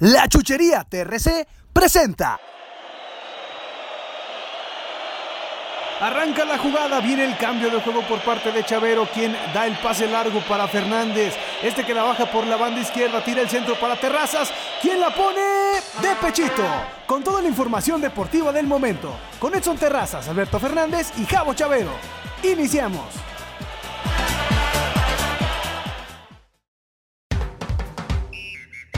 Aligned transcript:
La 0.00 0.26
Chuchería 0.28 0.82
TRC 0.88 1.46
presenta. 1.74 2.40
Arranca 6.00 6.46
la 6.46 6.56
jugada, 6.56 7.00
viene 7.00 7.26
el 7.26 7.36
cambio 7.36 7.68
de 7.68 7.82
juego 7.82 8.00
por 8.08 8.20
parte 8.20 8.50
de 8.50 8.64
Chavero, 8.64 9.06
quien 9.12 9.36
da 9.52 9.66
el 9.66 9.76
pase 9.76 10.06
largo 10.06 10.40
para 10.48 10.66
Fernández. 10.68 11.34
Este 11.62 11.84
que 11.84 11.92
la 11.92 12.04
baja 12.04 12.24
por 12.32 12.46
la 12.46 12.56
banda 12.56 12.80
izquierda, 12.80 13.22
tira 13.22 13.42
el 13.42 13.50
centro 13.50 13.78
para 13.78 14.00
Terrazas, 14.00 14.50
quien 14.80 14.98
la 14.98 15.14
pone 15.14 15.42
de 16.00 16.16
pechito. 16.18 16.64
Con 17.04 17.22
toda 17.22 17.42
la 17.42 17.48
información 17.48 18.00
deportiva 18.00 18.52
del 18.52 18.66
momento, 18.66 19.14
con 19.38 19.54
Edson 19.54 19.76
Terrazas, 19.76 20.26
Alberto 20.28 20.58
Fernández 20.58 21.12
y 21.18 21.26
Javo 21.26 21.52
Chavero. 21.52 21.92
Iniciamos. 22.42 23.04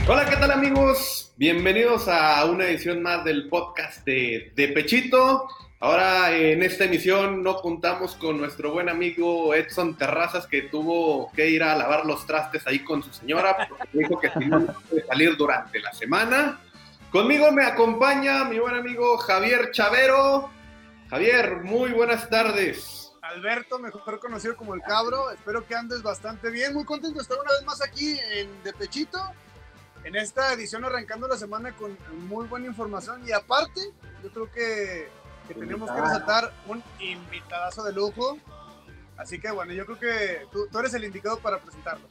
Hola, 0.05 0.25
¿qué 0.29 0.35
tal 0.35 0.51
amigos? 0.51 1.31
Bienvenidos 1.37 2.09
a 2.09 2.43
una 2.43 2.65
edición 2.65 3.01
más 3.01 3.23
del 3.23 3.47
podcast 3.47 4.05
de, 4.05 4.51
de 4.53 4.67
Pechito. 4.67 5.47
Ahora 5.79 6.35
en 6.35 6.61
esta 6.61 6.83
emisión 6.83 7.41
no 7.41 7.55
contamos 7.61 8.15
con 8.15 8.37
nuestro 8.37 8.73
buen 8.73 8.89
amigo 8.89 9.55
Edson 9.55 9.97
Terrazas 9.97 10.45
que 10.45 10.63
tuvo 10.63 11.31
que 11.31 11.49
ir 11.49 11.63
a 11.63 11.73
lavar 11.77 12.05
los 12.05 12.27
trastes 12.27 12.67
ahí 12.67 12.79
con 12.79 13.01
su 13.01 13.13
señora 13.13 13.65
porque 13.69 13.97
dijo 13.97 14.19
que 14.19 14.27
tenía 14.27 14.75
que 14.89 15.03
salir 15.07 15.37
durante 15.37 15.79
la 15.79 15.93
semana. 15.93 16.59
Conmigo 17.09 17.49
me 17.53 17.63
acompaña 17.63 18.43
mi 18.43 18.59
buen 18.59 18.75
amigo 18.75 19.17
Javier 19.19 19.71
Chavero. 19.71 20.49
Javier, 21.09 21.61
muy 21.63 21.93
buenas 21.93 22.29
tardes. 22.29 23.13
Alberto, 23.21 23.79
mejor 23.79 24.19
conocido 24.19 24.57
como 24.57 24.73
el 24.73 24.81
Cabro, 24.81 25.31
espero 25.31 25.65
que 25.65 25.75
andes 25.75 26.03
bastante 26.03 26.49
bien. 26.49 26.73
Muy 26.73 26.83
contento 26.83 27.19
de 27.19 27.21
estar 27.21 27.37
una 27.39 27.53
vez 27.53 27.63
más 27.65 27.81
aquí 27.81 28.19
en 28.33 28.49
De 28.63 28.73
Pechito 28.73 29.17
en 30.03 30.15
esta 30.15 30.53
edición 30.53 30.83
arrancando 30.85 31.27
la 31.27 31.37
semana 31.37 31.75
con 31.75 31.97
muy 32.27 32.47
buena 32.47 32.67
información 32.67 33.27
y 33.27 33.31
aparte 33.31 33.81
yo 34.23 34.29
creo 34.31 34.51
que, 34.51 35.07
que 35.47 35.53
tenemos 35.53 35.89
que 35.89 36.01
resaltar 36.01 36.51
un 36.67 36.83
invitadazo 36.99 37.83
de 37.83 37.93
lujo. 37.93 38.37
Así 39.17 39.39
que 39.39 39.51
bueno, 39.51 39.73
yo 39.73 39.85
creo 39.85 39.99
que 39.99 40.47
tú, 40.51 40.67
tú 40.71 40.79
eres 40.79 40.93
el 40.93 41.03
indicado 41.03 41.37
para 41.37 41.59
presentarlo. 41.59 42.07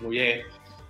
Muy 0.00 0.10
bien. 0.10 0.46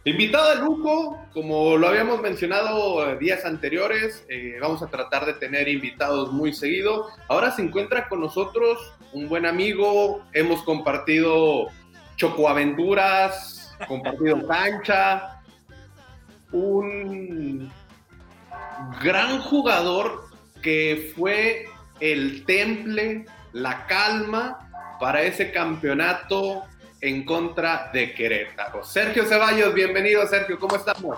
Invitado 0.06 0.50
de 0.50 0.64
lujo, 0.64 1.20
como 1.32 1.76
lo 1.76 1.88
habíamos 1.88 2.22
mencionado 2.22 3.16
días 3.16 3.44
anteriores, 3.44 4.24
eh, 4.28 4.56
vamos 4.60 4.80
a 4.80 4.86
tratar 4.86 5.26
de 5.26 5.34
tener 5.34 5.66
invitados 5.66 6.32
muy 6.32 6.52
seguido. 6.52 7.08
Ahora 7.26 7.50
se 7.50 7.62
encuentra 7.62 8.08
con 8.08 8.20
nosotros 8.20 8.94
un 9.12 9.28
buen 9.28 9.44
amigo, 9.44 10.24
hemos 10.32 10.62
compartido 10.62 11.66
chocoaventuras, 12.14 13.74
compartido 13.88 14.46
cancha, 14.48 15.35
un 16.56 17.70
gran 19.02 19.40
jugador 19.40 20.24
que 20.62 21.12
fue 21.14 21.66
el 22.00 22.44
temple, 22.44 23.26
la 23.52 23.86
calma 23.86 24.68
para 24.98 25.22
ese 25.22 25.52
campeonato 25.52 26.64
en 27.00 27.24
contra 27.24 27.90
de 27.92 28.12
Querétaro. 28.14 28.82
Sergio 28.84 29.24
Ceballos, 29.24 29.74
bienvenido 29.74 30.26
Sergio, 30.26 30.58
¿cómo 30.58 30.76
estamos? 30.76 31.16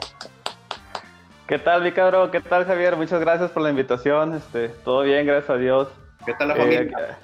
¿Qué 1.46 1.58
tal, 1.58 1.82
Vicaro? 1.82 2.30
¿Qué 2.30 2.40
tal, 2.40 2.66
Javier? 2.66 2.96
Muchas 2.96 3.20
gracias 3.20 3.50
por 3.50 3.62
la 3.62 3.70
invitación. 3.70 4.34
Este, 4.34 4.68
todo 4.68 5.02
bien, 5.02 5.24
gracias 5.26 5.48
a 5.48 5.56
Dios. 5.56 5.88
¿Qué 6.26 6.34
tal 6.34 6.48
la 6.48 6.56
familia? 6.56 6.82
Eh, 6.82 7.14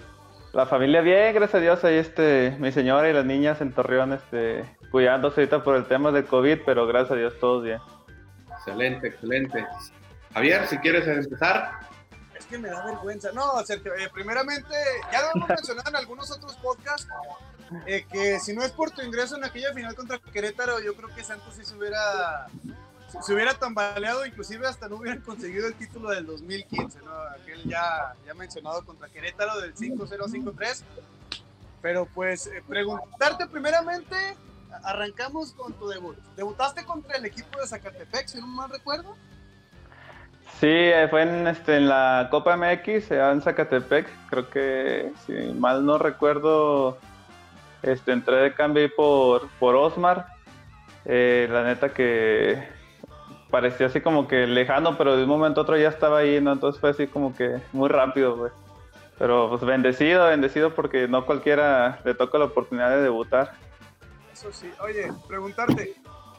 la 0.55 0.67
familia 0.67 1.01
bien, 1.03 1.35
gracias 1.35 1.57
a 1.57 1.61
Dios. 1.61 1.85
Ahí 1.85 1.97
este, 1.97 2.57
mi 2.59 2.73
señora 2.73 3.11
y 3.11 3.13
las 3.13 3.27
niñas 3.27 3.61
en 3.61 3.73
Torreón 3.73 4.15
este, 4.15 4.65
cuidándose 4.91 5.41
ahorita 5.41 5.63
por 5.63 5.77
el 5.77 5.85
tema 5.85 6.11
del 6.11 6.25
COVID, 6.25 6.61
pero 6.65 6.87
gracias 6.87 7.11
a 7.11 7.17
Dios 7.17 7.35
todos 7.39 7.65
bien. 7.65 7.81
Excelente, 8.67 9.09
excelente. 9.09 9.67
Javier, 10.33 10.67
si 10.67 10.79
quieres 10.79 11.07
empezar. 11.07 11.81
Es 12.35 12.47
que 12.47 12.57
me 12.57 12.69
da 12.71 12.85
vergüenza. 12.87 13.31
No, 13.33 13.63
Sergio, 13.65 13.95
eh, 13.95 14.09
primeramente, 14.13 14.75
ya 15.13 15.21
lo 15.21 15.31
hemos 15.35 15.49
mencionado 15.51 15.91
en 15.91 15.97
algunos 15.97 16.31
otros 16.31 16.57
podcasts, 16.57 17.07
eh, 17.87 18.07
que 18.11 18.41
si 18.41 18.55
no 18.55 18.63
es 18.63 18.73
por 18.73 18.91
tu 18.91 19.03
ingreso 19.03 19.37
en 19.37 19.45
aquella 19.45 19.75
final 19.75 19.95
contra 19.95 20.19
Querétaro, 20.19 20.81
yo 20.81 20.95
creo 20.95 21.15
que 21.15 21.23
Santos 21.23 21.55
sí 21.57 21.65
se 21.65 21.77
hubiera, 21.77 22.47
se 23.23 23.35
hubiera 23.35 23.53
tambaleado, 23.55 24.25
inclusive 24.25 24.67
hasta 24.67 24.89
no 24.89 24.97
hubieran 24.97 25.21
conseguido 25.21 25.67
el 25.67 25.75
título 25.75 26.11
del 26.11 26.25
2015, 26.25 27.01
¿no? 27.01 27.13
Aquel 27.39 27.65
ya, 27.65 28.15
ya 28.27 28.33
mencionado 28.33 28.83
contra 28.85 29.09
Querétaro 29.09 29.61
del 29.61 29.75
5-0-5-3. 29.75 30.83
Pero 31.83 32.07
pues, 32.07 32.47
eh, 32.47 32.63
preguntarte 32.67 33.47
primeramente, 33.47 34.17
arrancamos 34.83 35.53
con 35.53 35.73
tu 35.75 35.89
debut. 35.89 36.17
Debutaste 36.37 36.85
contra 36.85 37.19
el 37.19 37.25
equipo 37.27 37.61
de 37.61 37.67
Zacatepec, 37.67 38.27
si 38.27 38.41
no 38.41 38.47
mal 38.47 38.71
recuerdo. 38.71 39.15
Sí, 40.61 40.69
eh, 40.69 41.07
fue 41.11 41.23
en, 41.23 41.47
este, 41.47 41.77
en 41.77 41.89
la 41.89 42.29
Copa 42.31 42.57
MX, 42.57 43.11
en 43.11 43.43
Zacatepec. 43.43 44.09
Creo 44.31 44.51
que, 44.51 45.13
si 45.27 45.33
mal 45.55 45.85
no 45.85 45.99
recuerdo, 45.99 46.99
este, 47.83 48.13
entré 48.13 48.37
de 48.37 48.55
cambio 48.55 48.89
por, 48.95 49.49
por 49.59 49.75
Osmar. 49.75 50.27
Eh, 51.05 51.49
la 51.51 51.65
neta 51.65 51.91
que 51.91 52.67
parecía 53.51 53.87
así 53.87 54.01
como 54.01 54.27
que 54.27 54.47
lejano, 54.47 54.97
pero 54.97 55.17
de 55.17 55.25
un 55.25 55.29
momento 55.29 55.61
a 55.61 55.63
otro 55.65 55.77
ya 55.77 55.89
estaba 55.89 56.19
ahí, 56.19 56.41
¿no? 56.41 56.53
Entonces 56.53 56.81
fue 56.81 56.91
así 56.91 57.07
como 57.07 57.37
que 57.37 57.61
muy 57.73 57.89
rápido, 57.89 58.37
güey. 58.37 58.53
Pero 59.19 59.49
pues 59.49 59.63
bendecido, 59.63 60.27
bendecido 60.27 60.75
porque 60.75 61.07
no 61.07 61.25
cualquiera 61.25 62.01
le 62.05 62.15
toca 62.15 62.39
la 62.39 62.47
oportunidad 62.47 62.91
de 62.91 63.03
debutar. 63.03 63.53
Oye, 64.81 65.11
preguntarte, 65.27 65.95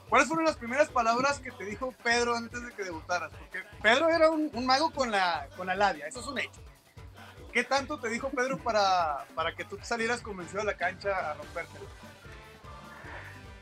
¿cuáles 0.10 0.28
fueron 0.28 0.46
las 0.46 0.58
primeras 0.58 0.90
palabras 0.90 1.40
que 1.40 1.52
te 1.52 1.66
dijo 1.66 1.94
Pedro 2.04 2.36
antes 2.36 2.64
de 2.64 2.72
que 2.74 2.84
debutaras? 2.84 3.32
Porque 3.32 3.60
Pedro 3.82 4.10
era 4.10 4.30
un, 4.30 4.52
mago 4.66 4.92
con 4.92 5.12
la, 5.12 5.48
con 5.58 5.68
la 5.68 5.76
labia, 5.76 6.08
eso 6.08 6.20
es 6.20 6.28
un 6.28 6.40
hecho. 6.40 6.62
¿Qué 7.52 7.64
tanto 7.64 7.98
te 8.00 8.10
dijo 8.10 8.30
Pedro 8.30 8.58
para, 8.58 9.26
para 9.34 9.56
que 9.56 9.64
tú 9.64 9.78
salieras 9.82 10.22
convencido 10.22 10.62
a 10.62 10.66
la 10.66 10.76
cancha 10.76 11.32
a 11.32 11.34
romperte? 11.36 11.80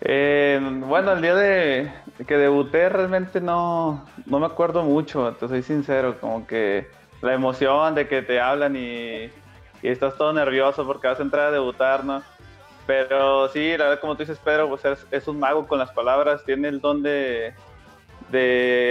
Eh, 0.01 0.59
bueno, 0.61 1.13
el 1.13 1.21
día 1.21 1.35
de 1.35 1.93
que 2.27 2.37
debuté 2.37 2.89
realmente 2.89 3.39
no, 3.39 4.05
no 4.25 4.39
me 4.39 4.45
acuerdo 4.45 4.83
mucho, 4.83 5.33
te 5.35 5.47
soy 5.47 5.63
sincero, 5.63 6.19
como 6.19 6.45
que 6.45 6.89
la 7.21 7.33
emoción 7.33 7.95
de 7.95 8.07
que 8.07 8.21
te 8.21 8.41
hablan 8.41 8.75
y, 8.75 9.31
y 9.81 9.87
estás 9.87 10.17
todo 10.17 10.33
nervioso 10.33 10.85
porque 10.85 11.07
vas 11.07 11.19
a 11.19 11.23
entrar 11.23 11.47
a 11.47 11.51
debutar, 11.51 12.03
¿no? 12.03 12.21
Pero 12.85 13.47
sí, 13.49 13.71
la 13.77 13.85
verdad, 13.85 13.99
como 14.01 14.15
tú 14.15 14.23
dices, 14.23 14.39
Pedro, 14.43 14.69
pues 14.69 14.81
es, 15.11 15.27
un 15.27 15.39
mago 15.39 15.67
con 15.67 15.79
las 15.79 15.91
palabras, 15.91 16.43
tiene 16.45 16.67
el 16.67 16.81
don 16.81 17.01
de, 17.01 17.53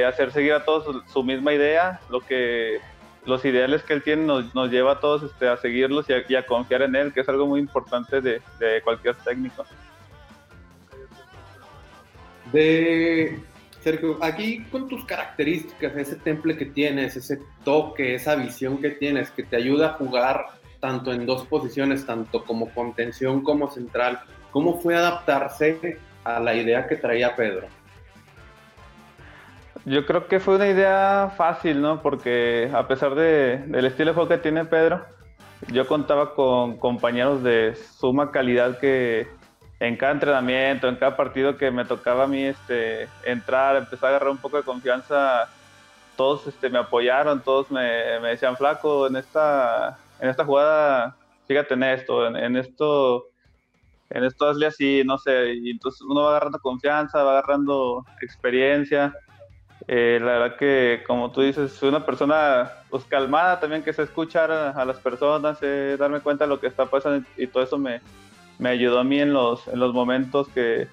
hacer 0.07 0.33
seguir 0.33 0.55
a 0.55 0.65
todos 0.65 1.05
su, 1.13 1.23
misma 1.23 1.53
idea, 1.53 2.01
lo 2.09 2.21
que 2.21 2.81
los 3.25 3.45
ideales 3.45 3.83
que 3.83 3.93
él 3.93 4.03
tiene 4.03 4.25
nos, 4.25 4.55
nos 4.55 4.71
lleva 4.71 4.93
a 4.93 5.01
todos 5.01 5.23
este, 5.23 5.47
a 5.47 5.57
seguirlos 5.57 6.07
y 6.09 6.35
a, 6.35 6.47
confiar 6.47 6.83
en 6.83 6.97
él, 6.97 7.13
que 7.13 7.21
es 7.21 7.29
algo 7.29 7.47
muy 7.47 7.61
importante 7.61 8.21
de, 8.21 8.41
cualquier 8.83 9.15
técnico. 9.17 9.65
De 12.51 13.39
Sergio, 13.83 14.19
aquí 14.23 14.65
con 14.71 14.89
tus 14.89 15.05
características, 15.05 15.97
ese 15.97 16.17
temple 16.17 16.57
que 16.57 16.67
tienes, 16.67 17.17
ese 17.17 17.41
toque, 17.65 18.15
esa 18.15 18.37
visión 18.37 18.81
que 18.81 18.91
tienes, 18.91 19.31
que 19.31 19.43
te 19.43 19.57
ayuda 19.57 19.89
a 19.89 19.93
jugar 19.95 20.62
tanto 20.83 21.13
en 21.13 21.27
dos 21.27 21.47
posiciones, 21.47 22.05
tanto 22.05 22.45
como 22.45 22.69
contención 22.71 23.45
como 23.45 23.71
central. 23.71 24.19
¿Cómo 24.51 24.81
fue 24.81 24.97
adaptarse 24.97 26.01
a 26.25 26.41
la 26.41 26.55
idea 26.55 26.89
que 26.89 26.97
traía 26.97 27.37
Pedro? 27.37 27.69
Yo 29.85 30.05
creo 30.05 30.27
que 30.27 30.41
fue 30.41 30.57
una 30.57 30.67
idea 30.67 31.33
fácil, 31.37 31.81
¿no? 31.81 32.03
Porque 32.03 32.69
a 32.75 32.89
pesar 32.89 33.15
de, 33.15 33.59
del 33.59 33.85
estilo 33.85 34.11
de 34.11 34.15
juego 34.15 34.29
que 34.29 34.39
tiene 34.39 34.65
Pedro, 34.65 35.07
yo 35.69 35.87
contaba 35.87 36.35
con 36.35 36.77
compañeros 36.79 37.45
de 37.45 37.77
suma 37.77 38.33
calidad 38.33 38.81
que 38.81 39.29
en 39.79 39.97
cada 39.97 40.13
entrenamiento, 40.13 40.89
en 40.89 40.97
cada 40.97 41.17
partido 41.17 41.57
que 41.57 41.71
me 41.71 41.85
tocaba 41.85 42.25
a 42.25 42.27
mí 42.27 42.43
este, 42.43 43.09
entrar, 43.25 43.77
empezar 43.77 44.07
a 44.07 44.09
agarrar 44.17 44.31
un 44.31 44.39
poco 44.39 44.57
de 44.57 44.65
confianza, 44.65 45.49
todos 46.17 46.45
este, 46.49 46.69
me 46.71 46.79
apoyaron, 46.79 47.41
todos 47.41 47.71
me, 47.71 48.19
me 48.19 48.31
decían, 48.31 48.57
flaco, 48.57 49.07
en 49.07 49.15
esta 49.15 49.97
en 50.23 50.29
esta 50.29 50.45
jugada, 50.45 51.17
fíjate 51.49 51.75
en 51.75 51.83
esto, 51.83 52.27
en, 52.29 52.57
esto, 52.57 53.27
en 54.09 54.23
esto 54.23 54.49
hazle 54.49 54.67
así, 54.67 55.03
no 55.05 55.19
sé, 55.19 55.55
y 55.55 55.71
entonces 55.73 56.01
uno 56.03 56.23
va 56.23 56.31
agarrando 56.31 56.61
confianza, 56.61 57.25
va 57.25 57.33
agarrando 57.33 58.07
experiencia. 58.23 59.13
Eh, 59.89 60.21
la 60.23 60.39
verdad 60.39 60.57
que, 60.57 61.03
como 61.09 61.33
tú 61.33 61.41
dices, 61.41 61.73
soy 61.73 61.89
una 61.89 62.07
persona 62.07 62.71
pues, 62.89 63.05
calmada 63.05 63.59
también, 63.59 63.83
que 63.83 63.93
se 63.93 64.05
escuchar 64.05 64.53
a, 64.53 64.85
las 64.85 64.99
personas, 65.01 65.59
darme 65.99 66.21
cuenta 66.21 66.45
de 66.45 66.51
lo 66.51 66.61
que 66.61 66.69
está 66.69 66.87
pasando 66.87 67.27
y 67.37 67.49
todo 67.49 67.65
eso 67.65 67.77
me, 67.77 68.01
ayudó 68.65 69.01
a 69.01 69.05
mí 69.05 69.19
en 69.19 69.33
los, 69.33 69.67
en 69.67 69.81
los 69.81 69.93
momentos 69.93 70.47
que 70.51 70.87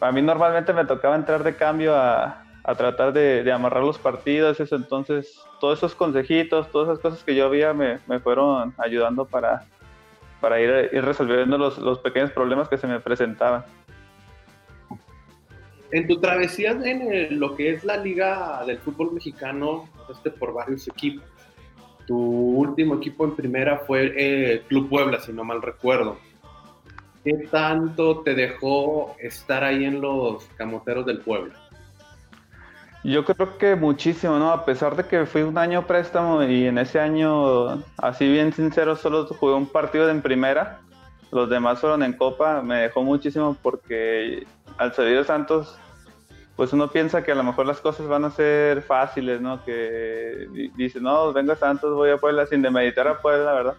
a 0.00 0.12
mí 0.12 0.22
normalmente 0.22 0.72
me 0.72 0.84
tocaba 0.84 1.16
entrar 1.16 1.42
de 1.42 1.56
cambio 1.56 1.96
a, 1.96 2.44
tratar 2.76 3.12
de, 3.12 3.50
amarrar 3.50 3.82
los 3.82 3.98
partidos, 3.98 4.60
eso, 4.60 4.76
entonces 4.76 5.42
todos 5.62 5.78
esos 5.78 5.94
consejitos, 5.94 6.68
todas 6.72 6.88
esas 6.88 6.98
cosas 6.98 7.22
que 7.22 7.36
yo 7.36 7.46
había 7.46 7.72
me, 7.72 8.00
fueron 8.18 8.74
ayudando 8.78 9.24
para, 9.26 9.64
para 10.40 10.60
ir, 10.60 10.90
resolviendo 11.04 11.56
los, 11.56 12.00
pequeños 12.00 12.32
problemas 12.32 12.68
que 12.68 12.76
se 12.76 12.88
me 12.88 12.98
presentaban. 12.98 13.64
en 15.92 16.08
tu 16.08 16.18
travesía 16.18 16.72
en 16.72 17.38
lo 17.38 17.54
que 17.54 17.70
es 17.70 17.84
la 17.84 17.96
liga 17.96 18.64
del 18.66 18.78
fútbol 18.78 19.12
mexicano, 19.12 19.88
pasaste 19.98 20.32
por 20.32 20.52
varios 20.52 20.88
equipos. 20.88 21.24
Tu 22.08 22.18
último 22.18 22.96
equipo 22.96 23.24
en 23.24 23.36
primera 23.36 23.84
fue 23.86 24.12
eh, 24.16 24.62
Club 24.66 24.88
Puebla, 24.88 25.20
si 25.20 25.32
no 25.32 25.44
mal 25.44 25.62
recuerdo. 25.62 26.18
¿Qué 27.22 27.34
tanto 27.52 28.22
te 28.22 28.34
dejó 28.34 29.14
estar 29.20 29.62
ahí 29.62 29.84
en 29.84 30.00
los 30.00 30.44
camoteros 30.56 31.06
del 31.06 31.20
Puebla? 31.20 31.54
Yo 33.04 33.24
creo 33.24 33.58
que 33.58 33.74
muchísimo, 33.74 34.38
¿no? 34.38 34.52
A 34.52 34.64
pesar 34.64 34.94
de 34.94 35.04
que 35.04 35.26
fui 35.26 35.42
un 35.42 35.58
año 35.58 35.86
préstamo 35.86 36.44
y 36.44 36.66
en 36.66 36.78
ese 36.78 37.00
año, 37.00 37.82
así 37.96 38.30
bien 38.30 38.52
sincero, 38.52 38.94
solo 38.94 39.26
jugué 39.26 39.54
un 39.54 39.66
partido 39.66 40.08
en 40.08 40.22
primera, 40.22 40.78
los 41.32 41.50
demás 41.50 41.80
fueron 41.80 42.04
en 42.04 42.12
Copa, 42.12 42.62
me 42.62 42.82
dejó 42.82 43.02
muchísimo 43.02 43.56
porque 43.60 44.46
al 44.78 44.94
salir 44.94 45.16
de 45.16 45.24
Santos, 45.24 45.76
pues 46.54 46.72
uno 46.72 46.88
piensa 46.88 47.24
que 47.24 47.32
a 47.32 47.34
lo 47.34 47.42
mejor 47.42 47.66
las 47.66 47.80
cosas 47.80 48.06
van 48.06 48.24
a 48.24 48.30
ser 48.30 48.82
fáciles, 48.82 49.40
¿no? 49.40 49.64
Que 49.64 50.46
dice, 50.76 51.00
no, 51.00 51.32
vengo 51.32 51.52
a 51.52 51.56
Santos, 51.56 51.96
voy 51.96 52.10
a 52.10 52.18
Puebla 52.18 52.46
sin 52.46 52.62
demeditar 52.62 53.08
a 53.08 53.18
Puebla, 53.18 53.52
¿verdad? 53.52 53.74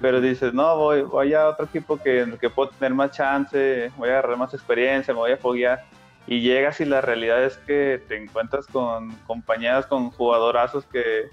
Pero 0.00 0.20
dices, 0.20 0.52
no, 0.52 0.76
voy, 0.76 1.02
voy 1.02 1.32
a 1.32 1.46
otro 1.46 1.66
equipo 1.66 1.96
que, 1.96 2.26
que 2.40 2.50
puedo 2.50 2.70
tener 2.70 2.92
más 2.92 3.12
chance, 3.12 3.92
voy 3.96 4.08
a 4.08 4.12
agarrar 4.12 4.36
más 4.36 4.52
experiencia, 4.52 5.14
me 5.14 5.20
voy 5.20 5.32
a 5.32 5.36
foguear 5.36 5.84
y 6.28 6.42
llegas 6.42 6.80
y 6.80 6.84
la 6.84 7.00
realidad 7.00 7.42
es 7.42 7.56
que 7.56 8.02
te 8.06 8.16
encuentras 8.16 8.66
con 8.66 9.10
compañeras, 9.26 9.86
con 9.86 10.10
jugadorazos 10.10 10.84
que 10.84 11.30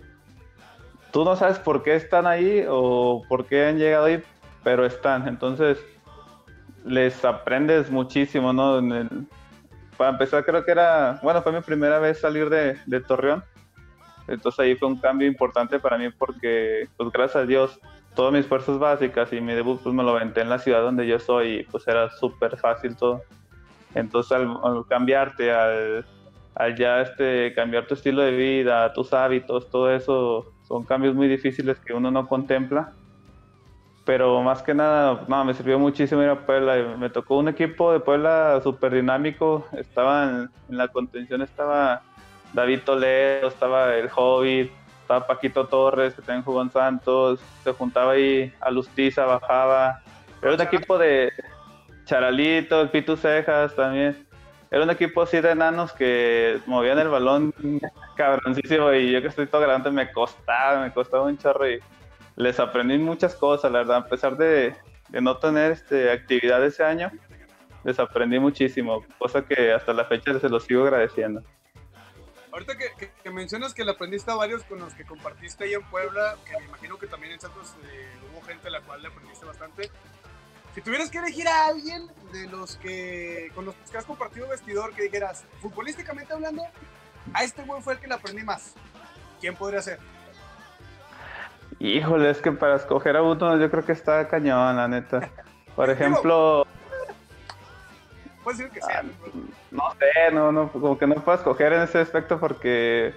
tú 1.11 1.25
no 1.25 1.35
sabes 1.35 1.59
por 1.59 1.83
qué 1.83 1.95
están 1.95 2.25
ahí 2.25 2.65
o 2.67 3.21
por 3.27 3.45
qué 3.45 3.65
han 3.65 3.77
llegado 3.77 4.05
ahí, 4.05 4.23
pero 4.63 4.85
están. 4.85 5.27
Entonces 5.27 5.77
les 6.85 7.25
aprendes 7.25 7.91
muchísimo, 7.91 8.53
¿no? 8.53 8.81
para 9.97 10.11
empezar 10.11 10.45
creo 10.45 10.63
que 10.63 10.71
era, 10.71 11.19
bueno, 11.21 11.41
fue 11.41 11.51
mi 11.51 11.61
primera 11.61 11.99
vez 11.99 12.21
salir 12.21 12.49
de, 12.49 13.01
Torreón. 13.01 13.43
Entonces 14.29 14.59
ahí 14.61 14.75
fue 14.75 14.87
un 14.87 14.99
cambio 14.99 15.27
importante 15.27 15.77
para 15.77 15.97
mí 15.97 16.09
porque, 16.09 16.87
pues 16.95 17.11
gracias 17.11 17.43
a 17.43 17.45
Dios, 17.45 17.79
todas 18.15 18.31
mis 18.31 18.45
fuerzas 18.45 18.79
básicas 18.79 19.31
y 19.33 19.41
mi 19.41 19.53
debut 19.53 19.81
pues 19.83 19.93
me 19.93 20.03
lo 20.03 20.11
aventé 20.11 20.39
en 20.39 20.49
la 20.49 20.57
ciudad 20.57 20.81
donde 20.81 21.05
yo 21.05 21.19
soy 21.19 21.59
y 21.59 21.63
pues 21.63 21.85
era 21.85 22.09
súper 22.11 22.55
fácil 22.55 22.95
todo. 22.95 23.23
Entonces 23.95 24.33
al, 24.33 24.85
cambiarte, 24.87 25.51
al, 25.51 26.05
ya 26.77 27.01
este, 27.01 27.53
cambiar 27.53 27.87
tu 27.87 27.95
estilo 27.95 28.21
de 28.21 28.31
vida, 28.31 28.93
tus 28.93 29.13
hábitos, 29.13 29.69
todo 29.69 29.91
eso 29.91 30.51
son 30.67 30.83
cambios 30.83 31.15
muy 31.15 31.27
difíciles 31.27 31.79
que 31.79 31.93
uno 31.93 32.11
no 32.11 32.27
contempla. 32.27 32.91
Pero 34.03 34.41
más 34.43 34.61
que 34.61 34.75
nada, 34.75 35.25
no, 35.27 35.45
me 35.45 35.53
sirvió 35.55 35.79
muchísimo 35.79 36.21
ir 36.21 36.29
a 36.29 36.45
Puebla. 36.45 36.95
Me 36.99 37.09
tocó 37.09 37.37
un 37.37 37.47
equipo 37.47 37.91
de 37.91 37.99
Puebla 37.99 38.59
súper 38.61 38.93
dinámico. 38.93 39.65
Estaba 39.71 40.25
en, 40.25 40.77
la 40.77 40.89
contención, 40.89 41.41
estaba 41.41 42.03
David 42.53 42.81
Toledo, 42.85 43.47
estaba 43.47 43.95
el 43.95 44.09
Hobbit, 44.15 44.71
estaba 45.01 45.25
Paquito 45.25 45.65
Torres, 45.65 46.13
que 46.13 46.21
también 46.21 46.43
jugó 46.43 46.61
en 46.61 46.69
Santos. 46.69 47.39
Se 47.63 47.71
juntaba 47.73 48.11
ahí 48.11 48.53
a 48.59 48.69
Lustiza, 48.69 49.25
bajaba. 49.25 50.01
Era 50.39 50.53
un 50.53 50.61
equipo 50.61 50.99
de, 50.99 51.31
Charalito, 52.05 52.81
el 52.81 52.89
Pitu 52.89 53.17
Cejas 53.17 53.75
también. 53.75 54.25
Era 54.71 54.83
un 54.83 54.89
equipo 54.89 55.21
así 55.21 55.39
de 55.39 55.51
enanos 55.51 55.93
que 55.93 56.59
movían 56.65 56.99
el 56.99 57.09
balón 57.09 57.53
cabroncísimo 58.15 58.91
y 58.93 59.11
yo 59.11 59.21
que 59.21 59.27
estoy 59.27 59.47
todo 59.47 59.61
grande 59.61 59.91
me 59.91 60.11
costaba, 60.11 60.81
me 60.81 60.93
costaba 60.93 61.23
un 61.23 61.37
chorro 61.37 61.69
y 61.69 61.79
les 62.35 62.59
aprendí 62.59 62.97
muchas 62.97 63.35
cosas, 63.35 63.71
la 63.71 63.79
verdad, 63.79 63.97
a 63.97 64.05
pesar 64.07 64.35
de, 64.37 64.75
no 65.09 65.37
tener 65.37 65.71
este, 65.71 66.11
actividad 66.11 66.63
ese 66.65 66.83
año, 66.83 67.11
les 67.83 67.99
aprendí 67.99 68.39
muchísimo, 68.39 69.05
cosa 69.17 69.45
que 69.45 69.71
hasta 69.71 69.93
la 69.93 70.05
fecha 70.05 70.37
se 70.39 70.49
los 70.49 70.63
sigo 70.63 70.83
agradeciendo. 70.83 71.41
Ahorita 72.51 72.73
que, 72.77 73.31
mencionas 73.31 73.73
que 73.73 73.83
le 73.83 73.91
aprendiste 73.91 74.31
a 74.31 74.35
varios 74.35 74.63
con 74.63 74.79
los 74.79 74.93
que 74.93 75.03
compartiste 75.03 75.65
ahí 75.65 75.73
en 75.73 75.83
Puebla, 75.89 76.37
que 76.45 76.57
me 76.57 76.65
imagino 76.65 76.97
que 76.97 77.07
también 77.07 77.33
en 77.33 77.39
Santos 77.39 77.75
eh, 77.83 78.07
hubo 78.31 78.41
gente 78.45 78.69
a 78.69 78.71
la 78.71 78.81
cual 78.81 79.01
le 79.01 79.09
aprendiste 79.09 79.45
bastante, 79.45 79.91
si 80.75 80.81
tuvieras 80.81 81.09
que 81.09 81.19
elegir 81.19 81.47
a 81.47 81.67
alguien 81.67 82.07
de 82.33 82.47
los 82.47 82.75
que 82.75 83.49
con 83.55 83.63
los 83.63 83.75
que 83.89 83.97
has 83.97 84.03
compartido 84.03 84.49
vestidor 84.49 84.93
que 84.93 85.03
dijeras, 85.03 85.45
futbolísticamente 85.61 86.33
hablando, 86.33 86.63
a 87.33 87.43
este 87.45 87.63
güey 87.63 87.81
fue 87.81 87.93
el 87.93 87.99
que 87.99 88.07
le 88.07 88.15
aprendí 88.15 88.43
más, 88.43 88.75
¿quién 89.39 89.55
podría 89.55 89.81
ser? 89.81 89.99
Híjole, 91.79 92.29
es 92.29 92.41
que 92.41 92.51
para 92.51 92.75
escoger 92.75 93.15
a 93.15 93.23
uno 93.23 93.57
yo 93.57 93.71
creo 93.71 93.85
que 93.85 93.93
está 93.93 94.27
cañón, 94.27 94.75
la 94.75 94.87
neta. 94.89 95.29
Por 95.75 95.89
ejemplo... 95.91 96.67
Puede 98.43 98.57
ser 98.57 98.69
que 98.69 98.81
sea. 98.81 99.01
no 99.71 99.91
sé, 99.97 100.31
no, 100.33 100.51
no, 100.51 100.71
como 100.71 100.97
que 100.97 101.07
no 101.07 101.15
puedo 101.15 101.37
escoger 101.37 101.73
en 101.73 101.81
ese 101.83 101.99
aspecto 101.99 102.39
porque 102.39 103.15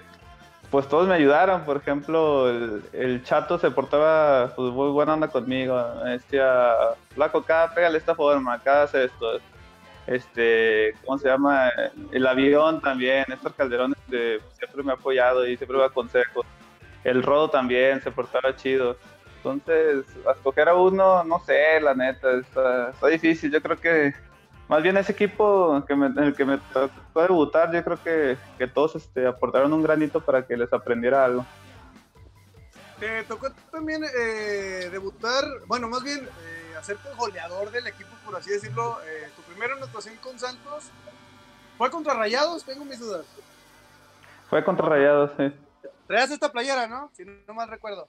pues 0.71 0.87
todos 0.87 1.07
me 1.07 1.15
ayudaron. 1.15 1.63
Por 1.63 1.77
ejemplo, 1.77 2.49
el, 2.49 3.23
chato 3.23 3.57
se 3.57 3.71
portaba 3.71 4.53
pues, 4.55 4.71
muy 4.71 4.89
buena 4.89 5.13
onda 5.13 5.27
conmigo. 5.27 5.81
Me 6.03 6.11
decía, 6.11 6.73
flaco, 7.13 7.39
acá 7.39 7.71
pégale 7.73 7.97
esta 7.97 8.15
forma, 8.15 8.53
acá 8.53 8.83
hace 8.83 9.05
esto. 9.05 9.39
Este, 10.07 10.95
¿cómo 11.05 11.17
se 11.19 11.27
llama? 11.27 11.71
El 12.11 12.25
avión 12.25 12.81
también, 12.81 13.25
Néstor 13.27 13.53
Calderón 13.53 13.95
este, 13.99 14.39
siempre 14.57 14.83
me 14.83 14.91
ha 14.91 14.95
apoyado 14.95 15.47
y 15.47 15.55
siempre 15.55 15.77
me 15.77 15.83
da 15.83 15.89
consejos. 15.89 16.45
El 17.03 17.23
rodo 17.23 17.49
también 17.49 18.01
se 18.01 18.11
portaba 18.11 18.55
chido. 18.55 18.97
Entonces, 19.37 20.05
escoger 20.35 20.67
a 20.67 20.75
uno, 20.75 21.23
no 21.23 21.39
sé, 21.45 21.79
la 21.79 21.93
neta, 21.93 22.31
está, 22.33 22.89
está 22.89 23.07
difícil. 23.07 23.51
Yo 23.51 23.61
creo 23.61 23.77
que 23.77 24.13
más 24.69 24.83
bien 24.83 24.95
ese 24.97 25.13
equipo 25.13 25.83
que 25.87 25.93
en 25.93 26.17
el 26.19 26.35
que 26.35 26.45
me 26.45 26.59
tocó 26.71 27.23
debutar, 27.23 27.73
yo 27.73 27.83
creo 27.83 28.03
que, 28.03 28.37
que 28.57 28.67
todos 28.67 28.95
este, 28.95 29.25
aportaron 29.25 29.73
un 29.73 29.81
granito 29.81 30.21
para 30.21 30.45
que 30.45 30.55
les 30.55 30.71
aprendiera 30.71 31.25
algo. 31.25 31.43
Te 32.99 33.23
tocó 33.23 33.49
también 33.71 34.03
eh, 34.03 34.89
debutar, 34.91 35.43
bueno, 35.65 35.89
más 35.89 36.03
bien 36.03 36.19
eh, 36.19 36.75
hacerte 36.77 37.09
goleador 37.17 37.71
del 37.71 37.87
equipo, 37.87 38.11
por 38.23 38.35
así 38.35 38.51
decirlo. 38.51 38.99
Eh, 39.07 39.29
tu 39.35 39.41
primera 39.41 39.73
anotación 39.73 40.15
con 40.17 40.37
Santos 40.37 40.91
fue 41.79 41.89
contra 41.89 42.13
Rayados, 42.13 42.63
tengo 42.63 42.85
mis 42.85 42.99
dudas. 42.99 43.25
Fue 44.51 44.63
contra 44.63 44.87
Rayados, 44.87 45.31
sí. 45.35 45.51
Traías 46.05 46.29
esta 46.29 46.51
playera, 46.51 46.87
¿no? 46.87 47.09
Si 47.13 47.25
no, 47.25 47.53
mal 47.55 47.69
recuerdo. 47.69 48.07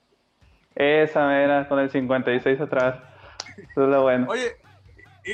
Esa 0.74 1.40
era, 1.40 1.66
con 1.68 1.78
el 1.78 1.90
56 1.90 2.60
atrás. 2.60 2.96
Eso 3.56 3.84
es 3.84 3.88
lo 3.88 4.02
bueno. 4.02 4.26
Oye, 4.28 4.56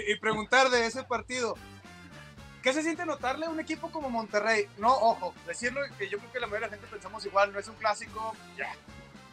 y, 0.07 0.17
preguntar 0.17 0.69
de 0.71 0.87
ese 0.87 1.03
partido, 1.05 1.55
¿qué 2.63 2.73
se 2.73 2.83
siente 2.83 3.07
notarle 3.07 3.47
a 3.47 3.51
un 3.51 3.61
equipo 3.61 3.91
como 3.91 4.11
Monterrey? 4.11 4.67
No, 4.79 4.93
ojo, 4.93 5.35
decirlo 5.47 5.81
que 5.99 6.09
yo 6.09 6.19
creo 6.19 6.33
que 6.33 6.41
la 6.41 6.47
mayoría 6.47 6.67
de 6.67 6.73
la 6.73 6.77
gente 6.77 6.93
pensamos 6.93 7.25
igual, 7.25 7.53
no 7.53 7.59
es 7.59 7.69
un 7.69 7.77
clásico, 7.77 8.35
ya. 8.57 8.73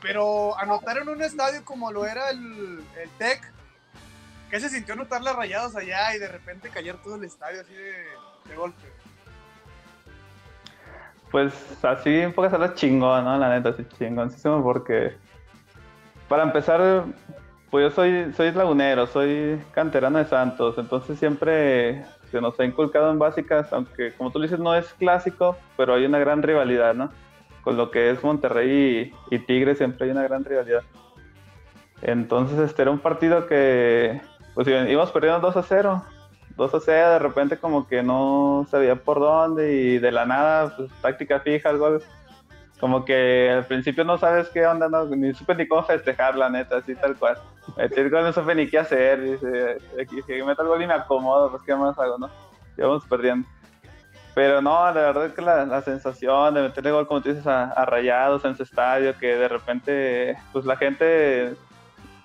Pero 0.01 0.57
anotar 0.59 0.97
en 0.97 1.09
un 1.09 1.21
estadio 1.21 1.63
como 1.63 1.91
lo 1.91 2.05
era 2.05 2.29
el, 2.29 2.83
el 3.01 3.09
TEC, 3.17 3.51
¿qué 4.49 4.59
se 4.59 4.69
sintió 4.69 4.95
notarle 4.95 5.29
a 5.29 5.33
rayados 5.33 5.75
allá 5.75 6.15
y 6.15 6.19
de 6.19 6.27
repente 6.27 6.69
caer 6.69 6.97
todo 6.97 7.15
el 7.15 7.23
estadio 7.23 7.61
así 7.61 7.73
de, 7.73 8.55
golpe? 8.55 8.83
Pues 11.31 11.53
así 11.83 12.19
un 12.19 12.33
poco 12.33 12.55
la 12.57 12.75
chingón, 12.75 13.23
¿no? 13.23 13.37
La 13.37 13.49
neta, 13.49 13.69
así 13.69 13.83
chingoncísimo 13.97 14.61
porque 14.61 15.17
para 16.29 16.43
empezar 16.43 17.05
pues 17.73 17.85
yo 17.85 17.89
soy, 17.89 18.31
soy 18.33 18.51
lagunero, 18.51 19.07
soy 19.07 19.59
canterano 19.71 20.19
de 20.19 20.25
Santos, 20.25 20.77
entonces 20.77 21.17
siempre 21.17 22.05
se 22.29 22.39
nos 22.39 22.59
ha 22.59 22.65
inculcado 22.65 23.09
en 23.09 23.17
básicas, 23.17 23.73
aunque 23.73 24.13
como 24.13 24.29
tú 24.29 24.39
dices 24.39 24.59
no 24.59 24.75
es 24.75 24.93
clásico, 24.93 25.57
pero 25.75 25.95
hay 25.95 26.05
una 26.05 26.19
gran 26.19 26.43
rivalidad, 26.43 26.93
¿no? 26.93 27.09
Con 27.63 27.75
lo 27.75 27.89
que 27.89 28.11
es 28.11 28.23
Monterrey 28.23 29.11
y, 29.31 29.39
Tigre 29.39 29.73
siempre 29.73 30.05
hay 30.05 30.11
una 30.11 30.21
gran 30.21 30.45
rivalidad. 30.45 30.83
Entonces 32.03 32.59
este 32.59 32.83
era 32.83 32.91
un 32.91 32.99
partido 32.99 33.47
que 33.47 34.21
pues 34.53 34.67
íbamos 34.67 35.11
perdiendo 35.11 35.39
2 35.39 35.57
a 35.57 35.63
0. 35.63 36.03
2 36.55 36.75
a 36.75 36.79
0, 36.79 37.09
de 37.09 37.19
repente 37.19 37.57
como 37.57 37.87
que 37.87 38.03
no 38.03 38.67
sabía 38.69 38.97
por 38.97 39.19
dónde 39.19 39.73
y 39.73 39.97
de 39.97 40.11
la 40.11 40.27
nada, 40.27 40.77
pues 40.77 40.91
táctica 41.01 41.39
fija, 41.39 41.71
el 41.71 41.79
gol 41.79 42.03
como 42.79 43.05
que 43.05 43.49
al 43.49 43.65
principio 43.65 44.03
no 44.03 44.17
sabes 44.17 44.49
qué 44.49 44.65
onda, 44.65 44.89
no, 44.89 45.05
ni 45.05 45.33
supe 45.33 45.55
ni 45.55 45.67
cómo 45.67 45.83
festejar, 45.83 46.35
la 46.35 46.49
neta, 46.49 46.77
así 46.77 46.95
tal 46.95 47.15
cual. 47.15 47.37
El 47.77 48.09
gol 48.09 48.23
no 48.23 48.33
supe 48.33 48.55
ni 48.55 48.67
qué 48.67 48.79
hacer, 48.79 49.21
dice, 49.21 49.77
que 50.27 50.43
meto 50.43 50.63
el 50.63 50.67
gol 50.67 50.81
y 50.81 50.87
me 50.87 50.93
acomodo, 50.93 51.49
pues 51.49 51.63
qué 51.63 51.75
más 51.75 51.97
hago, 51.97 52.17
¿no? 52.17 52.29
Y 52.77 52.81
vamos 52.81 53.05
perdiendo. 53.07 53.47
Pero 54.35 54.61
no, 54.61 54.85
la 54.85 54.91
verdad 54.91 55.27
es 55.27 55.33
que 55.33 55.41
la, 55.41 55.81
sensación 55.81 56.55
de 56.55 56.63
meterle 56.63 56.91
gol, 56.91 57.07
como 57.07 57.21
tú 57.21 57.29
dices, 57.29 57.45
a, 57.45 57.85
rayados 57.85 58.43
en 58.45 58.57
su 58.57 58.63
estadio, 58.63 59.17
que 59.17 59.35
de 59.35 59.47
repente, 59.47 60.37
pues 60.51 60.65
la 60.65 60.75
gente, 60.75 61.53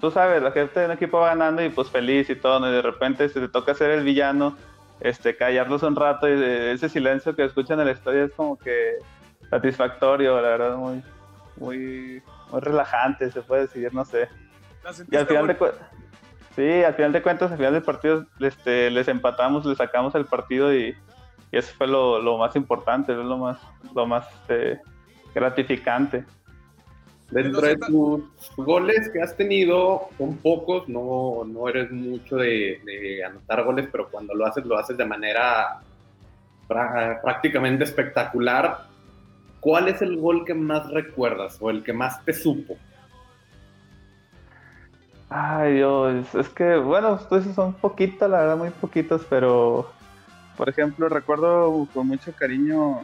tú 0.00 0.10
sabes, 0.10 0.42
la 0.42 0.50
gente 0.50 0.80
de 0.80 0.86
un 0.86 0.92
equipo 0.92 1.18
va 1.18 1.28
ganando 1.28 1.62
y 1.62 1.68
pues 1.68 1.90
feliz 1.90 2.30
y 2.30 2.34
todo, 2.34 2.66
y 2.68 2.72
de 2.72 2.82
repente 2.82 3.28
se 3.28 3.40
te 3.40 3.48
toca 3.48 3.74
ser 3.74 3.90
el 3.90 4.04
villano, 4.04 4.56
este, 5.00 5.36
callarlos 5.36 5.82
un 5.82 5.94
rato 5.94 6.28
y 6.28 6.32
ese 6.42 6.88
silencio 6.88 7.36
que 7.36 7.44
escuchan 7.44 7.78
en 7.78 7.88
el 7.88 7.94
estadio 7.94 8.24
es 8.24 8.32
como 8.32 8.58
que 8.58 8.96
satisfactorio, 9.50 10.40
la 10.40 10.48
verdad, 10.48 10.76
muy, 10.76 11.02
muy, 11.56 12.22
muy 12.50 12.60
relajante, 12.60 13.30
se 13.30 13.42
puede 13.42 13.62
decir, 13.62 13.92
no 13.94 14.04
sé. 14.04 14.28
Y 15.10 15.16
al 15.16 15.26
final 15.26 15.46
de 15.46 15.56
sí, 16.56 16.84
al 16.84 16.94
final 16.94 17.12
de 17.12 17.22
cuentas, 17.22 17.50
al 17.50 17.58
final 17.58 17.72
del 17.74 17.82
partido, 17.82 18.26
este, 18.40 18.90
les 18.90 19.08
empatamos, 19.08 19.66
les 19.66 19.78
sacamos 19.78 20.14
el 20.14 20.24
partido 20.24 20.74
y 20.74 20.96
y 21.50 21.56
eso 21.56 21.74
fue 21.76 21.86
lo, 21.86 22.38
más 22.38 22.54
importante, 22.56 23.12
es 23.12 23.18
lo 23.18 23.38
más, 23.38 23.58
lo 23.94 24.06
más 24.06 24.26
este, 24.40 24.80
gratificante. 25.34 26.24
Dentro 27.30 27.60
de 27.60 27.76
tus 27.76 28.22
goles 28.56 29.10
que 29.12 29.20
has 29.20 29.36
tenido, 29.36 30.08
son 30.16 30.36
pocos, 30.38 30.88
no, 30.88 31.44
no 31.46 31.68
eres 31.68 31.90
mucho 31.90 32.36
de, 32.36 33.22
anotar 33.26 33.64
goles, 33.64 33.88
pero 33.90 34.08
cuando 34.10 34.34
lo 34.34 34.46
haces, 34.46 34.64
lo 34.64 34.78
haces 34.78 34.96
de 34.96 35.04
manera 35.04 35.80
prácticamente 36.66 37.84
espectacular. 37.84 38.87
¿Cuál 39.68 39.88
es 39.88 40.00
el 40.00 40.16
gol 40.16 40.46
que 40.46 40.54
más 40.54 40.90
recuerdas 40.90 41.58
o 41.60 41.68
el 41.68 41.84
que 41.84 41.92
más 41.92 42.24
te 42.24 42.32
supo? 42.32 42.78
Ay, 45.28 45.74
Dios, 45.74 46.34
es 46.34 46.48
que, 46.48 46.78
bueno, 46.78 47.12
ustedes 47.12 47.54
son 47.54 47.74
poquitos, 47.74 48.30
la 48.30 48.38
verdad, 48.38 48.56
muy 48.56 48.70
poquitos, 48.70 49.26
pero, 49.28 49.92
por 50.56 50.70
ejemplo, 50.70 51.10
recuerdo 51.10 51.86
con 51.92 52.06
mucho 52.06 52.32
cariño 52.32 53.02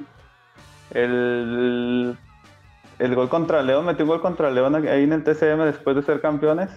el 0.93 2.17
el 2.99 3.15
gol 3.15 3.29
contra 3.29 3.63
León, 3.63 3.85
metí 3.85 4.01
un 4.01 4.09
gol 4.09 4.23
contra 4.23 4.51
León 4.51 4.75
ahí 4.75 5.03
en 5.03 5.13
el 5.13 5.23
TCM 5.23 5.67
después 5.67 5.97
de 5.97 6.03
ser 6.03 6.23
campeones. 6.23 6.71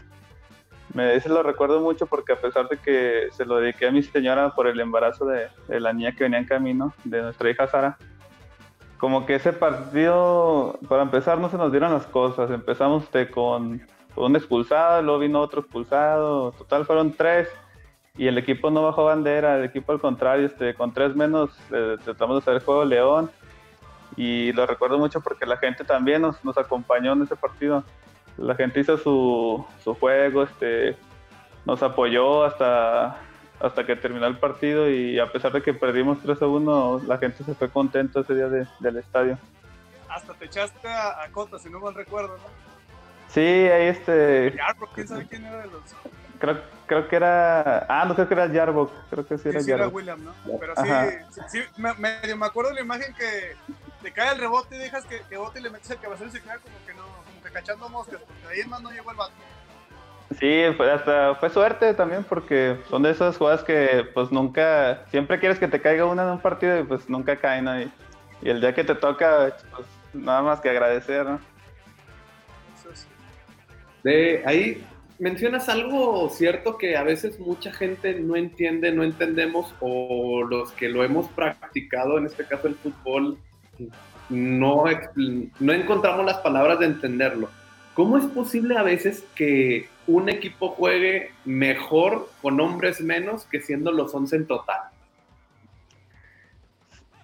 Me 0.94 1.16
ese 1.16 1.30
lo 1.30 1.44
recuerdo 1.44 1.80
mucho 1.80 2.08
porque 2.08 2.34
a 2.34 2.42
pesar 2.42 2.68
de 2.68 2.76
que 2.76 3.30
se 3.32 3.46
lo 3.46 3.62
dediqué 3.62 3.88
a 3.88 3.92
mi 3.92 4.04
señora 4.04 4.54
por 4.54 4.68
el 4.68 4.82
embarazo 4.82 5.26
de, 5.28 5.48
la 5.80 5.94
niña 5.94 6.12
que 6.12 6.26
venía 6.26 6.40
en 6.40 6.46
camino, 6.46 6.94
de 7.06 7.22
nuestra 7.22 7.50
hija 7.50 7.68
Sara, 7.68 7.98
como 8.98 9.26
que 9.26 9.36
ese 9.36 9.54
partido, 9.54 10.80
para 10.88 11.04
empezar, 11.04 11.40
no 11.40 11.50
se 11.50 11.58
nos 11.58 11.72
dieron 11.72 11.94
las 11.94 12.08
cosas. 12.08 12.50
Empezamos 12.50 13.04
este, 13.04 13.30
con, 13.30 13.82
un 14.16 14.36
expulsado, 14.36 15.02
luego 15.02 15.20
vino 15.20 15.40
otro 15.40 15.62
expulsado, 15.62 16.52
total 16.54 16.86
fueron 16.86 17.14
tres 17.14 17.48
y 18.18 18.26
el 18.28 18.38
equipo 18.40 18.72
no 18.72 18.82
bajó 18.82 19.06
bandera, 19.06 19.58
el 19.58 19.66
equipo 19.66 19.92
al 19.92 20.00
contrario, 20.00 20.48
este, 20.48 20.74
con 20.74 20.92
tres 20.92 21.16
menos 21.16 21.52
eh, 21.72 21.98
tratamos 22.04 22.38
de 22.38 22.40
hacer 22.40 22.54
el 22.56 22.62
juego 22.62 22.84
León 22.84 23.30
y 24.16 24.52
lo 24.54 24.66
recuerdo 24.66 24.98
mucho 24.98 25.22
porque 25.22 25.46
la 25.46 25.58
gente 25.58 25.84
también 25.84 26.24
nos, 26.24 26.44
nos 26.44 26.58
acompañó 26.58 27.14
en 27.14 27.22
ese 27.22 27.36
partido. 27.36 27.84
La 28.38 28.56
gente 28.56 28.80
hizo 28.80 28.98
su, 28.98 29.64
su 29.84 29.94
juego, 29.94 30.44
este, 30.44 30.96
nos 31.66 31.84
apoyó 31.84 32.44
hasta, 32.44 33.20
hasta 33.60 33.86
que 33.86 33.96
terminó 33.96 34.28
el 34.28 34.38
partido 34.38 34.90
y 34.90 35.20
a 35.20 35.32
pesar 35.32 35.52
de 35.52 35.62
que 35.62 35.74
perdimos 35.74 36.20
3 36.22 36.42
a 36.42 36.48
1, 36.48 37.02
la 37.08 37.18
gente 37.18 37.44
se 37.44 37.56
fue 37.56 37.70
contenta 37.70 38.20
ese 38.20 38.36
día 38.36 38.48
del 38.48 38.98
estadio. 38.98 39.38
Hasta 40.10 40.34
te 40.34 40.46
echaste 40.46 40.88
a, 40.88 41.28
Cota, 41.32 41.60
si 41.60 41.70
no 41.70 41.80
mal 41.80 41.94
recuerdo, 41.94 42.38
¿no? 42.38 42.44
Sí, 43.30 43.42
ahí 43.42 43.88
este... 43.88 44.58
¿quién 44.96 45.08
sabe 45.08 45.28
quién 45.28 45.46
era 45.46 45.58
de 45.60 45.68
los...? 45.68 45.82
Creo, 46.40 46.62
creo 46.86 47.08
que 47.08 47.16
era... 47.16 47.86
Ah, 47.90 48.06
no, 48.06 48.16
creo 48.16 48.28
que 48.28 48.34
era 48.36 48.48
Jarbock, 48.48 48.92
creo 49.10 49.26
que 49.26 49.38
sí 49.38 49.50
era 49.50 49.60
sí, 49.60 49.72
era 49.72 49.88
William, 49.88 50.24
¿no? 50.24 50.34
Pero 50.60 50.74
sí, 50.76 51.42
sí, 51.50 51.64
me, 51.78 51.94
me 51.94 52.46
acuerdo 52.46 52.70
de 52.70 52.76
la 52.76 52.82
imagen 52.82 53.14
que 53.16 53.56
te 54.02 54.12
cae 54.12 54.34
el 54.34 54.40
rebote 54.40 54.76
y 54.76 54.80
dejas 54.80 55.04
que, 55.06 55.22
que 55.28 55.38
bote 55.38 55.60
y 55.60 55.64
le 55.64 55.70
metes 55.70 55.90
el 55.90 56.00
cabezón 56.00 56.28
y 56.28 56.32
se 56.32 56.42
queda 56.42 56.60
como 56.60 56.76
que 56.86 56.94
no, 56.94 57.04
como 57.04 57.44
que 57.44 57.52
cachando 57.52 57.90
moscas, 57.90 58.22
porque 58.22 58.48
ahí 58.48 58.68
más 58.68 58.82
no 58.82 58.92
llegó 58.92 59.12
el 59.12 59.18
vato. 59.18 59.34
Sí, 60.40 60.64
fue, 60.76 60.92
hasta 60.92 61.36
fue 61.36 61.50
suerte 61.50 61.94
también 61.96 62.24
porque 62.24 62.78
son 62.90 63.02
de 63.02 63.10
esas 63.10 63.38
jugadas 63.38 63.64
que 63.64 64.06
pues 64.14 64.32
nunca, 64.32 65.04
siempre 65.10 65.40
quieres 65.40 65.58
que 65.58 65.68
te 65.68 65.82
caiga 65.82 66.06
una 66.06 66.24
en 66.24 66.30
un 66.30 66.40
partido 66.40 66.80
y 66.80 66.84
pues 66.84 67.10
nunca 67.10 67.38
cae, 67.38 67.62
¿no? 67.62 67.80
Y, 67.80 67.92
el 68.44 68.62
día 68.62 68.76
que 68.76 68.84
te 68.84 68.94
toca, 68.94 69.56
pues 69.72 69.88
nada 70.14 70.44
más 70.44 70.62
que 70.62 70.70
agradecer, 70.70 71.26
¿no? 71.26 71.40
De 74.04 74.44
ahí 74.46 74.86
mencionas 75.18 75.70
algo 75.70 76.30
cierto 76.30 76.78
que 76.78 76.96
a 76.96 77.04
veces 77.04 77.40
mucha 77.40 77.74
gente 77.74 78.14
no 78.20 78.36
entiende, 78.36 78.92
no 78.92 79.04
entendemos, 79.04 79.74
o 79.80 80.44
los 80.44 80.72
que 80.74 80.88
lo 80.88 81.04
hemos 81.04 81.28
practicado, 81.30 82.20
en 82.20 82.28
este 82.28 82.46
caso 82.46 82.68
el 82.68 82.76
fútbol, 82.76 83.40
no, 84.30 84.84
no 85.60 85.74
encontramos 85.74 86.26
las 86.26 86.38
palabras 86.38 86.80
de 86.80 86.86
entenderlo. 86.86 87.50
¿Cómo 87.98 88.20
es 88.20 88.26
posible 88.26 88.78
a 88.78 88.84
veces 88.84 89.26
que 89.34 89.90
un 90.06 90.30
equipo 90.30 90.70
juegue 90.70 91.32
mejor 91.46 92.30
con 92.44 92.60
hombres 92.62 93.02
menos 93.02 93.46
que 93.46 93.60
siendo 93.60 93.92
los 93.92 94.14
11 94.14 94.36
en 94.36 94.46
total? 94.46 94.82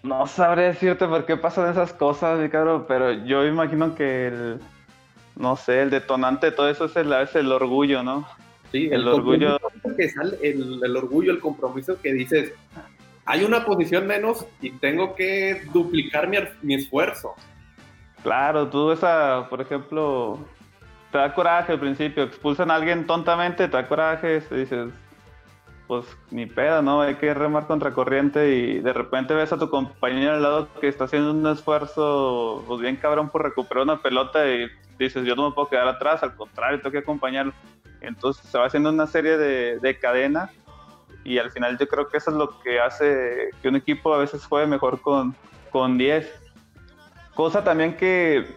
No 0.02 0.26
sabré 0.26 0.64
decirte 0.64 1.06
por 1.06 1.28
qué 1.28 1.38
pasan 1.38 1.70
esas 1.70 1.94
cosas, 1.94 2.40
Ricardo, 2.40 2.88
pero 2.88 3.12
yo 3.12 3.46
imagino 3.46 3.94
que 3.94 4.30
el, 4.30 4.60
no 5.36 5.56
sé, 5.58 5.84
el 5.84 5.92
detonante 5.92 6.48
de 6.48 6.54
todo 6.54 6.68
eso 6.68 6.86
es 6.86 6.96
el, 6.96 7.14
es 7.14 7.36
el 7.36 7.52
orgullo, 7.52 8.02
¿no? 8.02 8.28
Sí, 8.72 8.90
el, 8.92 9.08
orgullo. 9.08 9.60
Que 9.96 10.10
sale, 10.10 10.40
el, 10.42 10.82
el, 10.84 10.98
orgullo, 10.98 11.34
el 11.34 11.40
compromiso 11.40 12.02
que 12.02 12.14
dices, 12.14 12.52
hay 13.26 13.44
una 13.44 13.64
posición 13.64 14.08
menos 14.08 14.48
y 14.60 14.72
tengo 14.72 15.14
que 15.14 15.62
duplicar 15.72 16.28
mi, 16.64 16.74
esfuerzo. 16.74 17.36
Claro, 18.24 18.68
tú 18.70 18.92
esa, 18.92 19.48
por 19.52 19.62
ejemplo, 19.62 20.40
te 21.14 21.20
da 21.20 21.32
coraje 21.32 21.74
al 21.74 21.80
principio, 21.80 22.24
expulsan 22.24 22.72
a 22.72 22.76
alguien 22.76 23.06
tontamente, 23.06 23.68
te 23.68 23.78
da 23.78 23.88
coraje, 23.88 24.42
te 24.42 24.56
dices, 24.56 24.92
pues 25.86 26.08
ni 26.32 26.48
pedo, 26.48 26.82
¿no? 26.82 27.02
Hay 27.02 27.16
que 27.16 27.36
remar 27.36 27.68
contra 27.68 27.94
corriente 27.94 28.56
y 28.56 28.80
de 28.80 28.94
repente 28.94 29.36
ves 29.36 29.54
a 29.54 29.60
tu 29.60 29.70
compañero 29.70 30.34
al 30.34 30.42
lado 30.42 30.68
que 30.82 30.88
está 30.88 31.04
haciendo 31.04 31.30
un 31.30 31.46
esfuerzo, 31.46 32.64
pues 32.68 32.82
bien 32.82 32.96
cabrón 32.96 33.30
por 33.30 33.44
recuperar 33.44 33.84
una 33.84 34.02
pelota 34.02 34.50
y 34.50 34.68
dices, 34.98 35.24
yo 35.24 35.36
no 35.36 35.50
me 35.50 35.54
puedo 35.54 35.70
quedar 35.70 35.88
atrás, 35.88 36.24
al 36.24 36.36
contrario, 36.36 36.80
tengo 36.80 36.92
que 36.92 36.98
acompañarlo. 36.98 37.54
Entonces 38.02 38.50
se 38.50 38.58
va 38.58 38.66
haciendo 38.66 38.90
una 38.90 39.06
serie 39.06 39.38
de, 39.38 39.78
de 39.78 40.00
cadenas 40.00 40.50
y 41.24 41.38
al 41.38 41.52
final 41.52 41.78
yo 41.78 41.88
creo 41.88 42.10
que 42.10 42.18
eso 42.18 42.32
es 42.32 42.38
lo 42.38 42.60
que 42.62 42.80
hace 42.80 43.52
que 43.62 43.68
un 43.68 43.76
equipo 43.76 44.16
a 44.16 44.18
veces 44.18 44.44
juegue 44.48 44.66
mejor 44.66 45.00
con, 45.00 45.36
con 45.70 45.96
10. 45.96 46.28
Cosa 47.36 47.64
también 47.64 47.98
que, 47.98 48.48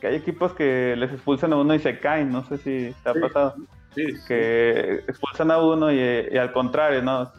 que, 0.00 0.06
hay 0.06 0.16
equipos 0.16 0.52
que 0.52 0.94
les 0.96 1.12
expulsan 1.12 1.52
a 1.52 1.56
uno 1.56 1.74
y 1.74 1.78
se 1.78 1.98
caen, 1.98 2.30
no 2.30 2.44
sé 2.44 2.58
si 2.58 2.94
te 3.02 3.10
ha 3.10 3.14
pasado. 3.14 3.54
Que 3.94 5.02
expulsan 5.08 5.50
a 5.50 5.58
uno 5.58 5.92
y, 5.92 6.36
al 6.36 6.52
contrario, 6.52 7.02
¿no? 7.02 7.30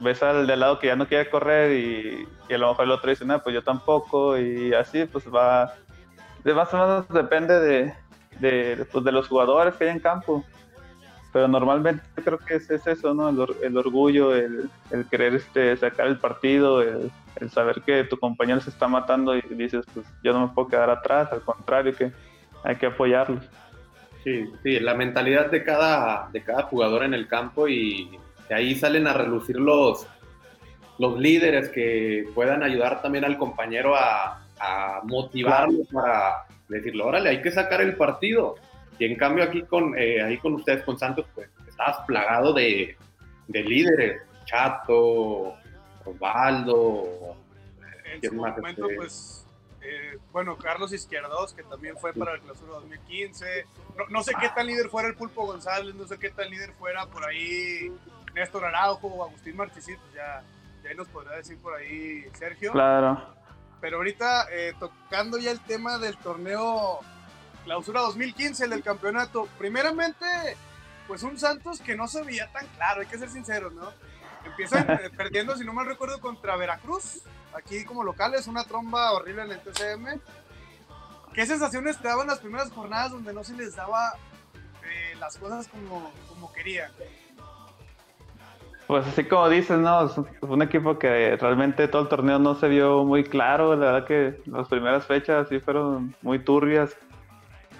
Ves 0.00 0.22
al 0.22 0.46
de 0.46 0.56
lado 0.56 0.78
que 0.78 0.88
ya 0.88 0.96
no 0.96 1.08
quiere 1.08 1.30
correr 1.30 1.72
y, 1.72 2.28
y 2.48 2.54
a 2.54 2.58
lo 2.58 2.68
mejor 2.68 2.84
el 2.84 2.90
otro 2.90 3.10
dice, 3.10 3.24
no, 3.24 3.42
pues 3.42 3.54
yo 3.54 3.62
tampoco 3.62 4.38
y 4.38 4.74
así 4.74 5.06
pues 5.06 5.24
va, 5.26 5.74
de 6.44 6.52
más 6.52 6.72
o 6.74 6.76
menos 6.76 7.08
depende 7.08 7.58
de, 7.58 7.94
de, 8.38 8.86
pues 8.92 9.02
de 9.04 9.12
los 9.12 9.26
jugadores 9.26 9.74
que 9.74 9.84
hay 9.84 9.90
en 9.90 10.00
campo 10.00 10.44
pero 11.36 11.48
normalmente 11.48 12.02
creo 12.24 12.38
que 12.38 12.54
es, 12.54 12.70
eso, 12.70 13.12
¿no? 13.12 13.28
El, 13.28 13.76
orgullo, 13.76 14.34
el, 14.34 14.70
querer 15.10 15.34
este, 15.34 15.76
sacar 15.76 16.06
el 16.06 16.16
partido, 16.18 16.80
el, 16.80 17.10
saber 17.50 17.82
que 17.82 18.04
tu 18.04 18.18
compañero 18.18 18.60
se 18.60 18.70
está 18.70 18.88
matando 18.88 19.36
y 19.36 19.42
dices, 19.50 19.84
pues 19.92 20.06
yo 20.22 20.32
no 20.32 20.46
me 20.46 20.54
puedo 20.54 20.68
quedar 20.68 20.90
atrás, 20.90 21.32
al 21.32 21.42
contrario, 21.42 21.94
que 21.94 22.12
hay 22.64 22.76
que 22.76 22.86
apoyarlos. 22.86 23.44
Sí, 24.24 24.50
sí, 24.62 24.80
la 24.80 24.94
mentalidad 24.94 25.50
de 25.50 25.62
cada, 25.62 26.28
de 26.32 26.42
cada 26.42 26.62
jugador 26.62 27.04
en 27.04 27.14
el 27.14 27.28
campo 27.28 27.68
y 27.68 28.18
de 28.48 28.54
ahí 28.54 28.74
salen 28.74 29.06
a 29.06 29.12
relucir 29.12 29.56
los, 29.56 30.06
los 30.98 31.18
líderes 31.18 31.68
que 31.68 32.28
puedan 32.34 32.62
ayudar 32.62 33.02
también 33.02 33.24
al 33.24 33.38
compañero 33.38 33.94
a, 33.94 34.42
a 34.58 35.00
motivarlo 35.04 35.84
para 35.92 36.46
decirle, 36.68 37.02
órale, 37.02 37.30
hay 37.30 37.42
que 37.42 37.52
sacar 37.52 37.80
el 37.80 37.96
partido 37.96 38.56
y 38.98 39.04
en 39.04 39.16
cambio 39.16 39.44
aquí 39.44 39.62
con, 39.62 39.96
eh, 39.96 40.22
ahí 40.22 40.38
con 40.38 40.54
ustedes, 40.54 40.82
con 40.82 40.98
Santos, 40.98 41.26
pues 41.34 41.48
estabas 41.68 41.98
plagado 42.06 42.52
de, 42.52 42.96
de 43.48 43.62
líderes, 43.62 44.22
Chato, 44.46 45.54
Osvaldo. 46.06 47.36
En 48.04 48.22
su 48.22 48.34
momento, 48.34 48.84
este? 48.84 48.96
pues, 48.96 49.46
eh, 49.82 50.18
bueno, 50.32 50.56
Carlos 50.56 50.92
Izquierdos, 50.92 51.52
que 51.52 51.62
también 51.62 51.96
fue 51.98 52.12
para 52.12 52.34
el 52.34 52.40
clausura 52.40 52.74
2015. 52.74 53.66
No, 53.96 54.04
no 54.08 54.22
sé 54.22 54.32
qué 54.40 54.48
tan 54.48 54.66
líder 54.66 54.88
fuera 54.88 55.08
el 55.08 55.14
Pulpo 55.14 55.46
González, 55.46 55.94
no 55.94 56.06
sé 56.06 56.18
qué 56.18 56.30
tan 56.30 56.50
líder 56.50 56.72
fuera 56.72 57.06
por 57.06 57.24
ahí 57.24 57.92
Néstor 58.34 58.64
Araujo 58.64 59.08
o 59.08 59.24
Agustín 59.24 59.56
Marchesito, 59.56 60.02
ya, 60.14 60.42
ya 60.84 60.94
nos 60.94 61.08
podrá 61.08 61.36
decir 61.36 61.58
por 61.58 61.74
ahí 61.74 62.24
Sergio. 62.34 62.72
Claro. 62.72 63.34
Pero 63.80 63.98
ahorita, 63.98 64.48
eh, 64.50 64.74
tocando 64.78 65.38
ya 65.38 65.50
el 65.50 65.60
tema 65.60 65.98
del 65.98 66.16
torneo 66.18 67.00
clausura 67.64 68.00
2015, 68.02 68.64
el 68.64 68.70
del 68.70 68.82
campeonato. 68.82 69.48
Primeramente, 69.58 70.26
pues 71.06 71.22
un 71.22 71.38
Santos 71.38 71.80
que 71.80 71.96
no 71.96 72.08
se 72.08 72.22
veía 72.22 72.50
tan 72.52 72.66
claro, 72.68 73.00
hay 73.00 73.06
que 73.06 73.18
ser 73.18 73.28
sinceros, 73.28 73.72
¿no? 73.72 73.92
Empiezan 74.46 74.90
eh, 74.90 75.10
perdiendo, 75.16 75.56
si 75.56 75.64
no 75.64 75.72
mal 75.72 75.86
recuerdo, 75.86 76.20
contra 76.20 76.56
Veracruz, 76.56 77.22
aquí 77.54 77.84
como 77.84 78.02
locales, 78.02 78.46
una 78.46 78.64
tromba 78.64 79.12
horrible 79.12 79.42
en 79.42 79.52
el 79.52 79.60
TCM. 79.60 80.20
¿Qué 81.34 81.46
sensaciones 81.46 81.98
te 81.98 82.08
daban 82.08 82.26
las 82.26 82.38
primeras 82.38 82.70
jornadas 82.70 83.12
donde 83.12 83.32
no 83.32 83.44
se 83.44 83.54
les 83.54 83.76
daba 83.76 84.14
eh, 84.84 85.14
las 85.18 85.36
cosas 85.36 85.68
como, 85.68 86.10
como 86.28 86.52
querían? 86.52 86.90
Pues 88.86 89.06
así 89.06 89.24
como 89.24 89.48
dices, 89.48 89.78
¿no? 89.78 90.06
Es 90.06 90.16
un 90.42 90.62
equipo 90.62 90.98
que 90.98 91.36
realmente 91.36 91.88
todo 91.88 92.02
el 92.02 92.08
torneo 92.08 92.38
no 92.38 92.54
se 92.54 92.68
vio 92.68 93.04
muy 93.04 93.24
claro. 93.24 93.74
La 93.74 93.92
verdad 93.92 94.06
que 94.06 94.40
las 94.46 94.68
primeras 94.68 95.04
fechas 95.04 95.48
sí 95.48 95.58
fueron 95.58 96.14
muy 96.22 96.38
turbias 96.38 96.96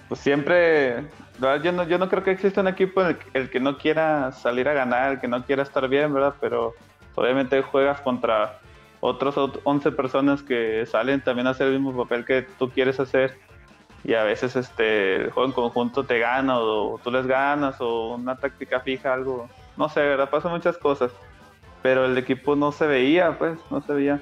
pues 0.08 0.20
siempre, 0.20 1.04
yo 1.40 1.72
no, 1.72 1.84
yo 1.84 1.98
no 1.98 2.08
creo 2.08 2.22
que 2.22 2.30
exista 2.30 2.60
un 2.60 2.68
equipo 2.68 3.02
en 3.02 3.18
el, 3.34 3.50
que 3.50 3.60
no 3.60 3.76
quiera 3.78 4.32
salir 4.32 4.68
a 4.68 4.74
ganar, 4.74 5.12
el 5.12 5.20
que 5.20 5.28
no 5.28 5.44
quiera 5.44 5.62
estar 5.62 5.88
bien, 5.88 6.12
¿verdad? 6.12 6.34
Pero 6.40 6.74
obviamente 7.14 7.60
juegas 7.62 8.00
contra 8.00 8.58
otros 9.00 9.34
11 9.64 9.92
personas 9.92 10.42
que 10.42 10.86
salen 10.86 11.20
también 11.20 11.46
a 11.46 11.50
hacer 11.50 11.68
el 11.68 11.80
mismo 11.80 12.04
papel 12.04 12.24
que 12.24 12.42
tú 12.42 12.70
quieres 12.70 12.98
hacer. 13.00 13.38
Y 14.04 14.14
a 14.14 14.22
veces 14.22 14.56
este 14.56 15.16
el 15.16 15.30
juego 15.30 15.48
en 15.48 15.52
conjunto 15.52 16.04
te 16.04 16.18
gana 16.18 16.58
o, 16.58 16.98
tú 17.02 17.10
les 17.10 17.26
ganas 17.26 17.80
o 17.80 18.14
una 18.14 18.36
táctica 18.36 18.80
fija 18.80 19.12
algo 19.12 19.48
no 19.76 19.88
sé 19.88 20.00
verdad 20.00 20.30
pasan 20.30 20.52
muchas 20.52 20.78
cosas. 20.78 21.10
Pero 21.82 22.06
el 22.06 22.16
equipo 22.16 22.56
no 22.56 22.72
se 22.72 22.86
veía 22.86 23.36
pues 23.36 23.58
no 23.70 23.80
se 23.80 23.92
veía 23.92 24.20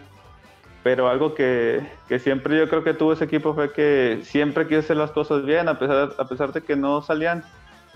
pero 0.84 1.08
algo 1.08 1.34
que, 1.34 1.80
que, 2.08 2.18
siempre 2.18 2.58
yo 2.58 2.68
creo 2.68 2.84
que 2.84 2.92
tuvo 2.92 3.14
ese 3.14 3.24
equipo 3.24 3.54
fue 3.54 3.72
que 3.72 4.20
siempre 4.22 4.68
quiso 4.68 4.80
hacer 4.80 4.98
las 4.98 5.10
cosas 5.12 5.42
bien, 5.44 5.66
a 5.66 5.78
pesar, 5.78 6.12
a 6.18 6.28
pesar 6.28 6.52
de 6.52 6.60
que 6.60 6.76
no 6.76 7.00
salían, 7.00 7.42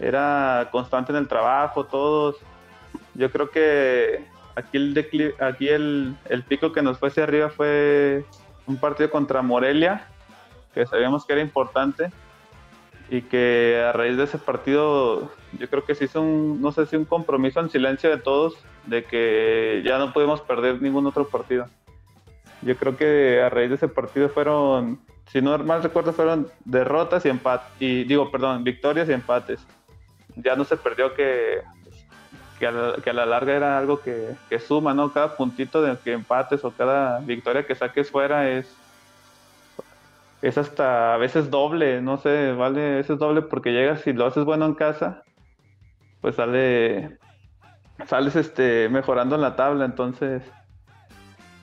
era 0.00 0.71
constante 0.73 1.12
en 1.12 1.18
el 1.18 1.28
trabajo, 1.28 1.85
todos. 1.85 2.37
Yo 3.12 3.30
creo 3.30 3.50
que 3.50 4.25
aquí 4.57 4.78
el, 4.78 5.35
aquí 5.38 5.68
el, 5.68 6.16
el 6.30 6.42
pico 6.45 6.73
que 6.73 6.80
nos 6.80 6.99
fue 6.99 7.11
hacia 7.11 7.25
arriba 7.25 7.50
fue 7.50 8.25
un 8.66 8.78
partido 8.78 9.11
contra 9.11 9.42
Morelia, 9.42 10.07
que 10.73 10.87
sabíamos 10.87 11.26
que 11.26 11.35
era 11.35 11.42
importante, 11.42 12.11
y 13.11 13.21
que 13.21 13.85
a 13.87 13.92
raíz 13.92 14.16
de 14.16 14.25
ese 14.25 14.38
partido 14.38 15.30
yo 15.59 15.68
creo 15.68 15.85
que 15.85 15.95
se 15.95 16.07
hizo 16.07 16.23
un, 16.23 16.62
no 16.62 16.73
sé 16.73 16.87
si 16.87 16.97
un 16.97 17.04
compromiso 17.04 17.61
en 17.61 17.68
silencio 17.68 18.09
de 18.09 18.16
todos, 18.16 18.57
de 18.87 19.04
que 19.04 19.83
ya 19.85 19.99
no 19.99 20.14
podemos 20.14 20.40
perder 20.40 20.80
ningún 20.80 21.07
otro 21.07 21.28
partido. 21.28 21.66
Yo 22.62 22.76
creo 22.76 22.96
que 22.96 23.40
a 23.40 23.48
raíz 23.48 23.68
de 23.70 23.76
ese 23.76 23.88
partido 23.88 24.28
fueron, 24.28 25.00
si 25.26 25.40
no 25.40 25.56
mal 25.58 25.82
recuerdo, 25.82 26.12
fueron 26.12 26.48
derrotas 26.64 27.24
y 27.24 27.28
empates, 27.28 27.70
y 27.78 28.04
digo, 28.04 28.30
perdón, 28.30 28.64
victorias 28.64 29.08
y 29.08 29.12
empates. 29.12 29.64
Ya 30.36 30.56
no 30.56 30.64
se 30.64 30.76
perdió 30.76 31.14
que, 31.14 31.62
que, 32.58 32.66
a, 32.66 32.72
la, 33.12 33.26
larga 33.26 33.54
era 33.54 33.78
algo 33.78 34.00
que, 34.00 34.36
suma, 34.58 34.92
¿no? 34.94 35.12
Cada 35.12 35.36
puntito 35.36 35.82
de 35.82 35.96
que 35.98 36.12
empates 36.12 36.64
o 36.64 36.72
cada 36.72 37.20
victoria 37.20 37.66
que 37.66 37.74
saques 37.74 38.10
fuera 38.10 38.48
es, 38.50 38.74
es 40.42 40.58
hasta 40.58 41.14
a 41.14 41.16
veces 41.16 41.50
doble, 41.50 42.00
no 42.02 42.16
sé, 42.18 42.52
vale, 42.52 42.94
a 42.94 42.96
veces 42.96 43.18
doble 43.18 43.42
porque 43.42 43.72
llegas 43.72 44.06
y 44.06 44.12
lo 44.12 44.26
haces 44.26 44.44
bueno 44.44 44.66
en 44.66 44.74
casa, 44.74 45.22
pues 46.20 46.34
sale, 46.36 47.18
sales 48.06 48.34
este, 48.36 48.88
mejorando 48.88 49.36
en 49.36 49.42
la 49.42 49.56
tabla, 49.56 49.84
entonces 49.84 50.42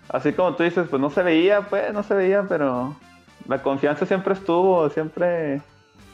así 0.10 0.34
como 0.34 0.56
tú 0.56 0.64
dices, 0.64 0.88
pues 0.90 1.02
no 1.02 1.10
se 1.10 1.24
veía, 1.24 1.62
pues 1.62 1.94
no 1.94 2.04
se 2.04 2.14
veía, 2.14 2.44
pero 2.48 2.96
la 3.48 3.62
confianza 3.62 4.06
siempre 4.06 4.34
estuvo, 4.34 4.90
siempre 4.90 5.62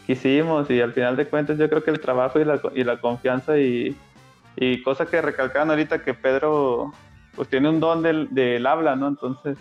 quisimos 0.06 0.70
y 0.70 0.82
al 0.82 0.94
final 0.94 1.16
de 1.16 1.28
cuentas 1.28 1.58
yo 1.58 1.70
creo 1.70 1.84
que 1.84 1.92
el 1.92 2.00
trabajo 2.00 2.40
y 2.40 2.46
la, 2.46 2.60
y 2.74 2.84
la 2.84 3.00
confianza 3.00 3.58
y, 3.58 3.96
y 4.56 4.82
cosa 4.84 5.06
que 5.06 5.22
recalcaban 5.22 5.70
ahorita 5.70 6.04
que 6.04 6.14
Pedro 6.14 6.92
pues 7.36 7.48
tiene 7.48 7.70
un 7.70 7.80
don 7.80 8.02
del, 8.02 8.68
habla, 8.68 8.96
¿no? 8.96 9.08
Entonces, 9.08 9.58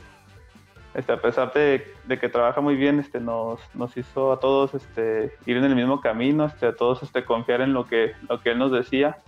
este, 0.94 1.12
a 1.12 1.20
pesar 1.20 1.52
de, 1.52 1.84
que 2.18 2.28
trabaja 2.28 2.60
muy 2.60 2.74
bien, 2.74 2.98
este, 2.98 3.20
nos, 3.20 3.60
nos 3.74 3.96
hizo 3.96 4.32
a 4.32 4.40
todos 4.40 4.74
este, 4.74 5.36
ir 5.46 5.56
en 5.56 5.64
el 5.64 5.76
mismo 5.76 6.00
camino, 6.00 6.46
este, 6.46 6.66
a 6.66 6.74
todos 6.74 7.04
este, 7.04 7.24
confiar 7.24 7.60
en 7.60 7.72
lo 7.72 7.86
que, 7.86 8.12
lo 8.28 8.40
que 8.40 8.50
él 8.50 8.58
nos 8.58 8.72
decía 8.72 9.18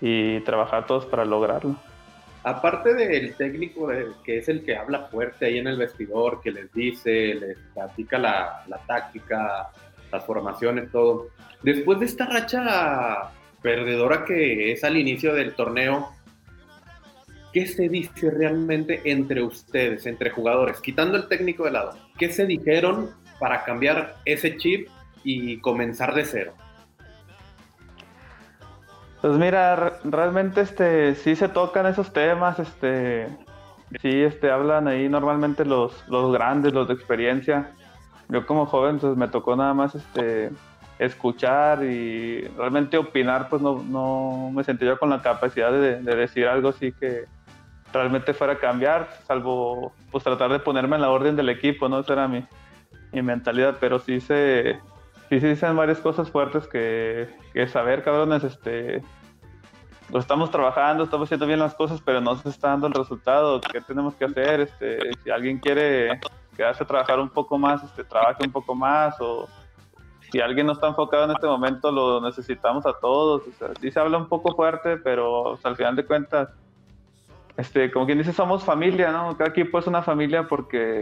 y 0.00 0.40
trabajar 0.40 0.86
todos 0.86 1.06
para 1.06 1.24
lograrlo 1.24 1.76
aparte 2.46 2.94
del 2.94 3.34
técnico 3.34 3.88
que 4.24 4.38
es 4.38 4.48
el 4.48 4.64
que 4.64 4.76
habla 4.76 5.08
fuerte 5.08 5.46
ahí 5.46 5.58
en 5.58 5.66
el 5.66 5.76
vestidor, 5.76 6.40
que 6.40 6.52
les 6.52 6.72
dice, 6.72 7.34
les 7.34 7.58
platica 7.74 8.18
la, 8.18 8.64
táctica, 8.86 9.72
las 10.12 10.24
formaciones, 10.24 10.92
todo. 10.92 11.30
Después 11.64 11.98
de 11.98 12.06
esta 12.06 12.26
racha 12.26 13.32
perdedora 13.60 14.24
que 14.24 14.70
es 14.70 14.84
al 14.84 14.96
inicio 14.96 15.34
del 15.34 15.54
torneo, 15.54 16.08
¿qué 17.52 17.66
se 17.66 17.88
dice 17.88 18.30
realmente 18.30 19.00
entre 19.04 19.42
ustedes, 19.42 20.06
entre 20.06 20.30
jugadores? 20.30 20.80
Quitando 20.80 21.16
el 21.16 21.26
técnico 21.26 21.64
de 21.64 21.72
lado, 21.72 21.98
¿qué 22.16 22.30
se 22.30 22.46
dijeron 22.46 23.10
para 23.40 23.64
cambiar 23.64 24.18
ese 24.24 24.56
chip 24.56 24.88
y 25.24 25.58
comenzar 25.58 26.14
de 26.14 26.24
cero? 26.24 26.54
Pues 29.26 29.38
mira, 29.40 29.98
realmente 30.04 30.60
este 30.60 31.16
sí 31.16 31.34
se 31.34 31.48
tocan 31.48 31.84
esos 31.86 32.12
temas, 32.12 32.60
este 32.60 33.26
sí 34.00 34.22
este 34.22 34.52
hablan 34.52 34.86
ahí 34.86 35.08
normalmente 35.08 35.64
los, 35.64 36.06
los 36.08 36.32
grandes, 36.32 36.72
los 36.72 36.86
de 36.86 36.94
experiencia. 36.94 37.72
Yo 38.28 38.46
como 38.46 38.66
joven 38.66 39.00
pues 39.00 39.16
me 39.16 39.26
tocó 39.26 39.56
nada 39.56 39.74
más 39.74 39.96
este 39.96 40.52
escuchar 41.00 41.82
y 41.82 42.42
realmente 42.56 42.98
opinar, 42.98 43.48
pues 43.48 43.60
no, 43.60 43.82
no 43.88 44.52
me 44.54 44.62
sentí 44.62 44.84
yo 44.84 44.96
con 44.96 45.10
la 45.10 45.20
capacidad 45.20 45.72
de, 45.72 45.96
decir 46.02 46.46
algo 46.46 46.68
así 46.68 46.92
que 46.92 47.24
realmente 47.92 48.32
fuera 48.32 48.52
a 48.52 48.58
cambiar, 48.58 49.08
salvo 49.26 49.92
pues 50.12 50.22
tratar 50.22 50.52
de 50.52 50.60
ponerme 50.60 50.94
en 50.94 51.02
la 51.02 51.10
orden 51.10 51.34
del 51.34 51.48
equipo, 51.48 51.88
¿no? 51.88 51.98
Esa 51.98 52.12
era 52.12 52.28
mi, 52.28 52.46
mi 53.10 53.22
mentalidad, 53.22 53.78
pero 53.80 53.98
sí 53.98 54.20
se, 54.20 54.78
sí 55.28 55.40
se 55.40 55.48
dicen 55.48 55.76
varias 55.76 56.00
cosas 56.00 56.30
fuertes 56.30 56.66
que, 56.66 57.28
saber, 57.68 58.02
cabrones, 58.02 58.44
este, 58.44 59.02
lo 60.10 60.18
estamos 60.18 60.50
trabajando, 60.50 61.04
estamos 61.04 61.26
haciendo 61.26 61.46
bien 61.46 61.58
las 61.58 61.74
cosas, 61.74 62.00
pero 62.04 62.20
no 62.20 62.36
se 62.36 62.48
está 62.48 62.68
dando 62.68 62.86
el 62.86 62.94
resultado. 62.94 63.60
¿Qué 63.60 63.80
tenemos 63.80 64.14
que 64.14 64.24
hacer? 64.24 64.60
Este, 64.60 64.98
si 65.22 65.30
alguien 65.30 65.58
quiere 65.58 66.20
quedarse 66.56 66.84
a 66.84 66.86
trabajar 66.86 67.18
un 67.18 67.28
poco 67.28 67.58
más, 67.58 67.82
este, 67.82 68.04
trabaje 68.04 68.44
un 68.44 68.52
poco 68.52 68.74
más, 68.74 69.20
o 69.20 69.48
si 70.30 70.40
alguien 70.40 70.66
no 70.66 70.72
está 70.72 70.88
enfocado 70.88 71.24
en 71.24 71.32
este 71.32 71.46
momento, 71.46 71.90
lo 71.90 72.20
necesitamos 72.20 72.86
a 72.86 72.92
todos. 72.94 73.42
Sí 73.80 73.90
se 73.90 74.00
habla 74.00 74.18
un 74.18 74.28
poco 74.28 74.54
fuerte, 74.54 74.96
pero 74.96 75.58
al 75.62 75.76
final 75.76 75.96
de 75.96 76.04
cuentas, 76.04 76.48
este, 77.56 77.90
como 77.90 78.06
quien 78.06 78.18
dice, 78.18 78.32
somos 78.32 78.64
familia, 78.64 79.10
¿no? 79.10 79.36
Cada 79.36 79.50
equipo 79.50 79.78
es 79.78 79.86
una 79.86 80.02
familia 80.02 80.46
porque 80.46 81.00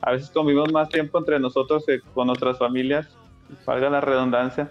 a 0.00 0.12
veces 0.12 0.30
convivimos 0.30 0.72
más 0.72 0.88
tiempo 0.88 1.18
entre 1.18 1.38
nosotros 1.38 1.84
que 1.86 2.00
con 2.14 2.26
nuestras 2.26 2.58
familias, 2.58 3.16
valga 3.66 3.90
la 3.90 4.00
redundancia 4.00 4.70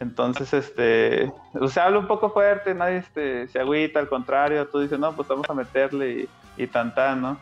entonces, 0.00 0.52
este, 0.52 1.32
o 1.54 1.68
sea, 1.68 1.86
habla 1.86 1.98
un 1.98 2.06
poco 2.06 2.30
fuerte, 2.30 2.74
nadie 2.74 2.98
este, 2.98 3.48
se 3.48 3.58
agüita, 3.58 3.98
al 3.98 4.08
contrario, 4.08 4.68
tú 4.68 4.80
dices, 4.80 4.98
no, 4.98 5.12
pues 5.12 5.26
vamos 5.26 5.48
a 5.48 5.54
meterle 5.54 6.28
y, 6.56 6.62
y 6.62 6.66
tan 6.68 6.92
¿no? 7.20 7.38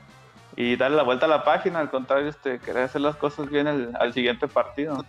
Y 0.56 0.76
darle 0.76 0.96
la 0.96 1.02
vuelta 1.02 1.26
a 1.26 1.28
la 1.28 1.44
página, 1.44 1.80
al 1.80 1.90
contrario, 1.90 2.28
este, 2.28 2.58
querer 2.58 2.84
hacer 2.84 3.02
las 3.02 3.16
cosas 3.16 3.50
bien 3.50 3.66
al 3.66 4.12
siguiente 4.14 4.48
partido. 4.48 5.04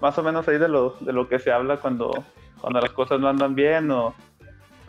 más 0.00 0.16
o 0.18 0.22
menos 0.22 0.46
ahí 0.46 0.58
de 0.58 0.68
lo, 0.68 0.96
de 1.00 1.12
lo 1.12 1.28
que 1.28 1.40
se 1.40 1.50
habla 1.50 1.78
cuando, 1.78 2.12
cuando 2.60 2.80
las 2.80 2.90
cosas 2.90 3.18
no 3.18 3.28
andan 3.28 3.56
bien 3.56 3.90
o, 3.90 4.14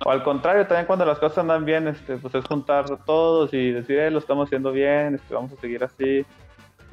o 0.06 0.12
al 0.12 0.22
contrario, 0.22 0.68
también 0.68 0.86
cuando 0.86 1.06
las 1.06 1.18
cosas 1.18 1.40
andan 1.40 1.66
bien, 1.66 1.88
este, 1.88 2.18
pues 2.18 2.36
es 2.36 2.46
juntar 2.46 2.86
todos 3.06 3.52
y 3.52 3.72
decir, 3.72 3.98
eh, 3.98 4.12
lo 4.12 4.20
estamos 4.20 4.48
haciendo 4.48 4.72
bien, 4.72 5.16
este, 5.16 5.34
vamos 5.34 5.52
a 5.54 5.56
seguir 5.56 5.84
así. 5.84 6.24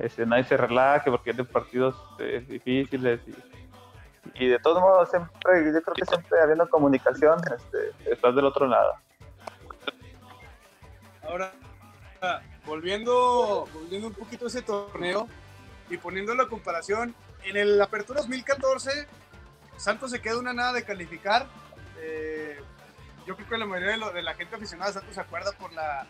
Este, 0.01 0.27
nadie 0.27 0.45
se 0.45 0.57
relaje 0.57 1.11
porque 1.11 1.31
hay 1.31 1.43
partidos 1.45 1.95
este, 2.19 2.41
difíciles 2.41 3.21
y 3.27 3.35
y 4.35 4.49
de 4.49 4.59
todos 4.59 4.81
modos 4.81 5.11
siempre 5.11 5.73
yo 5.73 5.83
creo 5.83 5.95
que 5.95 6.07
siempre 6.07 6.41
habiendo 6.41 6.69
comunicación 6.69 7.41
este, 7.57 8.13
estás 8.13 8.35
del 8.35 8.45
otro 8.45 8.67
lado. 8.67 8.95
Ahora 11.23 11.53
volviendo 12.67 13.67
volviendo 13.73 14.09
un 14.09 14.15
poquito 14.15 14.47
a 14.47 14.49
ese 14.49 14.63
torneo 14.63 15.27
y 15.89 15.97
poniendo 15.97 16.35
la 16.35 16.47
comparación 16.47 17.15
en 17.45 17.57
el 17.57 17.81
Apertura 17.81 18.21
2014 18.21 19.07
Santos 19.77 20.11
se 20.11 20.21
queda 20.21 20.39
una 20.39 20.53
nada 20.53 20.75
de 20.75 20.85
calificar. 20.85 21.47
Eh, 21.99 22.61
yo 23.27 23.35
creo 23.37 23.49
que 23.49 23.59
la 23.59 23.67
mayoría 23.67 24.13
de, 24.13 24.23
la 24.23 24.35
gente 24.35 24.57
aficionada 24.57 24.91
a 24.91 24.95
Santos 24.95 25.15
se 25.15 25.21
acuerda 25.21 25.53
por 25.53 25.73
la, 25.73 26.07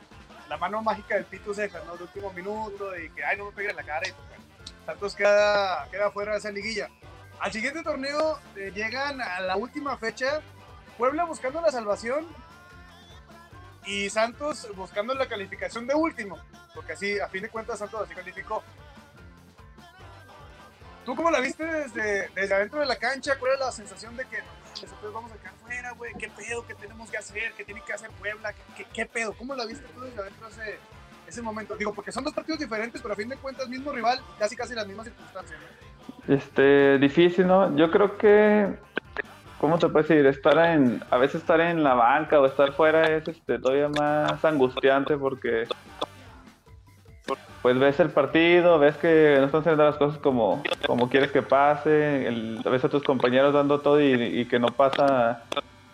la 0.50 0.56
mano 0.56 0.82
mágica 0.82 1.14
del 1.14 1.24
Pito 1.26 1.54
Ceja, 1.54 1.80
¿no? 1.86 1.96
De 1.96 2.02
último 2.02 2.32
minuto, 2.32 2.98
y 2.98 3.08
que, 3.10 3.24
ay, 3.24 3.38
no 3.38 3.46
me 3.46 3.52
pegue 3.52 3.70
en 3.70 3.76
la 3.76 3.84
cara. 3.84 4.06
Y, 4.06 4.12
Santos 4.84 5.14
queda, 5.14 5.86
queda 5.92 6.10
fuera 6.10 6.32
de 6.32 6.38
esa 6.38 6.50
liguilla. 6.50 6.88
Al 7.38 7.52
siguiente 7.52 7.84
torneo 7.84 8.38
eh, 8.56 8.72
llegan 8.74 9.20
a 9.22 9.40
la 9.40 9.56
última 9.56 9.96
fecha, 9.96 10.40
Puebla 10.98 11.24
buscando 11.24 11.60
la 11.60 11.70
salvación 11.70 12.26
y 13.86 14.10
Santos 14.10 14.68
buscando 14.74 15.14
la 15.14 15.28
calificación 15.28 15.86
de 15.86 15.94
último, 15.94 16.36
porque 16.74 16.94
así, 16.94 17.20
a 17.20 17.28
fin 17.28 17.42
de 17.42 17.48
cuentas, 17.48 17.78
Santos 17.78 18.02
así 18.02 18.14
calificó. 18.14 18.64
¿Tú 21.06 21.14
cómo 21.14 21.30
la 21.30 21.38
viste 21.38 21.64
desde, 21.64 22.28
desde 22.30 22.54
adentro 22.54 22.80
de 22.80 22.86
la 22.86 22.96
cancha? 22.96 23.38
¿Cuál 23.38 23.52
era 23.52 23.66
la 23.66 23.72
sensación 23.72 24.16
de 24.16 24.24
que 24.24 24.38
nosotros 24.82 25.12
vamos 25.12 25.32
a 25.32 25.36
quedar 25.36 25.54
fuera, 25.62 25.92
güey? 25.92 26.12
¿Qué 26.14 26.28
pedo? 26.28 26.66
¿Qué 26.66 26.74
tenemos 26.74 27.10
que 27.10 27.18
hacer? 27.18 27.52
¿Qué 27.56 27.64
tiene 27.64 27.82
que 27.86 27.92
hacer 27.92 28.10
Puebla? 28.10 28.52
¿Qué, 28.76 28.86
qué, 28.92 29.06
pedo? 29.06 29.32
¿Cómo 29.34 29.54
la 29.54 29.66
viste 29.66 29.86
tú 29.94 30.00
desde 30.00 30.20
adentro 30.20 30.48
ese, 30.48 30.78
ese 31.26 31.42
momento? 31.42 31.76
Digo, 31.76 31.92
porque 31.92 32.12
son 32.12 32.24
dos 32.24 32.34
partidos 32.34 32.60
diferentes, 32.60 33.00
pero 33.00 33.14
a 33.14 33.16
fin 33.16 33.28
de 33.28 33.36
cuentas, 33.36 33.68
mismo 33.68 33.92
rival, 33.92 34.20
casi 34.38 34.56
casi 34.56 34.74
las 34.74 34.86
mismas 34.86 35.06
circunstancias. 35.06 35.58
Este, 36.28 36.98
difícil, 36.98 37.46
¿no? 37.46 37.76
Yo 37.76 37.90
creo 37.90 38.16
que, 38.16 38.74
¿cómo 39.58 39.78
te 39.78 39.88
puedes 39.88 40.08
decir? 40.08 40.26
Estar 40.26 40.58
en, 40.58 41.02
a 41.10 41.16
veces 41.18 41.40
estar 41.40 41.60
en 41.60 41.82
la 41.82 41.94
banca 41.94 42.40
o 42.40 42.46
estar 42.46 42.72
fuera 42.72 43.04
es 43.04 43.26
este, 43.28 43.58
todavía 43.58 43.88
más 43.88 44.44
angustiante 44.44 45.16
porque 45.16 45.66
pues 47.62 47.78
ves 47.78 48.00
el 48.00 48.10
partido, 48.10 48.78
ves 48.78 48.96
que 48.96 49.36
no 49.38 49.46
están 49.46 49.60
haciendo 49.60 49.84
las 49.84 49.96
cosas 49.96 50.18
como, 50.18 50.62
como 50.86 51.10
quieres 51.10 51.30
que 51.30 51.42
pase, 51.42 52.26
el, 52.26 52.62
ves 52.64 52.84
a 52.84 52.88
tus 52.88 53.02
compañeros 53.02 53.52
dando 53.52 53.80
todo 53.80 54.00
y, 54.00 54.46
que 54.46 54.58
no 54.58 54.68
pasa 54.68 55.42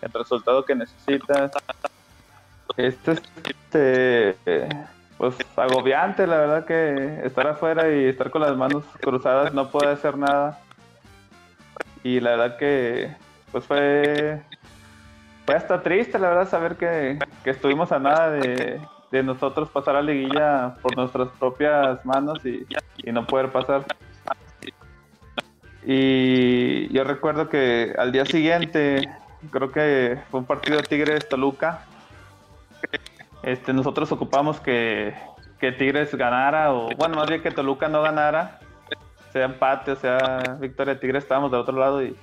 el 0.01 0.11
resultado 0.13 0.63
que 0.63 0.75
necesitas. 0.75 1.51
Este, 2.77 3.15
este, 3.43 4.37
pues 5.17 5.35
agobiante, 5.55 6.27
la 6.27 6.37
verdad 6.37 6.65
que 6.65 7.21
estar 7.25 7.47
afuera 7.47 7.91
y 7.91 8.05
estar 8.05 8.29
con 8.29 8.43
las 8.43 8.55
manos 8.55 8.83
cruzadas 9.01 9.53
no 9.53 9.69
puede 9.69 9.91
hacer 9.91 10.17
nada. 10.17 10.59
Y 12.03 12.19
la 12.21 12.31
verdad 12.31 12.57
que, 12.57 13.13
pues 13.51 13.65
fue, 13.65 14.41
fue 15.45 15.55
hasta 15.55 15.81
triste, 15.81 16.17
la 16.19 16.29
verdad, 16.29 16.47
saber 16.47 16.75
que, 16.75 17.19
estuvimos 17.43 17.91
a 17.91 17.99
nada 17.99 18.29
de, 18.29 18.79
nosotros 19.11 19.69
pasar 19.69 19.95
a 19.95 20.01
la 20.01 20.11
liguilla 20.11 20.75
por 20.81 20.95
nuestras 20.95 21.29
propias 21.39 22.05
manos 22.05 22.39
y, 22.45 22.65
no 23.11 23.25
poder 23.25 23.51
pasar. 23.51 23.85
Y 25.85 26.91
yo 26.93 27.03
recuerdo 27.03 27.47
que 27.47 27.93
al 27.97 28.11
día 28.11 28.25
siguiente, 28.25 29.09
creo 29.49 29.71
que 29.71 30.19
fue 30.29 30.41
un 30.41 30.45
partido 30.45 30.81
Tigres-Toluca, 30.81 31.85
este, 33.43 33.71
nosotros 33.71 34.11
ocupamos 34.11 34.59
que, 34.59 35.13
Tigres 35.59 36.13
ganara, 36.15 36.73
o 36.73 36.89
bueno, 36.97 37.15
más 37.15 37.29
bien 37.29 37.41
que 37.41 37.51
Toluca 37.51 37.87
no 37.87 38.01
ganara, 38.01 38.59
sea 39.31 39.45
empate, 39.45 39.95
sea 39.95 40.57
victoria 40.59 40.95
de 40.95 40.99
Tigres, 40.99 41.23
estábamos 41.23 41.51
del 41.51 41.61
otro 41.61 41.77
lado 41.77 42.03
y, 42.03 42.15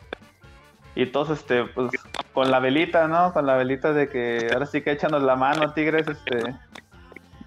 y 0.95 1.07
todos, 1.07 1.31
este, 1.31 1.65
pues, 1.65 1.91
con 2.33 2.51
la 2.51 2.61
velita, 2.61 3.09
¿no? 3.09 3.33
Con 3.33 3.47
la 3.47 3.57
velita 3.57 3.93
de 3.93 4.09
que 4.09 4.49
ahora 4.53 4.67
sí 4.67 4.83
que 4.83 4.93
échanos 4.93 5.23
la 5.23 5.37
mano, 5.37 5.73
Tigres, 5.73 6.07
este, 6.09 6.55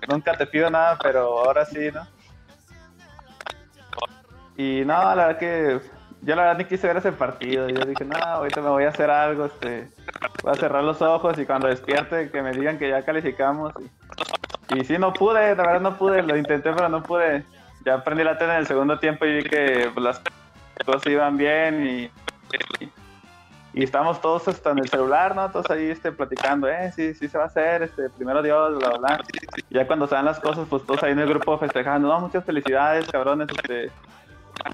nunca 0.08 0.34
te 0.38 0.48
pido 0.48 0.70
nada, 0.70 0.98
pero 1.02 1.40
ahora 1.40 1.66
sí, 1.66 1.90
¿no? 1.94 2.08
Y 4.58 4.84
no, 4.86 5.16
la 5.16 5.28
verdad 5.28 5.38
que 5.38 5.80
yo 6.22 6.36
la 6.36 6.44
verdad 6.44 6.58
ni 6.58 6.66
quise 6.66 6.88
ver 6.88 6.98
ese 6.98 7.12
partido. 7.12 7.70
Yo 7.70 7.86
dije, 7.86 8.04
no, 8.04 8.18
ahorita 8.18 8.62
me 8.62 8.70
voy 8.70 8.86
a 8.86 8.90
hacer 8.90 9.10
algo, 9.10 9.46
este, 9.46 9.88
voy 10.44 10.52
a 10.52 10.56
cerrar 10.56 10.84
los 10.84 11.02
ojos 11.02 11.38
y 11.38 11.46
cuando 11.46 11.68
despierte 11.68 12.30
que 12.32 12.42
me 12.42 12.52
digan 12.52 12.80
que 12.80 12.90
ya 12.90 13.04
calificamos. 13.04 13.74
Y, 14.76 14.84
sí, 14.84 14.98
no 14.98 15.14
pude, 15.14 15.56
la 15.56 15.64
verdad 15.64 15.82
no 15.82 15.98
pude, 15.98 16.24
lo 16.24 16.36
intenté, 16.36 16.74
pero 16.74 16.90
no 16.90 17.04
pude. 17.04 17.46
Ya 17.86 17.96
aprendí 17.96 18.24
la 18.24 18.38
tele 18.38 18.54
en 18.54 18.60
el 18.60 18.68
segundo 18.68 19.00
tiempo 19.00 19.26
y 19.26 19.38
vi 19.38 19.44
que 19.44 19.90
pues, 19.94 20.04
las 20.04 20.22
cosas 20.86 21.06
iban 21.06 21.38
bien 21.38 21.86
y, 21.88 22.12
estábamos 23.84 24.22
todos 24.22 24.48
hasta 24.48 24.72
en 24.72 24.80
el 24.80 24.90
celular, 24.90 25.36
¿no? 25.36 25.50
Todos 25.52 25.70
ahí 25.70 25.90
este, 25.90 26.12
platicando, 26.12 26.68
eh, 26.68 26.92
sí, 26.96 27.14
sí 27.14 27.28
se 27.28 27.38
va 27.38 27.46
a 27.46 27.48
hacer, 27.48 27.84
este, 27.84 28.10
primero 28.10 28.42
Dios, 28.42 28.78
bla, 28.78 28.98
bla, 28.98 29.24
ya 29.70 29.86
cuando 29.86 30.08
se 30.08 30.16
dan 30.16 30.26
las 30.26 30.40
cosas, 30.40 30.68
pues 30.70 30.86
todos 30.86 31.04
ahí 31.04 31.12
en 31.12 31.20
el 31.20 31.30
grupo 31.30 31.58
festejando, 31.58 32.08
no, 32.08 32.20
muchas 32.20 32.44
felicidades, 32.46 33.08
cabrones, 33.08 33.48
este 33.50 33.92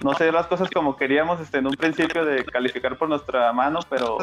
no 0.04 0.14
sé 0.14 0.32
las 0.32 0.48
cosas 0.48 0.70
como 0.70 0.96
queríamos 0.96 1.40
este, 1.40 1.58
en 1.60 1.68
un 1.68 1.76
principio 1.76 2.26
de 2.26 2.46
calificar 2.46 2.98
por 2.98 3.10
nuestra 3.10 3.52
mano, 3.54 3.80
pero 3.90 4.18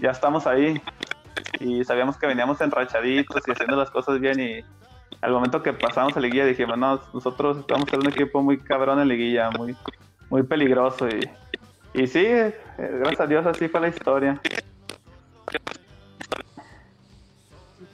ya 0.00 0.10
estamos 0.10 0.46
ahí 0.46 0.80
y 1.60 1.84
sabíamos 1.84 2.16
que 2.16 2.26
veníamos 2.26 2.60
enrachaditos 2.60 3.42
y 3.46 3.50
haciendo 3.50 3.76
las 3.76 3.90
cosas 3.90 4.20
bien 4.20 4.40
y 4.40 4.64
al 5.20 5.32
momento 5.32 5.62
que 5.62 5.72
pasamos 5.72 6.16
a 6.16 6.20
liguilla 6.20 6.44
dijimos, 6.44 6.76
no, 6.76 7.00
nosotros 7.14 7.58
estamos 7.58 7.90
en 7.92 8.00
un 8.00 8.08
equipo 8.08 8.42
muy 8.42 8.58
cabrón 8.58 9.00
en 9.00 9.08
liguilla, 9.08 9.50
muy, 9.50 9.76
muy 10.28 10.42
peligroso 10.42 11.08
y, 11.08 11.20
y 11.96 12.06
sí, 12.06 12.24
eh, 12.24 12.54
gracias 12.76 13.20
a 13.20 13.26
Dios 13.26 13.46
así 13.46 13.68
fue 13.68 13.80
la 13.80 13.88
historia. 13.88 14.40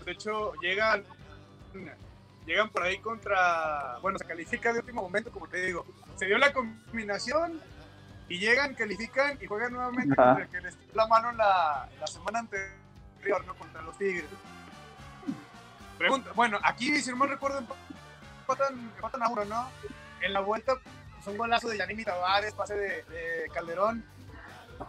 De 0.05 0.13
hecho, 0.13 0.53
llegan 0.61 1.05
llegan 2.47 2.69
por 2.71 2.83
ahí 2.83 2.99
contra, 2.99 3.99
bueno, 4.03 4.19
se 4.19 4.25
califica 4.25 4.73
de 4.73 4.81
último 4.81 5.03
momento, 5.03 5.31
como 5.31 5.49
te 5.49 5.65
digo, 5.67 5.87
se 6.17 6.27
dio 6.27 6.39
la 6.39 6.53
combinación 6.53 7.61
y 8.29 8.39
llegan, 8.39 8.75
califican 8.75 9.39
y 9.41 9.47
juegan 9.47 9.73
nuevamente 9.73 10.15
contra 10.15 10.43
el 10.43 10.49
que 10.49 10.61
les 10.61 10.79
dio 10.79 10.89
la 10.95 11.07
mano 11.07 11.33
la, 11.33 11.89
la 12.01 12.07
semana 12.07 12.41
anterior, 12.41 13.47
¿no? 13.47 13.55
Contra 13.55 13.83
los 13.83 13.97
Tigres. 13.99 14.27
Pregunta, 15.99 16.31
bueno, 16.35 16.59
aquí, 16.63 16.97
si 17.01 17.11
no 17.11 17.17
me 17.17 17.27
recuerdo, 17.27 17.59
empatan, 17.59 18.93
empatan 18.97 19.23
a 19.23 19.29
uno, 19.29 19.45
¿no? 19.45 19.69
En 20.21 20.33
la 20.33 20.41
vuelta, 20.41 20.75
pues, 21.23 21.33
un 21.33 21.39
golazo 21.39 21.69
de 21.69 21.79
Yanimi 21.79 22.05
Tavares, 22.05 22.55
pase 22.55 22.75
de, 22.75 23.03
de 23.05 23.49
Calderón. 23.53 24.05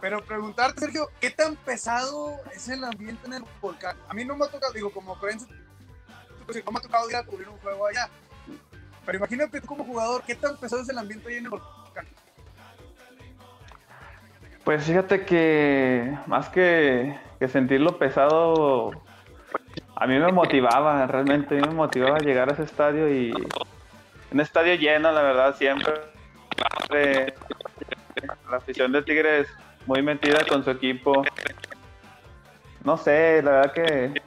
Pero 0.00 0.24
preguntarte, 0.24 0.80
Sergio, 0.80 1.08
¿qué 1.20 1.30
tan 1.30 1.54
pesado 1.56 2.36
es 2.52 2.68
el 2.68 2.82
ambiente 2.82 3.26
en 3.26 3.34
el 3.34 3.44
volcán? 3.60 3.96
A 4.08 4.14
mí 4.14 4.24
no 4.24 4.34
me 4.34 4.44
ha 4.44 4.48
tocado, 4.48 4.72
digo, 4.72 4.92
como 4.92 5.16
creencia 5.18 5.46
pues, 6.46 6.64
no 6.64 6.72
me 6.72 6.78
ha 6.78 6.82
tocado 6.82 7.08
ir 7.08 7.16
a 7.16 7.24
cubrir 7.24 7.48
un 7.48 7.58
juego 7.58 7.86
allá. 7.86 8.08
Pero 9.06 9.18
imagínate 9.18 9.60
tú 9.60 9.66
como 9.66 9.84
jugador, 9.84 10.22
¿qué 10.26 10.34
tan 10.34 10.56
pesado 10.56 10.82
es 10.82 10.88
el 10.88 10.98
ambiente 10.98 11.28
ahí 11.28 11.36
en 11.36 11.44
el 11.44 11.50
volcán? 11.50 12.06
Pues 14.64 14.84
fíjate 14.84 15.24
que 15.24 16.16
más 16.26 16.48
que, 16.48 17.18
que 17.38 17.48
sentirlo 17.48 17.98
pesado, 17.98 18.90
a 19.94 20.06
mí 20.06 20.18
me 20.18 20.32
motivaba, 20.32 21.06
realmente 21.06 21.54
me 21.54 21.68
motivaba 21.68 22.18
llegar 22.18 22.48
a 22.48 22.54
ese 22.54 22.62
estadio 22.62 23.10
y 23.10 23.32
un 24.32 24.40
estadio 24.40 24.74
lleno, 24.74 25.12
la 25.12 25.22
verdad, 25.22 25.54
siempre. 25.56 26.13
La 28.50 28.56
afición 28.56 28.92
de 28.92 29.02
Tigres 29.02 29.48
muy 29.86 30.02
metida 30.02 30.44
con 30.48 30.64
su 30.64 30.70
equipo. 30.70 31.24
No 32.84 32.96
sé, 32.96 33.42
la 33.42 33.50
verdad 33.50 33.72
que 33.72 34.22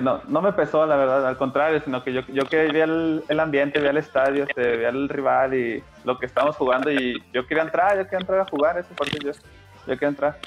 no, 0.00 0.20
no 0.28 0.42
me 0.42 0.52
pesó, 0.52 0.86
la 0.86 0.96
verdad, 0.96 1.26
al 1.26 1.36
contrario, 1.36 1.80
sino 1.80 2.02
que 2.02 2.12
yo, 2.12 2.22
yo 2.28 2.44
que 2.44 2.68
veía 2.68 2.84
el, 2.84 3.40
ambiente, 3.40 3.78
veía 3.78 3.90
el 3.90 3.96
estadio, 3.98 4.44
este, 4.44 4.76
veía 4.76 4.88
el 4.88 5.08
rival 5.08 5.54
y 5.54 5.82
lo 6.04 6.18
que 6.18 6.26
estábamos 6.26 6.56
jugando 6.56 6.90
y 6.90 7.22
yo 7.32 7.46
quería 7.46 7.64
entrar, 7.64 7.96
yo 7.96 8.04
quería 8.04 8.20
entrar 8.20 8.40
a 8.40 8.44
jugar 8.46 8.78
ese 8.78 8.94
partido, 8.94 9.32
yo, 9.32 9.38
yo 9.86 9.94
quería 9.94 10.08
entrar. 10.08 10.38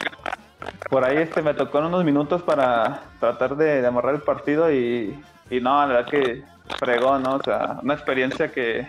Por 0.90 1.04
ahí 1.04 1.18
este, 1.18 1.42
me 1.42 1.54
tocó 1.54 1.80
unos 1.80 2.04
minutos 2.04 2.42
para 2.44 3.02
tratar 3.20 3.56
de, 3.56 3.86
amarrar 3.86 4.16
el 4.16 4.22
partido 4.22 4.72
y, 4.72 5.18
y, 5.50 5.60
no, 5.62 5.80
la 5.80 5.94
verdad 5.94 6.10
que 6.10 6.44
fregó, 6.78 7.18
¿no? 7.20 7.36
O 7.36 7.44
sea, 7.44 7.80
una 7.82 7.94
experiencia 7.94 8.52
que, 8.52 8.88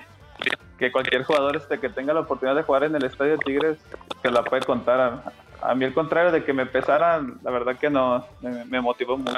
que 0.80 0.90
cualquier 0.90 1.24
jugador 1.24 1.56
este, 1.56 1.78
que 1.78 1.90
tenga 1.90 2.14
la 2.14 2.20
oportunidad 2.20 2.56
de 2.56 2.62
jugar 2.62 2.84
en 2.84 2.96
el 2.96 3.04
estadio 3.04 3.36
Tigres 3.36 3.78
se 4.22 4.30
la 4.30 4.42
puede 4.42 4.62
contar. 4.62 4.98
A, 4.98 5.32
a 5.60 5.74
mí, 5.74 5.84
al 5.84 5.92
contrario 5.92 6.32
de 6.32 6.42
que 6.42 6.54
me 6.54 6.64
pesaran, 6.64 7.38
la 7.42 7.50
verdad 7.50 7.76
que 7.76 7.90
no, 7.90 8.26
me, 8.40 8.64
me 8.64 8.80
motivó 8.80 9.18
mucho. 9.18 9.36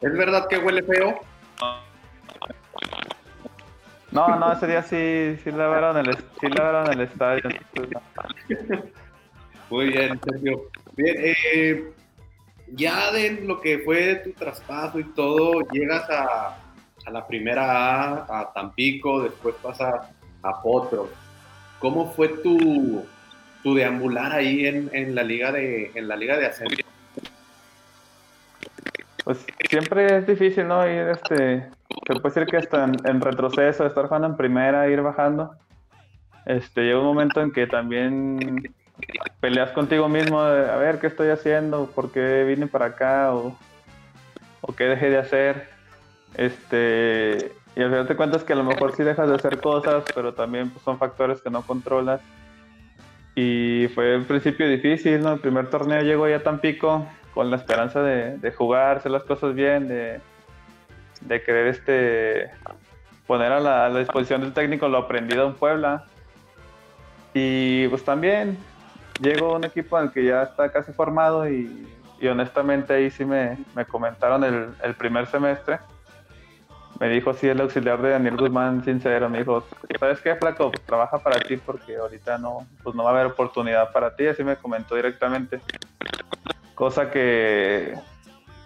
¿Es 0.00 0.12
verdad 0.14 0.48
que 0.48 0.56
huele 0.56 0.82
feo? 0.82 1.20
No, 4.10 4.36
no, 4.36 4.52
ese 4.54 4.66
día 4.66 4.82
sí, 4.82 5.38
sí 5.44 5.50
lavaron 5.50 5.98
el, 5.98 6.16
sí 6.16 6.48
lavaron 6.48 6.90
el 6.90 7.02
estadio. 7.02 7.42
Muy 9.70 9.90
bien, 9.90 10.18
Sergio. 10.24 10.62
Bien, 10.96 11.14
eh, 11.18 11.92
ya 12.68 13.12
de 13.12 13.32
lo 13.42 13.60
que 13.60 13.80
fue 13.80 14.14
tu 14.24 14.32
traspaso 14.32 14.98
y 14.98 15.04
todo, 15.04 15.60
llegas 15.70 16.08
a, 16.08 16.56
a 17.08 17.10
la 17.10 17.26
primera 17.26 17.64
A, 17.64 18.40
a 18.40 18.52
Tampico, 18.52 19.22
después 19.22 19.54
pasas 19.62 20.08
a 20.42 20.62
Potro. 20.62 21.08
¿Cómo 21.78 22.12
fue 22.12 22.28
tu, 22.28 23.04
tu 23.62 23.74
deambular 23.74 24.32
ahí 24.32 24.66
en, 24.66 24.90
en, 24.92 25.14
la 25.14 25.22
liga 25.22 25.50
de 25.50 25.90
en 25.94 26.06
la 26.06 26.16
liga 26.16 26.36
de 26.36 26.46
ascenso? 26.46 26.76
pues 29.24 29.44
siempre 29.68 30.16
es 30.16 30.26
difícil, 30.26 30.66
¿no? 30.66 30.86
Ir, 30.86 31.08
este, 31.08 31.60
se 32.06 32.14
puede 32.20 32.34
decir 32.34 32.46
que 32.46 32.56
hasta 32.56 32.84
en, 32.84 33.20
retroceso, 33.20 33.86
estar 33.86 34.06
jugando 34.06 34.28
en 34.28 34.36
primera, 34.36 34.88
ir 34.88 35.02
bajando. 35.02 35.54
Este, 36.46 36.82
llega 36.82 36.98
un 36.98 37.04
momento 37.04 37.42
en 37.42 37.52
que 37.52 37.66
también 37.66 38.74
peleas 39.40 39.70
contigo 39.72 40.08
mismo, 40.08 40.42
de, 40.42 40.70
a 40.70 40.76
ver 40.76 40.98
qué 40.98 41.08
estoy 41.08 41.28
haciendo, 41.28 41.90
por 41.94 42.10
qué 42.10 42.44
vine 42.44 42.68
para 42.68 42.86
acá 42.86 43.34
o, 43.34 43.54
o 44.62 44.72
qué 44.74 44.84
dejé 44.84 45.10
de 45.10 45.18
hacer. 45.18 45.77
Este, 46.34 47.52
y 47.74 47.82
al 47.82 47.90
final 47.90 48.06
te 48.06 48.16
cuentas 48.16 48.44
que 48.44 48.52
a 48.52 48.56
lo 48.56 48.64
mejor 48.64 48.94
sí 48.94 49.02
dejas 49.02 49.28
de 49.28 49.34
hacer 49.34 49.60
cosas, 49.60 50.04
pero 50.14 50.34
también 50.34 50.70
pues, 50.70 50.82
son 50.84 50.98
factores 50.98 51.40
que 51.40 51.50
no 51.50 51.62
controlas. 51.62 52.20
Y 53.34 53.86
fue 53.94 54.16
un 54.16 54.24
principio 54.24 54.68
difícil, 54.68 55.20
¿no? 55.20 55.34
El 55.34 55.40
primer 55.40 55.70
torneo 55.70 56.02
llegó 56.02 56.28
ya 56.28 56.42
tan 56.42 56.58
pico 56.58 57.06
con 57.38 57.52
la 57.52 57.56
esperanza 57.56 58.02
de, 58.02 58.50
jugar, 58.50 58.96
hacer 58.96 59.12
las 59.12 59.22
cosas 59.22 59.54
bien, 59.54 59.86
de, 59.86 60.20
querer 61.28 61.68
este 61.68 62.50
poner 63.28 63.52
a 63.52 63.60
la, 63.60 63.96
disposición 63.96 64.40
del 64.40 64.52
técnico 64.52 64.88
lo 64.88 64.98
aprendido 64.98 65.46
en 65.46 65.54
Puebla. 65.54 66.04
Y 67.34 67.86
pues 67.86 68.04
también 68.04 68.58
llegó 69.20 69.54
un 69.54 69.62
equipo 69.62 69.96
en 70.00 70.06
el 70.06 70.12
que 70.12 70.24
ya 70.24 70.42
está 70.42 70.72
casi 70.72 70.92
formado 70.92 71.48
y, 71.48 71.86
honestamente 72.28 72.94
ahí 72.94 73.08
sí 73.08 73.24
me, 73.24 73.56
comentaron 73.88 74.42
el, 74.42 74.94
primer 74.94 75.28
semestre. 75.28 75.78
Me 77.00 77.08
dijo 77.08 77.30
así 77.30 77.48
el 77.48 77.60
auxiliar 77.60 78.02
de 78.02 78.10
Daniel 78.10 78.36
Guzmán, 78.36 78.84
sincero, 78.84 79.28
me 79.28 79.38
dijo, 79.38 79.64
¿sabes 80.00 80.20
qué, 80.20 80.34
flaco? 80.34 80.72
trabaja 80.86 81.18
para 81.18 81.38
ti 81.38 81.56
porque 81.56 81.96
ahorita 81.96 82.38
no, 82.38 82.66
pues 82.82 82.96
no 82.96 83.04
va 83.04 83.10
a 83.10 83.12
haber 83.12 83.26
oportunidad 83.26 83.92
para 83.92 84.16
ti, 84.16 84.26
así 84.26 84.42
me 84.42 84.56
comentó 84.56 84.96
directamente. 84.96 85.60
Cosa 86.74 87.10
que 87.10 87.94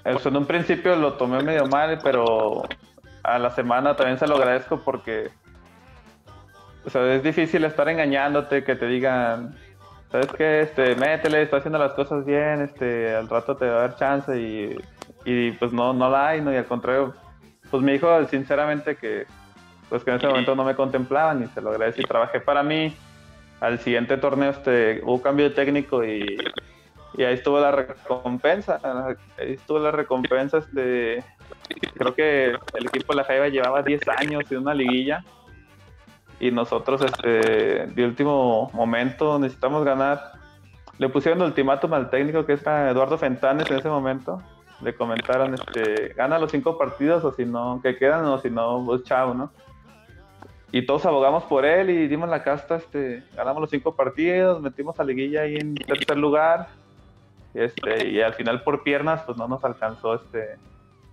en 0.05 0.37
un 0.37 0.47
principio 0.47 0.97
lo 0.97 1.14
tomé 1.14 1.42
medio 1.42 1.66
mal, 1.66 1.99
pero 2.03 2.62
a 3.23 3.38
la 3.38 3.51
semana 3.51 3.95
también 3.97 4.18
se 4.18 4.27
lo 4.27 4.37
agradezco 4.37 4.81
porque 4.83 5.31
o 6.85 6.90
sea, 6.90 7.14
es 7.14 7.23
difícil 7.23 7.64
estar 7.64 7.88
engañándote, 7.88 8.64
que 8.64 8.75
te 8.75 8.87
digan, 8.87 9.55
¿sabes 10.11 10.29
qué? 10.37 10.61
Este, 10.62 10.97
métele, 10.97 11.42
está 11.42 11.59
haciendo 11.59 11.79
las 11.79 11.92
cosas 11.92 12.25
bien, 12.25 12.62
este, 12.62 13.14
al 13.14 13.29
rato 13.29 13.57
te 13.57 13.66
va 13.66 13.77
a 13.77 13.81
dar 13.83 13.97
chance 13.97 14.40
y, 14.40 14.77
y 15.25 15.53
pues 15.53 15.73
no, 15.73 15.92
no 15.92 16.11
la 16.11 16.29
hay, 16.29 16.40
¿no? 16.40 16.53
Y 16.53 16.57
al 16.57 16.66
contrario, 16.66 17.14
pues 17.72 17.82
me 17.82 17.92
dijo 17.92 18.24
sinceramente 18.26 18.96
que 18.96 19.26
pues 19.88 20.04
que 20.04 20.11
en 20.11 20.18
ese 20.18 20.26
momento 20.28 20.54
no 20.54 20.62
me 20.62 20.76
contemplaban 20.76 21.42
y 21.42 21.46
se 21.48 21.61
lo 21.61 21.70
agradecí. 21.70 22.02
Trabajé 22.02 22.38
para 22.38 22.62
mí. 22.62 22.94
Al 23.61 23.78
siguiente 23.78 24.16
torneo 24.16 24.50
este, 24.50 25.00
hubo 25.04 25.22
cambio 25.22 25.48
de 25.48 25.54
técnico 25.54 26.04
y, 26.04 26.37
y 27.14 27.22
ahí 27.22 27.35
estuvo 27.35 27.58
la 27.61 27.70
recompensa. 27.70 28.80
Ahí 29.38 29.54
estuvo 29.54 29.78
la 29.78 29.90
recompensa. 29.90 30.58
Este, 30.58 31.24
creo 31.94 32.14
que 32.14 32.46
el 32.48 32.87
equipo 32.87 33.12
de 33.12 33.16
la 33.16 33.24
Jaiba 33.24 33.48
llevaba 33.48 33.82
10 33.82 34.00
años 34.08 34.50
en 34.50 34.58
una 34.58 34.74
liguilla 34.74 35.24
y 36.40 36.50
nosotros 36.50 37.02
este, 37.02 37.87
de 37.87 38.04
último 38.04 38.70
momento 38.74 39.38
necesitamos 39.38 39.85
ganar. 39.85 40.32
Le 40.98 41.08
pusieron 41.08 41.40
ultimátum 41.40 41.94
al 41.94 42.11
técnico 42.11 42.44
que 42.44 42.54
era 42.54 42.90
Eduardo 42.90 43.16
Fentanes 43.16 43.70
en 43.70 43.78
ese 43.78 43.88
momento. 43.88 44.42
Le 44.83 44.95
comentaron, 44.95 45.55
este, 45.55 46.09
gana 46.14 46.38
los 46.38 46.51
cinco 46.51 46.77
partidos 46.77 47.25
o 47.25 47.33
si 47.33 47.45
no, 47.45 47.81
que 47.83 47.97
quedan 47.97 48.25
o 48.25 48.38
si 48.38 48.51
no, 48.51 48.83
pues 48.85 49.05
chao, 49.05 49.35
¿no? 49.35 49.51
y 50.73 50.87
todos 50.87 51.05
abogamos 51.05 51.45
por 51.45 51.66
él 51.66 51.90
y 51.90 52.09
dimos 52.09 52.31
la 52.31 52.42
casta, 52.42 52.77
este, 52.77 53.23
ganamos 53.37 53.61
los 53.61 53.71
cinco 53.71 53.95
partidos, 53.95 54.61
metimos 54.62 54.99
a 54.99 55.05
Liguilla 55.05 55.42
ahí 55.42 55.57
en 55.57 55.75
tercer 55.75 56.16
lugar, 56.16 56.68
este, 57.53 58.09
y 58.09 58.23
al 58.23 58.33
final 58.33 58.62
por 58.62 58.83
piernas 58.83 59.21
pues 59.27 59.37
no 59.37 59.47
nos 59.47 59.62
alcanzó 59.64 60.14
este 60.14 60.57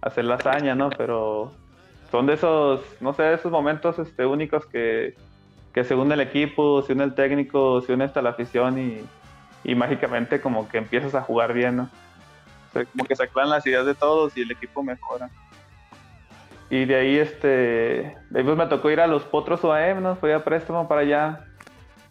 hacer 0.01 0.23
la 0.23 0.35
hazaña, 0.35 0.75
¿no? 0.75 0.89
Pero 0.91 1.51
son 2.09 2.25
de 2.25 2.35
esos, 2.35 2.81
no 3.01 3.13
sé, 3.13 3.33
esos 3.33 3.51
momentos 3.51 3.99
este, 3.99 4.25
únicos 4.25 4.65
que, 4.65 5.15
que 5.73 5.83
se 5.83 5.93
une 5.93 6.13
el 6.13 6.21
equipo, 6.21 6.81
se 6.81 6.93
une 6.93 7.03
el 7.03 7.13
técnico, 7.13 7.81
se 7.81 7.93
une 7.93 8.05
hasta 8.05 8.21
la 8.21 8.29
afición 8.29 8.79
y, 8.79 9.01
y 9.65 9.75
mágicamente 9.75 10.39
como 10.39 10.69
que 10.69 10.77
empiezas 10.77 11.15
a 11.15 11.21
jugar 11.21 11.51
bien, 11.51 11.75
¿no? 11.75 11.89
Como 12.71 13.05
que 13.05 13.15
se 13.15 13.23
aclaran 13.23 13.49
las 13.49 13.65
ideas 13.65 13.85
de 13.85 13.95
todos 13.95 14.35
y 14.37 14.41
el 14.41 14.51
equipo 14.51 14.83
mejora. 14.83 15.29
Y 16.69 16.85
de 16.85 16.95
ahí, 16.95 17.17
este, 17.17 18.15
después 18.29 18.55
me 18.55 18.67
tocó 18.67 18.91
ir 18.91 18.99
a 18.99 19.07
los 19.07 19.23
Potros 19.23 19.63
UAM, 19.63 20.03
¿no? 20.03 20.15
Fui 20.15 20.31
a 20.31 20.43
préstamo 20.43 20.87
para 20.87 21.01
allá. 21.01 21.45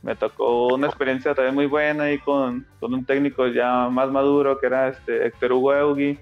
Me 0.02 0.16
tocó 0.16 0.74
una 0.74 0.88
experiencia 0.88 1.34
también 1.34 1.54
muy 1.54 1.66
buena 1.66 2.04
ahí 2.04 2.18
con, 2.18 2.66
con 2.80 2.94
un 2.94 3.04
técnico 3.04 3.46
ya 3.48 3.88
más 3.88 4.10
maduro 4.10 4.58
que 4.58 4.66
era 4.66 4.88
este 4.88 5.26
Héctor 5.26 5.52
Uweugi. 5.52 6.18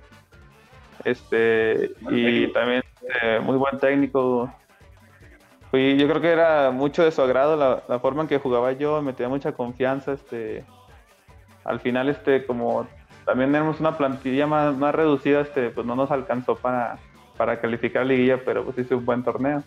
Este, 1.05 1.93
y 2.11 2.53
también 2.53 2.83
eh, 3.23 3.41
muy 3.43 3.57
buen 3.57 3.79
técnico. 3.79 4.53
Fui, 5.71 5.97
yo 5.97 6.07
creo 6.09 6.21
que 6.21 6.31
era 6.31 6.71
mucho 6.71 7.05
de 7.05 7.13
su 7.13 7.23
agrado 7.23 7.57
la, 7.57 7.83
la 7.89 7.99
forma 8.01 8.23
en 8.23 8.29
que 8.29 8.39
jugaba 8.39 8.73
yo, 8.73 9.01
me 9.01 9.13
tenía 9.13 9.29
mucha 9.29 9.53
confianza. 9.53 10.13
Este, 10.13 10.65
al 11.65 11.81
final, 11.81 12.09
este, 12.09 12.45
como 12.45 12.87
también 13.27 13.51
tenemos 13.53 13.81
una 13.81 13.99
plantilla 13.99 14.47
más, 14.47 14.75
más 14.77 14.95
reducida, 14.95 15.41
este, 15.41 15.71
pues 15.71 15.85
no 15.87 15.97
nos 15.97 16.11
alcanzó 16.13 16.55
para, 16.55 16.97
para 17.37 17.61
calificar 17.61 18.07
liguilla, 18.07 18.41
pero 18.45 18.65
pues 18.65 18.79
hice 18.79 18.95
un 18.95 19.05
buen 19.05 19.25
torneo. 19.25 19.63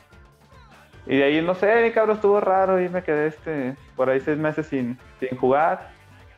Y 1.05 1.17
de 1.17 1.25
ahí, 1.25 1.41
no 1.41 1.53
sé, 1.55 1.83
mi 1.83 1.91
cabrón 1.91 2.15
estuvo 2.15 2.39
raro 2.39 2.81
y 2.81 2.87
me 2.87 3.03
quedé 3.03 3.27
este, 3.27 3.75
por 3.95 4.09
ahí 4.09 4.21
seis 4.21 4.37
meses 4.37 4.67
sin, 4.67 4.97
sin 5.19 5.37
jugar. 5.37 5.91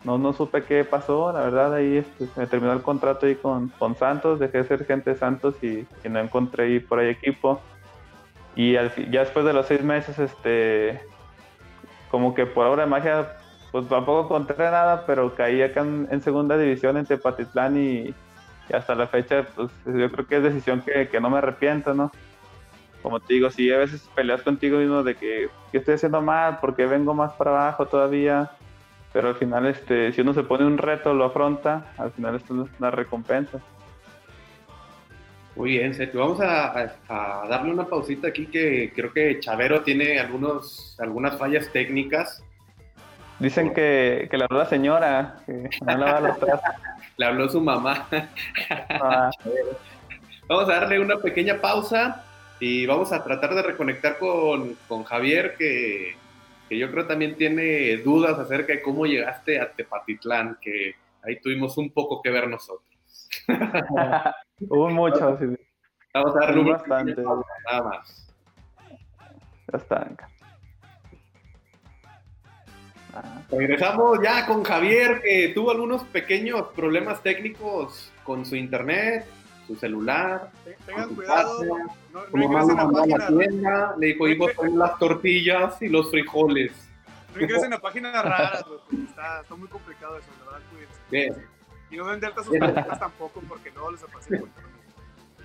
No, 0.03 0.17
no 0.17 0.33
supe 0.33 0.63
qué 0.63 0.83
pasó, 0.83 1.31
la 1.31 1.41
verdad, 1.41 1.75
ahí 1.75 1.97
este, 1.97 2.27
me 2.35 2.47
terminó 2.47 2.73
el 2.73 2.81
contrato 2.81 3.27
ahí 3.27 3.35
con, 3.35 3.69
con 3.69 3.95
Santos, 3.95 4.39
dejé 4.39 4.59
de 4.59 4.63
ser 4.63 4.85
gente 4.85 5.11
de 5.11 5.15
Santos 5.15 5.63
y, 5.63 5.87
no 6.09 6.19
encontré 6.19 6.63
ahí 6.65 6.79
por 6.79 6.99
ahí 6.99 7.09
equipo. 7.09 7.61
Y 8.55 8.73
ya 8.73 8.89
después 9.21 9.45
de 9.45 9.53
los 9.53 9.67
seis 9.67 9.83
meses, 9.83 10.17
este, 10.17 11.01
como 12.09 12.33
que 12.33 12.47
por 12.47 12.65
obra 12.65 12.83
de 12.83 12.89
magia, 12.89 13.37
pues 13.71 13.87
tampoco 13.87 14.25
encontré 14.25 14.57
nada, 14.57 15.05
pero 15.05 15.33
caí 15.33 15.61
acá 15.61 15.81
en 15.81 16.21
segunda 16.21 16.57
división 16.57 16.97
en 16.97 17.05
Tepatitlán 17.05 17.77
y, 17.77 18.13
hasta 18.73 18.95
la 18.95 19.07
fecha, 19.07 19.45
pues 19.55 19.69
yo 19.85 20.11
creo 20.11 20.27
que 20.27 20.37
es 20.37 20.43
decisión 20.43 20.81
que, 20.81 21.19
no 21.19 21.29
me 21.29 21.39
arrepiento, 21.39 21.93
¿no? 21.93 22.11
Como 23.01 23.19
te 23.19 23.33
digo, 23.33 23.49
si 23.49 23.71
a 23.71 23.77
veces 23.77 24.09
peleas 24.15 24.43
contigo 24.43 24.77
mismo 24.77 25.03
de 25.03 25.15
que, 25.15 25.49
que 25.71 25.79
estoy 25.79 25.95
haciendo 25.95 26.21
mal, 26.21 26.59
porque 26.61 26.85
vengo 26.85 27.13
más 27.13 27.33
para 27.33 27.51
abajo 27.51 27.87
todavía, 27.87 28.51
pero 29.11 29.29
al 29.29 29.35
final, 29.35 29.65
este, 29.65 30.11
si 30.13 30.21
uno 30.21 30.33
se 30.33 30.43
pone 30.43 30.65
un 30.65 30.77
reto, 30.77 31.13
lo 31.13 31.25
afronta, 31.25 31.93
al 31.97 32.11
final 32.11 32.35
esto 32.35 32.63
es 32.63 32.69
una 32.79 32.91
recompensa. 32.91 33.59
Muy 35.55 35.71
bien, 35.71 35.93
Sergio. 35.93 36.21
Vamos 36.21 36.39
a, 36.39 36.95
a, 37.09 37.47
darle 37.47 37.73
una 37.73 37.85
pausita 37.85 38.29
aquí 38.29 38.45
que 38.45 38.93
creo 38.95 39.11
que 39.11 39.39
Chavero 39.39 39.81
tiene 39.81 40.19
algunos, 40.19 40.95
algunas 40.99 41.37
fallas 41.37 41.69
técnicas. 41.73 42.41
Dicen 43.41 43.73
que, 43.73 44.27
que 44.29 44.37
la 44.37 44.45
habló 44.45 44.59
la 44.59 44.65
señora, 44.65 45.37
que 45.47 45.67
no 45.83 45.97
lava 45.97 46.19
los 46.19 46.39
trastos. 46.39 46.75
Le 47.17 47.25
habló 47.25 47.49
su 47.49 47.59
mamá. 47.59 48.07
Ah. 48.89 49.31
vamos 50.47 50.69
a 50.69 50.73
darle 50.73 50.99
una 50.99 51.17
pequeña 51.17 51.59
pausa 51.59 52.23
y 52.59 52.85
vamos 52.85 53.11
a 53.11 53.23
tratar 53.23 53.55
de 53.55 53.63
reconectar 53.63 54.19
con, 54.19 54.75
con 54.87 55.03
Javier, 55.03 55.55
que, 55.57 56.15
que, 56.69 56.77
yo 56.77 56.91
creo 56.91 57.07
también 57.07 57.35
tiene 57.35 57.97
dudas 57.97 58.37
acerca 58.37 58.73
de 58.73 58.81
cómo 58.81 59.05
llegaste 59.07 59.59
a 59.59 59.71
Tepatitlán, 59.71 60.57
que 60.61 60.95
ahí 61.23 61.39
tuvimos 61.41 61.77
un 61.77 61.91
poco 61.91 62.21
que 62.21 62.29
ver 62.29 62.47
nosotros. 62.47 62.85
Hubo 64.59 64.89
mucho, 64.89 65.39
Vamos 66.13 66.35
a 66.35 66.39
darle 66.39 66.61
un 66.61 66.69
bastante. 66.69 67.15
nada 67.23 67.83
más. 67.83 68.35
Ya 69.71 69.77
está. 69.77 70.11
Regresamos 73.49 74.19
ya 74.23 74.45
con 74.45 74.63
Javier, 74.63 75.21
que 75.21 75.51
tuvo 75.53 75.71
algunos 75.71 76.03
pequeños 76.05 76.67
problemas 76.75 77.21
técnicos 77.21 78.11
con 78.23 78.45
su 78.45 78.55
internet, 78.55 79.25
su 79.67 79.75
celular. 79.75 80.49
Tengan 80.85 81.13
cuidado, 81.13 81.63
no, 82.13 82.21
no 82.31 82.43
ingresen 82.43 82.79
a 82.79 82.89
página. 82.89 83.27
tienda, 83.27 83.95
le 83.99 84.07
dijo, 84.07 84.27
hijo, 84.27 84.49
son 84.55 84.79
las 84.79 84.97
tortillas 84.97 85.81
y 85.81 85.89
los 85.89 86.09
frijoles. 86.09 86.71
No 87.35 87.41
ingresen 87.41 87.73
a 87.73 87.79
páginas 87.79 88.13
raras, 88.23 88.65
está, 89.09 89.41
está, 89.41 89.55
muy 89.55 89.67
complicado 89.67 90.17
eso, 90.17 90.27
la 90.39 90.51
verdad, 90.51 90.67
cuídense. 90.71 90.99
Bien. 91.09 91.45
Y 91.89 91.97
no 91.97 92.05
vender 92.05 92.33
sus 92.43 92.57
tarjetas 92.57 92.99
tampoco, 92.99 93.41
porque 93.47 93.71
no 93.71 93.91
les 93.91 94.01
aparece 94.03 94.43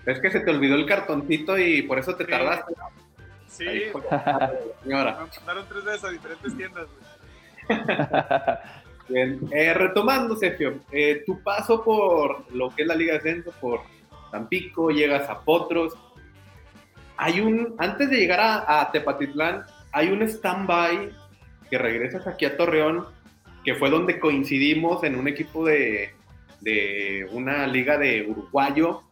Es 0.07 0.21
que 0.21 0.31
se 0.31 0.41
te 0.41 0.51
olvidó 0.51 0.77
el 0.77 0.87
cartoncito 0.87 1.59
y 1.59 1.83
por 1.83 1.99
eso 1.99 2.15
te 2.15 2.25
tardaste. 2.25 2.73
Sí. 3.49 3.65
señora. 4.83 5.13
Me 5.13 5.37
mandaron 5.39 5.67
tres 5.69 5.85
veces 5.85 6.05
a 6.05 6.11
diferentes 6.11 6.57
tiendas, 6.57 6.87
güey. 6.87 7.16
Bien. 9.09 9.39
Eh, 9.53 9.73
retomando, 9.73 10.37
Sergio, 10.37 10.81
eh, 10.91 11.23
tu 11.25 11.41
paso 11.43 11.85
por 11.85 12.53
lo 12.53 12.71
que 12.71 12.83
es 12.83 12.89
la 12.89 12.95
Liga 12.95 13.13
de 13.13 13.19
Ascenso, 13.19 13.53
por 13.61 13.81
Tampico, 14.33 14.91
llegas 14.91 15.29
a 15.31 15.41
Potros. 15.41 15.95
Hay 17.17 17.41
un, 17.41 17.75
antes 17.79 18.11
de 18.11 18.17
llegar 18.17 18.65
a, 18.67 18.91
Tepatitlán, 18.91 19.65
hay 19.93 20.11
un 20.11 20.23
stand-by 20.23 21.11
que 21.71 21.79
regresas 21.79 22.27
aquí 22.27 22.45
a 22.45 22.57
Torreón, 22.57 23.07
que 23.65 23.75
fue 23.75 23.91
donde 23.91 24.19
coincidimos 24.19 25.03
en 25.05 25.17
un 25.17 25.29
equipo 25.29 25.65
de, 25.65 26.13
de 26.61 27.29
una 27.33 27.67
liga 27.67 27.97
de 27.97 28.27
uruguayo. 28.29 29.03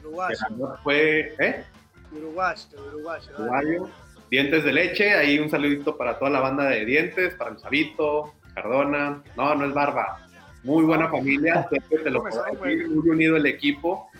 Uruguayo. 0.00 0.38
Fue, 0.82 1.34
¿eh? 1.38 1.64
Uruguayo, 2.12 2.62
uruguayo. 2.86 3.30
Uruguayo. 3.38 3.88
Dientes 4.30 4.64
de 4.64 4.72
leche, 4.72 5.14
ahí 5.14 5.38
un 5.38 5.48
saludito 5.48 5.96
para 5.96 6.18
toda 6.18 6.30
la 6.30 6.40
banda 6.40 6.64
de 6.64 6.84
dientes, 6.84 7.34
para 7.34 7.50
el 7.50 7.58
Sabito, 7.58 8.34
Cardona. 8.54 9.22
No, 9.36 9.54
no 9.54 9.66
es 9.66 9.72
barba. 9.72 10.26
Muy 10.64 10.84
buena 10.84 11.08
familia, 11.08 11.66
te 11.88 12.10
lo 12.10 12.22
muy 12.60 13.08
unido 13.08 13.36
el 13.36 13.46
equipo. 13.46 14.10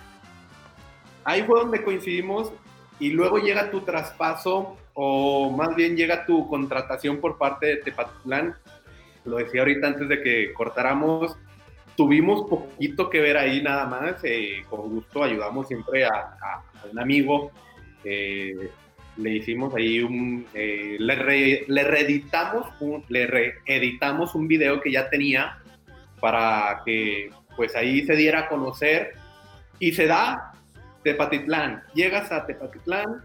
Ahí 1.24 1.42
fue 1.42 1.60
donde 1.60 1.82
coincidimos 1.82 2.52
y 3.00 3.10
luego 3.10 3.38
llega 3.38 3.70
tu 3.70 3.82
traspaso 3.82 4.76
o 4.94 5.50
más 5.50 5.76
bien 5.76 5.96
llega 5.96 6.24
tu 6.24 6.48
contratación 6.48 7.18
por 7.18 7.36
parte 7.36 7.66
de 7.66 7.76
Tepatitlán. 7.76 8.56
Lo 9.24 9.36
decía 9.36 9.60
ahorita 9.60 9.88
antes 9.88 10.08
de 10.08 10.22
que 10.22 10.52
cortáramos, 10.54 11.36
tuvimos 11.96 12.48
poquito 12.48 13.10
que 13.10 13.20
ver 13.20 13.36
ahí 13.36 13.62
nada 13.62 13.84
más. 13.86 14.16
Eh, 14.22 14.62
con 14.70 14.88
gusto 14.88 15.22
ayudamos 15.22 15.68
siempre 15.68 16.06
a, 16.06 16.62
un 16.90 16.98
amigo. 16.98 17.50
Eh, 18.04 18.70
le 19.18 19.36
hicimos 19.36 19.74
ahí 19.74 20.00
un, 20.00 20.46
eh, 20.54 20.96
le, 20.98 21.64
le, 21.66 21.84
reeditamos 21.84 22.66
un, 22.80 23.04
le 23.08 23.26
reeditamos 23.26 24.34
un 24.34 24.48
video 24.48 24.80
que 24.80 24.92
ya 24.92 25.10
tenía 25.10 25.58
para 26.20 26.82
que 26.84 27.30
pues 27.56 27.74
ahí 27.74 28.04
se 28.04 28.14
diera 28.14 28.40
a 28.40 28.48
conocer. 28.48 29.14
Y 29.80 29.92
se 29.92 30.06
da 30.06 30.52
Tepatitlán, 31.02 31.82
llegas 31.94 32.32
a 32.32 32.46
Tepatitlán, 32.46 33.22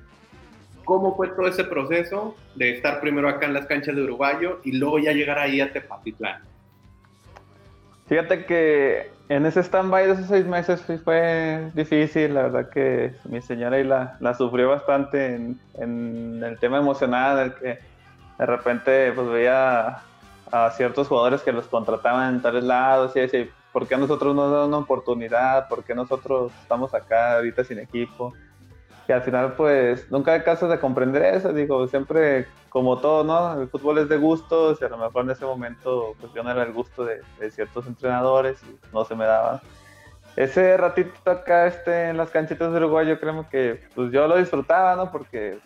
¿cómo 0.85 1.15
fue 1.15 1.29
todo 1.29 1.47
ese 1.47 1.63
proceso 1.63 2.35
de 2.55 2.75
estar 2.75 2.99
primero 3.01 3.27
acá 3.29 3.47
en 3.47 3.53
las 3.53 3.65
canchas 3.65 3.95
de 3.95 4.03
Uruguayo 4.03 4.61
y 4.63 4.73
luego 4.73 4.99
ya 4.99 5.11
llegar 5.11 5.39
ahí 5.39 5.61
a 5.61 5.71
Tepatitlán? 5.71 6.52
Fíjate 8.07 8.45
que 8.45 9.11
en 9.29 9.45
ese 9.45 9.61
stand-by 9.61 10.07
de 10.07 10.13
esos 10.13 10.27
seis 10.27 10.45
meses 10.45 10.83
fue 11.03 11.71
difícil, 11.73 12.33
la 12.33 12.43
verdad 12.43 12.69
que 12.69 13.15
mi 13.23 13.41
señora 13.41 13.77
ahí 13.77 13.83
la, 13.83 14.17
la 14.19 14.33
sufrió 14.33 14.69
bastante 14.69 15.35
en, 15.35 16.43
el 16.43 16.59
tema 16.59 16.77
emocional, 16.77 17.55
que 17.55 17.79
de 18.37 18.45
repente 18.45 19.11
pues 19.13 19.27
veía 19.29 20.01
a 20.51 20.71
ciertos 20.71 21.07
jugadores 21.07 21.41
que 21.41 21.51
los 21.51 21.65
contrataban 21.67 22.35
en 22.35 22.41
tales 22.41 22.63
lados 22.63 23.15
y 23.15 23.21
decía, 23.21 23.47
¿por 23.71 23.87
qué 23.87 23.95
a 23.95 23.97
nosotros 23.97 24.35
nos 24.35 24.51
dan 24.51 24.67
una 24.67 24.77
oportunidad? 24.77 25.67
¿Por 25.67 25.83
qué 25.83 25.95
nosotros 25.95 26.51
estamos 26.61 26.93
acá 26.93 27.37
ahorita 27.37 27.63
sin 27.63 27.79
equipo? 27.79 28.33
Y 29.07 29.11
al 29.11 29.21
final, 29.21 29.53
pues, 29.53 30.09
nunca 30.11 30.43
caso 30.43 30.67
de 30.67 30.79
comprender 30.79 31.23
eso, 31.35 31.51
digo, 31.51 31.87
siempre, 31.87 32.47
como 32.69 32.99
todo, 32.99 33.23
¿no? 33.23 33.61
El 33.61 33.67
fútbol 33.67 33.97
es 33.97 34.09
de 34.09 34.17
gustos 34.17 34.79
y 34.81 34.85
a 34.85 34.89
lo 34.89 34.97
mejor 34.97 35.25
en 35.25 35.31
ese 35.31 35.45
momento, 35.45 36.15
pues 36.19 36.31
yo 36.33 36.41
no 36.41 36.51
era 36.51 36.63
el 36.63 36.71
gusto 36.71 37.03
de, 37.03 37.21
de 37.39 37.51
ciertos 37.51 37.85
entrenadores 37.87 38.63
y 38.63 38.79
no 38.93 39.03
se 39.03 39.15
me 39.15 39.25
daba. 39.25 39.61
Ese 40.35 40.77
ratito 40.77 41.29
acá 41.29 41.67
este, 41.67 42.09
en 42.09 42.17
las 42.17 42.31
canchitas 42.31 42.71
de 42.71 42.77
Uruguay, 42.77 43.07
yo 43.07 43.19
creo 43.19 43.47
que 43.49 43.81
pues 43.93 44.11
yo 44.11 44.27
lo 44.27 44.37
disfrutaba, 44.37 44.95
¿no? 44.95 45.11
Porque 45.11 45.59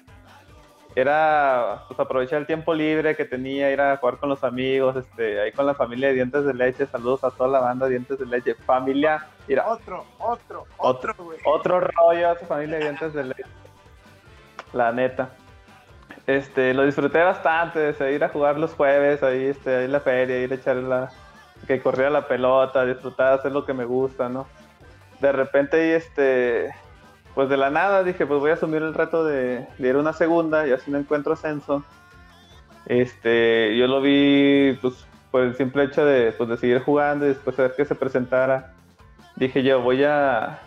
era 1.00 1.84
pues, 1.88 2.00
aprovechar 2.00 2.40
el 2.40 2.48
tiempo 2.48 2.74
libre 2.74 3.16
que 3.16 3.24
tenía, 3.24 3.72
ir 3.72 3.80
a 3.80 3.98
jugar 3.98 4.18
con 4.18 4.30
los 4.30 4.44
amigos, 4.44 4.96
este, 4.96 5.40
ahí 5.40 5.52
con 5.52 5.68
la 5.68 5.76
familia 5.76 6.08
de 6.08 6.16
Dientes 6.16 6.44
de 6.44 6.56
Leche, 6.56 6.88
saludos 6.88 7.24
a 7.24 7.30
toda 7.30 7.48
la 7.50 7.60
banda 7.60 7.86
de 7.86 7.92
Dientes 7.92 8.18
de 8.18 8.26
Leche, 8.26 8.56
familia, 8.56 9.28
mira, 9.48 9.68
otro, 9.68 10.06
otro, 10.18 10.66
otro, 10.78 11.12
otro, 11.12 11.36
otro 11.46 11.80
rollo 11.82 12.32
a 12.32 12.40
su 12.40 12.46
familia 12.46 12.80
de 12.80 12.86
Dientes 12.86 13.14
de 13.14 13.26
Leche, 13.26 13.44
la 14.74 14.92
neta. 14.92 15.30
Este, 16.26 16.74
lo 16.74 16.84
disfruté 16.84 17.20
bastante, 17.20 17.94
ir 18.12 18.24
a 18.24 18.30
jugar 18.30 18.58
los 18.58 18.74
jueves, 18.74 19.22
ahí, 19.22 19.46
este, 19.46 19.76
ahí 19.76 19.86
en 19.86 19.92
la 19.92 20.00
feria, 20.00 20.40
ir 20.40 20.52
a 20.52 20.56
echar 20.56 20.78
la, 20.78 21.12
que 21.68 21.80
corría 21.80 22.10
la 22.10 22.28
pelota, 22.28 22.84
disfrutar, 22.86 23.34
hacer 23.34 23.52
lo 23.52 23.66
que 23.66 23.74
me 23.74 23.86
gusta, 23.86 24.30
¿no? 24.30 24.48
De 25.20 25.32
repente, 25.32 25.78
ahí, 25.78 25.92
este, 25.92 26.74
pues 27.38 27.50
de 27.50 27.58
la 27.58 27.70
nada 27.70 28.04
dije, 28.04 28.26
pues 28.26 28.40
voy 28.40 28.50
a 28.50 28.56
asumir 28.56 28.82
el 28.82 28.96
reto 28.96 29.24
de, 29.24 29.68
ir 29.78 29.96
a 29.96 30.00
una 30.00 30.12
segunda 30.12 30.66
y 30.66 30.72
así 30.72 30.90
no 30.90 30.98
encuentro 30.98 31.34
ascenso. 31.34 31.84
Este, 32.88 33.78
yo 33.78 33.86
lo 33.86 34.02
vi 34.02 34.76
pues 34.82 35.06
por 35.30 35.44
el 35.44 35.56
simple 35.56 35.84
hecho 35.84 36.04
de, 36.04 36.32
pues, 36.32 36.50
de 36.50 36.58
seguir 36.58 36.80
jugando 36.80 37.26
y 37.26 37.28
después 37.28 37.56
de 37.56 37.62
ver 37.62 37.76
que 37.76 37.86
se 37.86 37.94
presentara. 37.94 38.74
Dije 39.36 39.62
yo, 39.62 39.84
voy 39.84 40.04
a 40.04 40.62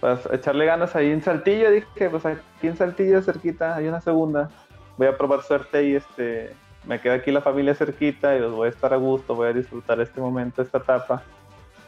pues, 0.00 0.28
echarle 0.32 0.66
ganas 0.66 0.96
ahí 0.96 1.08
en 1.08 1.22
Saltillo. 1.22 1.70
Dije, 1.70 2.10
pues 2.10 2.26
aquí 2.26 2.66
en 2.66 2.76
Saltillo 2.76 3.22
cerquita 3.22 3.76
hay 3.76 3.86
una 3.86 4.00
segunda. 4.00 4.50
Voy 4.96 5.06
a 5.06 5.16
probar 5.16 5.42
suerte 5.42 5.84
y 5.84 5.94
este, 5.94 6.52
me 6.84 7.00
queda 7.00 7.14
aquí 7.14 7.30
la 7.30 7.42
familia 7.42 7.76
cerquita 7.76 8.34
y 8.34 8.40
los 8.40 8.52
voy 8.52 8.66
a 8.66 8.70
estar 8.70 8.92
a 8.92 8.96
gusto, 8.96 9.36
voy 9.36 9.50
a 9.50 9.52
disfrutar 9.52 10.00
este 10.00 10.20
momento, 10.20 10.62
esta 10.62 10.78
etapa. 10.78 11.22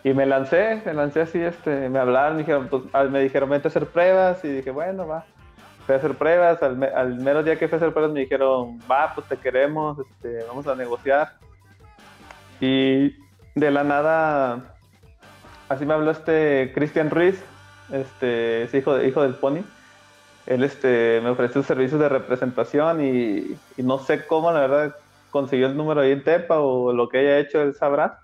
Y 0.02 0.14
me 0.14 0.24
lancé, 0.24 0.80
me 0.86 0.94
lancé 0.94 1.20
así, 1.22 1.40
este, 1.40 1.88
me 1.90 1.98
hablaron, 1.98 2.36
me 2.36 2.42
dijeron, 2.42 2.68
pues, 2.68 2.82
ah, 2.92 3.04
me 3.04 3.20
dijeron, 3.20 3.50
vete 3.50 3.68
a 3.68 3.70
hacer 3.70 3.86
pruebas, 3.86 4.42
y 4.44 4.48
dije, 4.48 4.70
bueno, 4.70 5.06
va. 5.06 5.26
Fui 5.84 5.94
a 5.94 5.98
hacer 5.98 6.14
pruebas, 6.14 6.62
al, 6.62 6.82
al 6.82 7.16
mero 7.16 7.42
día 7.42 7.58
que 7.58 7.68
fui 7.68 7.76
a 7.76 7.78
hacer 7.78 7.92
pruebas 7.92 8.12
me 8.12 8.20
dijeron, 8.20 8.78
va, 8.90 9.12
pues 9.14 9.26
te 9.28 9.36
queremos, 9.36 9.98
este, 9.98 10.42
vamos 10.44 10.66
a 10.66 10.74
negociar. 10.74 11.32
Y 12.60 13.14
de 13.54 13.70
la 13.70 13.84
nada, 13.84 14.74
así 15.68 15.84
me 15.84 15.94
habló 15.94 16.10
este 16.10 16.72
Cristian 16.74 17.10
Ruiz, 17.10 17.42
este, 17.92 18.62
es 18.62 18.74
hijo, 18.74 18.94
de, 18.94 19.06
hijo 19.06 19.22
del 19.22 19.34
Pony. 19.34 19.62
Él 20.46 20.64
este, 20.64 21.20
me 21.22 21.30
ofreció 21.30 21.62
servicios 21.62 22.00
de 22.00 22.08
representación 22.08 23.04
y, 23.04 23.56
y 23.76 23.82
no 23.82 23.98
sé 23.98 24.26
cómo, 24.26 24.50
la 24.50 24.60
verdad, 24.60 24.96
consiguió 25.30 25.66
el 25.66 25.76
número 25.76 26.00
ahí 26.00 26.12
en 26.12 26.24
Tepa 26.24 26.58
o 26.60 26.92
lo 26.94 27.08
que 27.08 27.18
haya 27.18 27.38
hecho, 27.38 27.60
él 27.60 27.74
sabrá 27.74 28.20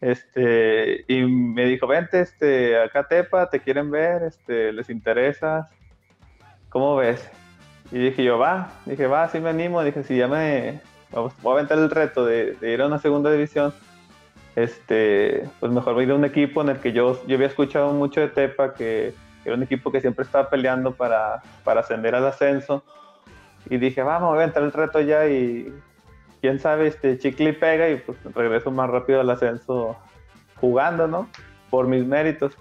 este, 0.00 1.04
y 1.08 1.22
me 1.22 1.66
dijo, 1.66 1.86
vente, 1.86 2.20
este, 2.20 2.80
acá 2.80 3.06
Tepa, 3.06 3.50
te 3.50 3.60
quieren 3.60 3.90
ver, 3.90 4.22
este, 4.22 4.72
les 4.72 4.88
interesa, 4.88 5.68
¿cómo 6.70 6.96
ves? 6.96 7.28
Y 7.92 7.98
dije 7.98 8.24
yo, 8.24 8.38
va, 8.38 8.72
dije, 8.86 9.06
va, 9.06 9.28
sí 9.28 9.40
me 9.40 9.50
animo, 9.50 9.82
dije, 9.82 10.02
si 10.04 10.16
ya 10.16 10.28
me, 10.28 10.80
voy 11.12 11.30
a 11.44 11.50
aventar 11.52 11.78
el 11.78 11.90
reto 11.90 12.24
de, 12.24 12.56
ir 12.62 12.80
a 12.80 12.86
una 12.86 12.98
segunda 12.98 13.30
división, 13.30 13.74
este, 14.56 15.48
pues 15.58 15.70
mejor 15.70 15.94
voy 15.94 16.04
a 16.04 16.06
ir 16.06 16.12
a 16.12 16.16
un 16.16 16.24
equipo 16.24 16.62
en 16.62 16.70
el 16.70 16.78
que 16.78 16.92
yo, 16.92 17.20
yo 17.26 17.36
había 17.36 17.48
escuchado 17.48 17.92
mucho 17.92 18.20
de 18.20 18.28
Tepa, 18.28 18.72
que 18.72 19.12
era 19.44 19.54
un 19.54 19.62
equipo 19.62 19.92
que 19.92 20.00
siempre 20.00 20.24
estaba 20.24 20.48
peleando 20.48 20.94
para, 20.94 21.42
para 21.62 21.80
ascender 21.80 22.14
al 22.14 22.26
ascenso, 22.26 22.82
y 23.68 23.76
dije, 23.76 24.02
vamos, 24.02 24.30
voy 24.30 24.38
a 24.38 24.42
aventar 24.42 24.62
el 24.62 24.72
reto 24.72 25.00
ya 25.00 25.26
y 25.26 25.70
quién 26.40 26.58
sabe, 26.58 26.86
este 26.88 27.18
chicle 27.18 27.52
pega 27.52 27.88
y 27.88 27.96
pues 27.96 28.18
regreso 28.34 28.70
más 28.70 28.90
rápido 28.90 29.20
al 29.20 29.30
ascenso 29.30 29.96
jugando, 30.56 31.06
¿no? 31.06 31.28
Por 31.70 31.86
mis 31.86 32.04
méritos. 32.04 32.56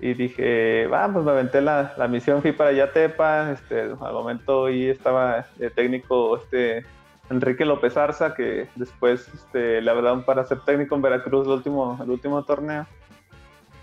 Y 0.00 0.14
dije, 0.14 0.86
va, 0.86 1.08
pues 1.10 1.24
me 1.24 1.30
aventé 1.30 1.60
la, 1.60 1.94
la 1.96 2.08
misión, 2.08 2.42
fui 2.42 2.52
para 2.52 2.72
Yatepa, 2.72 3.52
este, 3.52 3.82
al 3.82 4.12
momento 4.12 4.66
ahí 4.66 4.88
estaba 4.88 5.46
de 5.56 5.70
técnico 5.70 6.36
este 6.36 6.84
Enrique 7.30 7.64
López 7.64 7.96
Arza, 7.96 8.34
que 8.34 8.68
después 8.74 9.28
este, 9.32 9.80
le 9.80 9.90
hablaron 9.90 10.24
para 10.24 10.44
ser 10.44 10.60
técnico 10.60 10.94
en 10.94 11.02
Veracruz 11.02 11.46
el 11.46 11.54
último, 11.54 11.98
el 12.02 12.10
último 12.10 12.44
torneo. 12.44 12.86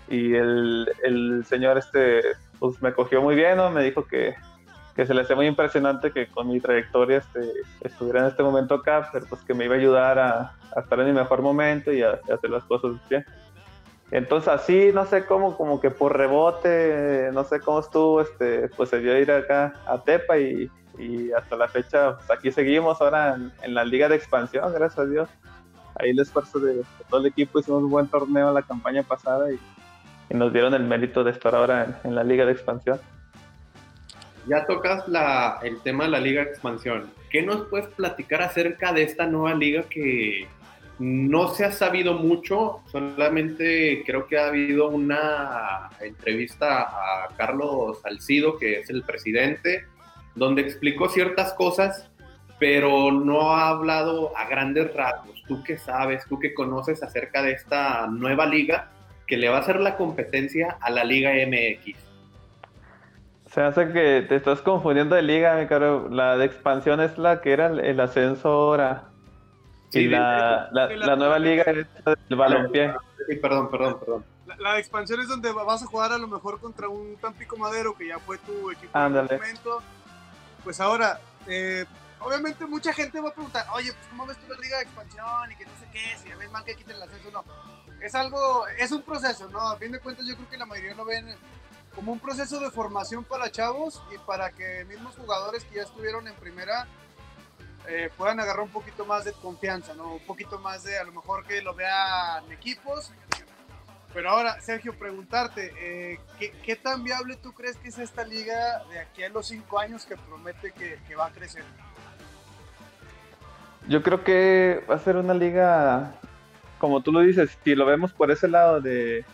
Y 0.08 0.34
el, 0.34 0.88
el 1.02 1.44
señor 1.46 1.78
este, 1.78 2.20
pues 2.58 2.80
me 2.82 2.92
cogió 2.92 3.22
muy 3.22 3.34
bien, 3.34 3.56
¿no? 3.56 3.70
Me 3.70 3.82
dijo 3.82 4.04
que, 4.04 4.34
que 4.94 5.06
se 5.06 5.14
le 5.14 5.22
hacía 5.22 5.36
muy 5.36 5.46
impresionante 5.46 6.12
que 6.12 6.26
con 6.26 6.48
mi 6.48 6.60
trayectoria 6.60 7.18
este, 7.18 7.52
estuviera 7.80 8.20
en 8.20 8.26
este 8.26 8.42
momento 8.42 8.74
acá, 8.74 9.08
pero 9.12 9.26
pues 9.26 9.42
que 9.42 9.54
me 9.54 9.64
iba 9.64 9.74
a 9.74 9.78
ayudar 9.78 10.18
a, 10.18 10.52
estar 10.76 11.00
en 11.00 11.06
mi 11.06 11.12
mejor 11.12 11.42
momento 11.42 11.92
y 11.92 12.02
a, 12.02 12.20
hacer 12.32 12.50
las 12.50 12.64
cosas 12.64 12.92
bien. 13.08 13.24
Entonces 14.10 14.48
así, 14.48 14.90
no 14.92 15.06
sé 15.06 15.24
cómo, 15.24 15.56
como 15.56 15.80
que 15.80 15.90
por 15.90 16.16
rebote, 16.16 17.30
no 17.32 17.44
sé 17.44 17.60
cómo 17.60 17.80
estuvo, 17.80 18.20
este, 18.20 18.68
pues 18.68 18.90
se 18.90 18.98
dio 18.98 19.18
ir 19.18 19.32
acá 19.32 19.72
a 19.86 19.98
Tepa 20.02 20.38
y, 20.38 20.70
hasta 21.34 21.56
la 21.56 21.68
fecha, 21.68 22.16
pues 22.18 22.30
aquí 22.30 22.52
seguimos 22.52 23.00
ahora 23.00 23.38
en, 23.62 23.74
la 23.74 23.82
liga 23.82 24.10
de 24.10 24.16
expansión, 24.16 24.70
gracias 24.74 24.98
a 24.98 25.06
Dios. 25.06 25.28
Ahí 25.98 26.10
el 26.10 26.20
esfuerzo 26.20 26.60
de, 26.60 26.82
todo 27.08 27.20
el 27.20 27.26
equipo, 27.26 27.58
hicimos 27.58 27.82
un 27.82 27.90
buen 27.90 28.06
torneo 28.08 28.48
en 28.48 28.54
la 28.54 28.62
campaña 28.62 29.02
pasada 29.02 29.50
y, 29.50 29.58
nos 30.34 30.52
dieron 30.52 30.72
el 30.72 30.84
mérito 30.84 31.24
de 31.24 31.30
estar 31.30 31.54
ahora 31.54 32.00
en 32.04 32.14
la 32.14 32.24
liga 32.24 32.46
de 32.46 32.52
expansión. 32.52 32.98
Ya 34.46 34.66
tocas 34.66 35.04
el 35.62 35.80
tema 35.82 36.04
de 36.04 36.10
la 36.10 36.20
Liga 36.20 36.42
Expansión. 36.42 37.10
¿Qué 37.30 37.42
nos 37.42 37.66
puedes 37.68 37.86
platicar 37.88 38.42
acerca 38.42 38.92
de 38.92 39.04
esta 39.04 39.26
nueva 39.26 39.54
liga 39.54 39.84
que 39.84 40.48
no 40.98 41.48
se 41.48 41.64
ha 41.64 41.70
sabido 41.70 42.14
mucho? 42.14 42.80
Solamente 42.90 44.02
creo 44.04 44.26
que 44.26 44.38
ha 44.38 44.48
habido 44.48 44.88
una 44.88 45.90
entrevista 46.00 46.82
a 46.82 47.28
Carlos 47.36 48.00
Salcido, 48.02 48.58
que 48.58 48.80
es 48.80 48.90
el 48.90 49.02
presidente, 49.04 49.84
donde 50.34 50.62
explicó 50.62 51.08
ciertas 51.08 51.52
cosas, 51.54 52.10
pero 52.58 53.12
no 53.12 53.52
ha 53.52 53.68
hablado 53.68 54.36
a 54.36 54.48
grandes 54.48 54.92
rasgos. 54.92 55.42
¿Tú 55.46 55.62
qué 55.62 55.78
sabes? 55.78 56.24
¿Tú 56.28 56.40
qué 56.40 56.52
conoces 56.52 57.02
acerca 57.02 57.42
de 57.42 57.52
esta 57.52 58.08
nueva 58.08 58.46
liga 58.46 58.90
que 59.26 59.36
le 59.36 59.48
va 59.48 59.58
a 59.58 59.60
hacer 59.60 59.80
la 59.80 59.96
competencia 59.96 60.78
a 60.80 60.90
la 60.90 61.04
Liga 61.04 61.30
MX? 61.30 62.11
Se 63.52 63.60
hace 63.60 63.92
que 63.92 64.24
te 64.26 64.36
estás 64.36 64.62
confundiendo 64.62 65.14
de 65.14 65.20
liga, 65.20 65.56
mi 65.56 65.66
caro. 65.66 66.08
La 66.08 66.38
de 66.38 66.46
expansión 66.46 67.00
es 67.00 67.18
la 67.18 67.42
que 67.42 67.52
era 67.52 67.66
el, 67.66 68.00
ascenso 68.00 68.48
ahora. 68.48 69.10
y 69.90 70.08
la, 70.08 70.70
la, 70.72 71.16
nueva 71.16 71.38
liga 71.38 71.62
es 71.64 71.86
el 72.30 72.36
balompié. 72.36 72.94
Sí, 73.28 73.36
perdón, 73.36 73.70
perdón, 73.70 74.00
perdón. 74.00 74.24
La, 74.58 74.72
de 74.74 74.80
expansión 74.80 75.20
es 75.20 75.28
donde 75.28 75.52
vas 75.52 75.82
a 75.82 75.86
jugar 75.86 76.12
a 76.12 76.18
lo 76.18 76.28
mejor 76.28 76.60
contra 76.60 76.88
un 76.88 77.16
Tampico 77.16 77.58
Madero, 77.58 77.94
que 77.94 78.06
ya 78.06 78.18
fue 78.18 78.38
tu 78.38 78.70
equipo 78.70 78.98
en 78.98 79.16
el 79.16 79.22
momento. 79.24 79.82
Pues 80.64 80.80
ahora, 80.80 81.20
eh, 81.46 81.84
obviamente 82.20 82.64
mucha 82.64 82.94
gente 82.94 83.20
va 83.20 83.28
a 83.28 83.34
preguntar, 83.34 83.66
oye, 83.74 83.92
pues 83.92 84.06
¿cómo 84.08 84.26
ves 84.26 84.38
tú 84.38 84.50
la 84.50 84.58
liga 84.60 84.78
de 84.78 84.84
expansión? 84.84 85.52
Y 85.52 85.56
que 85.56 85.66
no 85.66 85.72
sé 85.78 85.86
qué, 85.92 86.16
si 86.16 86.34
ves 86.34 86.50
mal 86.50 86.64
que 86.64 86.74
quiten 86.74 86.96
el 86.96 87.02
ascenso, 87.02 87.30
no. 87.30 87.44
Es 88.00 88.14
algo, 88.14 88.66
es 88.78 88.90
un 88.92 89.02
proceso, 89.02 89.46
¿no? 89.50 89.60
A 89.60 89.76
fin 89.76 89.92
de 89.92 90.00
cuentas 90.00 90.26
yo 90.26 90.36
creo 90.36 90.48
que 90.48 90.56
la 90.56 90.66
mayoría 90.66 90.94
lo 90.94 91.04
ven 91.04 91.26
como 91.94 92.12
un 92.12 92.18
proceso 92.18 92.60
de 92.60 92.70
formación 92.70 93.24
para 93.24 93.50
chavos 93.50 94.02
y 94.14 94.18
para 94.18 94.50
que 94.50 94.84
mismos 94.86 95.14
jugadores 95.16 95.64
que 95.64 95.76
ya 95.76 95.82
estuvieron 95.82 96.26
en 96.26 96.34
primera 96.34 96.86
eh, 97.88 98.10
puedan 98.16 98.38
agarrar 98.40 98.62
un 98.62 98.70
poquito 98.70 99.04
más 99.04 99.24
de 99.24 99.32
confianza, 99.32 99.94
¿no? 99.94 100.14
Un 100.14 100.26
poquito 100.26 100.58
más 100.58 100.84
de, 100.84 100.98
a 100.98 101.04
lo 101.04 101.12
mejor 101.12 101.44
que 101.44 101.60
lo 101.62 101.74
vean 101.74 102.50
equipos. 102.52 103.12
Pero 104.14 104.30
ahora, 104.30 104.60
Sergio, 104.60 104.94
preguntarte, 104.94 105.72
eh, 105.78 106.20
¿qué, 106.38 106.76
tan 106.76 107.02
viable 107.02 107.36
tú 107.36 107.52
crees 107.52 107.76
que 107.78 107.88
es 107.88 107.98
esta 107.98 108.24
liga 108.24 108.84
de 108.90 109.00
aquí 109.00 109.24
a 109.24 109.30
los 109.30 109.46
cinco 109.46 109.78
años 109.78 110.04
que 110.04 110.16
promete 110.16 110.72
que, 110.72 110.98
que 111.08 111.14
va 111.14 111.26
a 111.26 111.30
crecer? 111.32 111.64
Yo 113.88 114.02
creo 114.02 114.22
que 114.22 114.84
va 114.88 114.96
a 114.96 114.98
ser 114.98 115.16
una 115.16 115.34
liga, 115.34 116.14
como 116.78 117.02
tú 117.02 117.10
lo 117.10 117.20
dices, 117.20 117.58
si 117.64 117.74
lo 117.74 117.86
vemos 117.86 118.12
por 118.12 118.30
ese 118.30 118.48
lado 118.48 118.80
de 118.80 119.24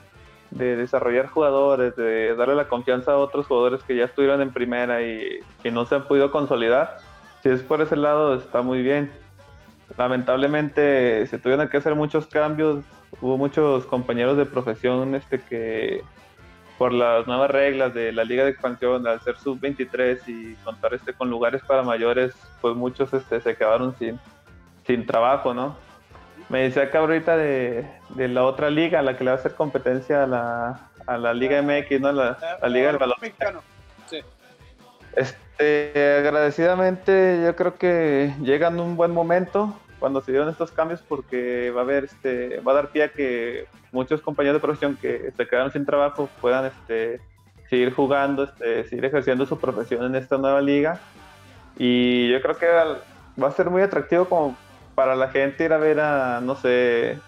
de 0.51 0.77
desarrollar 0.77 1.27
jugadores, 1.29 1.95
de 1.97 2.35
darle 2.35 2.55
la 2.55 2.69
confianza 2.69 3.13
a 3.13 3.19
otros 3.19 3.47
jugadores 3.47 3.83
que 3.83 3.97
ya 3.97 4.05
estuvieron 4.05 4.41
en 4.41 4.53
primera 4.53 5.03
y 5.03 5.41
que 5.63 5.71
no 5.71 5.85
se 5.87 5.97
han 5.97 6.05
podido 6.05 6.31
consolidar, 6.31 6.99
si 7.43 7.51
es 7.51 7.63
por 7.63 7.81
ese 7.81 7.97
lado 7.97 8.35
está 8.35 8.63
muy 8.63 8.83
bien. 8.83 9.11
Lamentablemente 9.97 11.27
se 11.27 11.39
tuvieron 11.39 11.69
que 11.69 11.77
hacer 11.77 11.95
muchos 11.95 12.27
cambios, 12.27 12.85
hubo 13.21 13.39
muchos 13.39 13.87
compañeros 13.87 14.37
de 14.37 14.47
profesión 14.47 15.15
este 15.15 15.41
que 15.41 16.03
por 16.77 16.93
las 16.93 17.27
nuevas 17.27 17.51
reglas 17.51 17.93
de 17.93 18.13
la 18.13 18.25
liga 18.25 18.45
de 18.45 18.51
expansión 18.51 19.07
al 19.07 19.21
ser 19.21 19.37
sub 19.37 19.59
23 19.59 20.29
y 20.29 20.55
contar 20.65 20.95
este 20.95 21.13
con 21.13 21.29
lugares 21.29 21.63
para 21.67 21.83
mayores, 21.83 22.35
pues 22.61 22.77
muchos 22.77 23.13
este 23.13 23.41
se 23.41 23.57
quedaron 23.57 23.97
sin 23.99 24.19
sin 24.87 25.05
trabajo, 25.05 25.53
¿no? 25.53 25.77
Me 26.49 26.63
decía 26.63 26.85
acá 26.85 27.01
ahorita 27.01 27.37
de, 27.37 27.87
de, 28.11 28.29
la 28.29 28.45
otra 28.45 28.71
liga, 28.71 29.03
la 29.03 29.17
que 29.17 29.25
le 29.25 29.31
va 29.31 29.37
a 29.37 29.41
hacer 29.41 29.55
competencia 29.55 30.25
a 30.25 30.27
la, 30.27 30.91
a 31.07 31.19
la 31.19 31.35
Liga 31.35 31.61
MX, 31.63 32.01
¿no? 32.01 32.13
La, 32.13 32.39
la 32.61 32.69
Liga 32.69 32.89
del 32.89 32.99
Balón 32.99 33.17
Mexicano. 33.21 33.61
Sí. 34.07 34.21
Este, 35.15 36.17
agradecidamente, 36.19 37.43
yo 37.45 37.55
creo 37.55 37.75
que 37.75 38.35
llegan 38.43 38.81
un 38.81 38.97
buen 38.97 39.11
momento 39.11 39.79
cuando 39.99 40.21
se 40.21 40.31
dieron 40.31 40.49
estos 40.49 40.71
cambios 40.71 41.03
porque 41.03 41.71
va 41.71 41.81
a 41.81 41.85
haber, 41.85 42.05
este, 42.05 42.61
va 42.61 42.73
a 42.73 42.77
dar 42.77 42.89
pie 42.89 43.05
a 43.05 43.09
que 43.09 43.67
muchos 43.93 44.21
compañeros 44.21 44.61
de 44.61 44.67
profesión 44.67 44.97
que 44.97 45.33
se 45.37 45.47
quedaron 45.47 45.73
sin 45.73 45.85
trabajo 45.85 46.29
puedan, 46.41 46.67
este, 46.67 47.21
seguir 47.69 47.93
jugando, 47.93 48.45
este, 48.45 48.85
seguir 48.85 49.05
ejerciendo 49.05 49.45
su 49.45 49.59
profesión 49.59 50.05
en 50.05 50.15
esta 50.15 50.39
nueva 50.39 50.61
liga. 50.61 51.01
Y 51.77 52.31
yo 52.31 52.41
creo 52.41 52.57
que 52.57 52.67
va 52.67 53.49
a 53.49 53.53
ser 53.53 53.71
muy 53.71 53.83
atractivo 53.83 54.25
como 54.25 54.57
para 54.99 55.15
la 55.15 55.29
gente 55.29 55.65
ir 55.65 55.73
a 55.73 55.79
ver 55.79 56.01
a, 56.01 56.41
no 56.41 56.57
sé, 56.57 57.21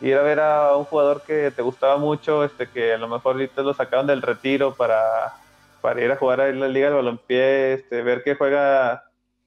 ir 0.00 0.14
a 0.14 0.22
ver 0.22 0.38
a 0.38 0.76
un 0.76 0.84
jugador 0.84 1.20
que 1.22 1.50
te 1.50 1.60
gustaba 1.60 1.96
mucho, 1.96 2.44
este, 2.44 2.68
que 2.68 2.92
a 2.92 2.96
lo 2.96 3.08
mejor 3.08 3.32
ahorita 3.32 3.62
lo 3.62 3.74
sacaron 3.74 4.06
del 4.06 4.22
retiro 4.22 4.72
para, 4.72 5.34
para 5.80 6.00
ir 6.00 6.12
a 6.12 6.16
jugar 6.16 6.42
a 6.42 6.52
la 6.52 6.68
Liga 6.68 6.86
del 6.86 6.94
Balompié, 6.94 7.72
este, 7.72 8.02
ver 8.02 8.22
que 8.22 8.36
juega, 8.36 9.02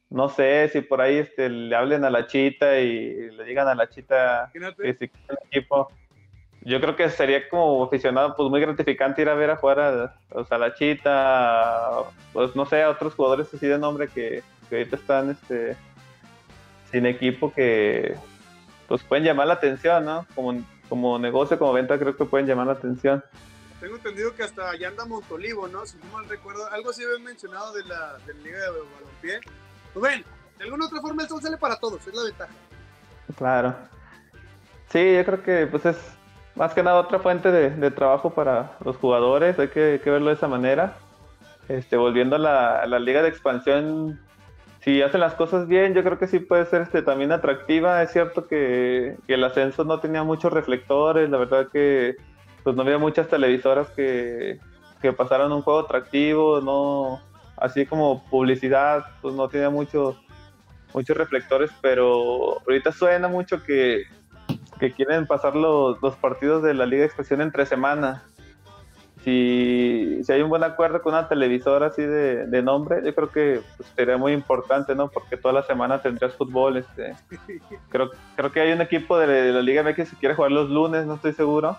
no 0.09 0.27
sé, 0.27 0.67
si 0.67 0.81
por 0.81 0.99
ahí 0.99 1.15
este, 1.15 1.47
le 1.47 1.73
hablen 1.73 2.03
a 2.03 2.09
la 2.09 2.27
chita 2.27 2.77
y 2.77 3.31
le 3.31 3.45
digan 3.45 3.69
a 3.69 3.75
la 3.75 3.87
chita 3.87 4.51
que 4.51 4.59
si 4.99 5.05
el 5.05 5.37
equipo. 5.49 5.89
Yo 6.63 6.81
creo 6.81 6.97
que 6.97 7.09
sería 7.09 7.47
como 7.47 7.85
aficionado 7.85 8.35
pues 8.35 8.49
muy 8.49 8.59
gratificante 8.59 9.21
ir 9.21 9.29
a 9.29 9.33
ver 9.33 9.51
a 9.51 9.55
jugar 9.55 9.79
a, 9.79 10.13
a 10.49 10.57
la 10.57 10.73
chita, 10.73 11.89
pues 12.33 12.53
no 12.53 12.65
sé, 12.65 12.83
a 12.83 12.89
otros 12.89 13.15
jugadores 13.15 13.47
así 13.53 13.65
de 13.65 13.77
nombre 13.77 14.09
que, 14.09 14.43
que 14.69 14.75
ahorita 14.75 14.97
están 14.97 15.29
este 15.29 15.77
sin 16.91 17.05
equipo 17.05 17.53
que 17.53 18.15
pues 18.87 19.03
pueden 19.03 19.23
llamar 19.23 19.47
la 19.47 19.53
atención, 19.53 20.05
¿no? 20.05 20.25
Como, 20.33 20.63
como 20.89 21.19
negocio, 21.19 21.59
como 21.59 21.73
venta, 21.73 21.99
creo 21.99 22.15
que 22.15 22.25
pueden 22.25 22.47
llamar 22.47 22.67
la 22.67 22.73
atención. 22.73 23.23
Tengo 23.79 23.95
entendido 23.95 24.35
que 24.35 24.43
hasta 24.43 24.71
allá 24.71 24.89
anda 24.89 25.05
Montolivo, 25.05 25.67
¿no? 25.67 25.85
Si 25.85 25.97
no 25.97 26.05
mal 26.11 26.27
recuerdo, 26.27 26.67
algo 26.71 26.91
sí 26.91 27.03
habían 27.03 27.23
mencionado 27.23 27.71
de 27.73 27.85
la, 27.85 28.17
de 28.25 28.33
la 28.33 28.39
Liga 28.41 28.59
de 28.59 28.69
Balompié. 28.71 29.39
Pues 29.93 30.03
ven, 30.03 30.25
de 30.57 30.63
alguna 30.65 30.87
otra 30.87 31.01
forma 31.01 31.23
el 31.23 31.29
sol 31.29 31.41
sale 31.41 31.57
para 31.57 31.77
todos, 31.77 32.05
es 32.05 32.13
la 32.13 32.23
ventaja. 32.23 32.53
Claro. 33.37 33.75
Sí, 34.91 35.15
yo 35.15 35.23
creo 35.23 35.43
que 35.43 35.67
pues 35.67 35.85
es 35.85 35.97
más 36.55 36.73
que 36.73 36.83
nada 36.83 36.99
otra 36.99 37.19
fuente 37.19 37.51
de, 37.51 37.69
de 37.69 37.91
trabajo 37.91 38.31
para 38.31 38.77
los 38.83 38.97
jugadores, 38.97 39.57
hay 39.59 39.69
que, 39.69 40.01
que, 40.03 40.09
verlo 40.09 40.27
de 40.27 40.35
esa 40.35 40.47
manera. 40.47 40.97
Este, 41.67 41.95
volviendo 41.95 42.35
a 42.35 42.39
la, 42.39 42.81
a 42.81 42.87
la 42.87 42.99
liga 42.99 43.21
de 43.21 43.29
expansión, 43.29 44.19
si 44.81 45.01
hacen 45.01 45.19
las 45.19 45.35
cosas 45.35 45.67
bien, 45.67 45.93
yo 45.93 46.03
creo 46.03 46.17
que 46.17 46.27
sí 46.27 46.39
puede 46.39 46.65
ser 46.65 46.81
este, 46.81 47.01
también 47.01 47.31
atractiva. 47.31 48.01
Es 48.01 48.11
cierto 48.11 48.47
que, 48.47 49.17
el 49.27 49.43
ascenso 49.43 49.83
no 49.83 49.99
tenía 49.99 50.23
muchos 50.23 50.53
reflectores, 50.53 51.29
la 51.29 51.37
verdad 51.37 51.67
que 51.71 52.15
pues 52.63 52.75
no 52.75 52.81
había 52.81 52.97
muchas 52.97 53.27
televisoras 53.27 53.89
que, 53.91 54.59
que 55.01 55.13
pasaran 55.13 55.51
un 55.51 55.61
juego 55.61 55.79
atractivo, 55.79 56.61
no 56.61 57.21
así 57.57 57.85
como 57.85 58.23
publicidad, 58.29 59.05
pues 59.21 59.33
no 59.33 59.47
tenía 59.49 59.69
muchos 59.69 60.17
muchos 60.93 61.15
reflectores, 61.15 61.69
pero 61.81 62.59
ahorita 62.61 62.91
suena 62.91 63.27
mucho 63.27 63.63
que, 63.63 64.03
que 64.79 64.91
quieren 64.91 65.27
pasar 65.27 65.55
los, 65.55 66.01
los, 66.01 66.15
partidos 66.15 66.63
de 66.63 66.73
la 66.73 66.85
Liga 66.85 67.01
de 67.01 67.07
Expresión 67.07 67.41
entre 67.41 67.65
semana 67.65 68.23
si, 69.23 70.21
si 70.23 70.31
hay 70.31 70.41
un 70.41 70.49
buen 70.49 70.63
acuerdo 70.63 71.01
con 71.01 71.13
una 71.13 71.27
televisora 71.27 71.87
así 71.87 72.01
de, 72.01 72.47
de 72.47 72.61
nombre, 72.61 73.01
yo 73.03 73.13
creo 73.13 73.29
que 73.29 73.61
pues, 73.75 73.89
sería 73.95 74.17
muy 74.17 74.31
importante, 74.31 74.95
¿no? 74.95 75.09
Porque 75.09 75.35
toda 75.35 75.53
la 75.53 75.63
semana 75.63 76.01
tendrías 76.01 76.35
fútbol. 76.35 76.77
Este. 76.77 77.15
Creo, 77.89 78.11
creo 78.35 78.51
que 78.51 78.61
hay 78.61 78.71
un 78.71 78.81
equipo 78.81 79.17
de, 79.17 79.51
la 79.51 79.61
Liga 79.61 79.83
MX 79.83 80.11
que 80.11 80.17
quiere 80.17 80.35
jugar 80.35 80.51
los 80.51 80.69
lunes, 80.69 81.05
no 81.05 81.15
estoy 81.15 81.33
seguro. 81.33 81.77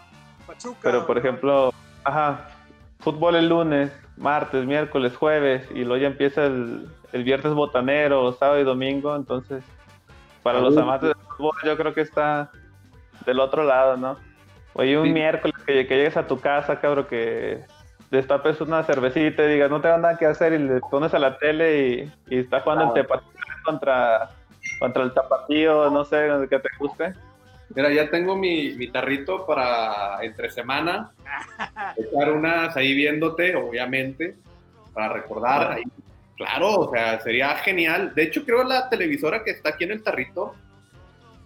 Pero, 0.82 1.07
por 1.07 1.16
ejemplo, 1.16 1.72
ajá, 2.05 2.49
fútbol 2.99 3.36
el 3.36 3.49
lunes, 3.49 3.93
martes, 4.16 4.66
miércoles, 4.66 5.16
jueves, 5.16 5.66
y 5.70 5.84
luego 5.84 5.97
ya 5.99 6.09
empieza 6.09 6.47
el, 6.47 6.88
el 7.12 7.24
viernes 7.24 7.55
botanero, 7.55 8.32
sábado 8.32 8.61
y 8.61 8.64
domingo. 8.64 9.14
Entonces, 9.14 9.62
para 10.43 10.61
los 10.61 10.76
amantes 10.76 11.11
del 11.11 11.26
fútbol, 11.36 11.55
yo 11.64 11.76
creo 11.76 11.95
que 11.95 12.01
está 12.01 12.51
del 13.24 13.38
otro 13.38 13.62
lado, 13.62 13.97
¿no? 13.97 14.16
Oye, 14.74 14.98
un 14.98 15.12
miércoles 15.12 15.56
que, 15.66 15.84
llegues 15.84 16.16
a 16.16 16.26
tu 16.26 16.38
casa, 16.38 16.80
cabrón, 16.80 17.06
que 17.08 17.60
destapes 18.10 18.60
una 18.60 18.82
cervecita 18.84 19.44
y 19.44 19.52
digas, 19.52 19.70
no 19.70 19.80
tengo 19.80 19.98
nada 19.98 20.16
que 20.16 20.26
hacer 20.26 20.52
y 20.52 20.58
le 20.58 20.80
pones 20.80 21.14
a 21.14 21.18
la 21.18 21.38
tele 21.38 22.10
y, 22.28 22.34
y 22.34 22.38
está 22.40 22.60
jugando 22.60 22.86
el 22.86 22.92
tepatío 22.92 23.30
contra, 23.64 24.30
contra 24.78 25.02
el 25.02 25.12
tapatío, 25.12 25.90
no 25.90 26.04
sé, 26.04 26.28
que 26.48 26.58
te 26.58 26.68
guste. 26.78 27.14
Mira, 27.74 27.92
ya 27.92 28.10
tengo 28.10 28.36
mi, 28.36 28.74
mi 28.74 28.88
tarrito 28.88 29.46
para 29.46 30.22
entre 30.22 30.50
semana, 30.50 31.12
echar 31.96 32.32
unas 32.32 32.76
ahí 32.76 32.94
viéndote, 32.94 33.54
obviamente, 33.54 34.36
para 34.92 35.08
recordar. 35.12 35.72
Ahí. 35.72 35.82
Claro, 36.36 36.80
o 36.80 36.90
sea, 36.90 37.20
sería 37.20 37.54
genial. 37.56 38.14
De 38.14 38.24
hecho, 38.24 38.44
creo 38.44 38.64
la 38.64 38.88
televisora 38.88 39.44
que 39.44 39.50
está 39.50 39.70
aquí 39.70 39.84
en 39.84 39.92
el 39.92 40.02
tarrito 40.02 40.54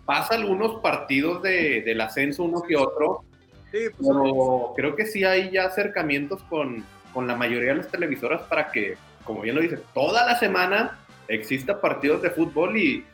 pasa 0.04 0.34
algunos 0.34 0.80
partidos 0.80 1.42
de, 1.42 1.82
del 1.82 2.00
ascenso, 2.00 2.44
uno 2.44 2.62
que 2.62 2.76
otro. 2.76 3.24
Sí, 3.72 3.78
pues, 3.96 4.08
pero 4.08 4.72
creo 4.76 4.96
que 4.96 5.06
sí 5.06 5.24
hay 5.24 5.50
ya 5.50 5.64
acercamientos 5.64 6.42
con, 6.44 6.84
con, 7.12 7.26
la 7.26 7.34
mayoría 7.34 7.70
de 7.70 7.76
las 7.76 7.88
televisoras 7.88 8.42
para 8.42 8.70
que, 8.70 8.96
como 9.24 9.42
bien 9.42 9.56
lo 9.56 9.62
dice, 9.62 9.78
toda 9.92 10.24
la 10.26 10.38
semana 10.38 10.98
exista 11.28 11.80
partidos 11.80 12.22
de 12.22 12.30
fútbol 12.30 12.76
y 12.76 13.04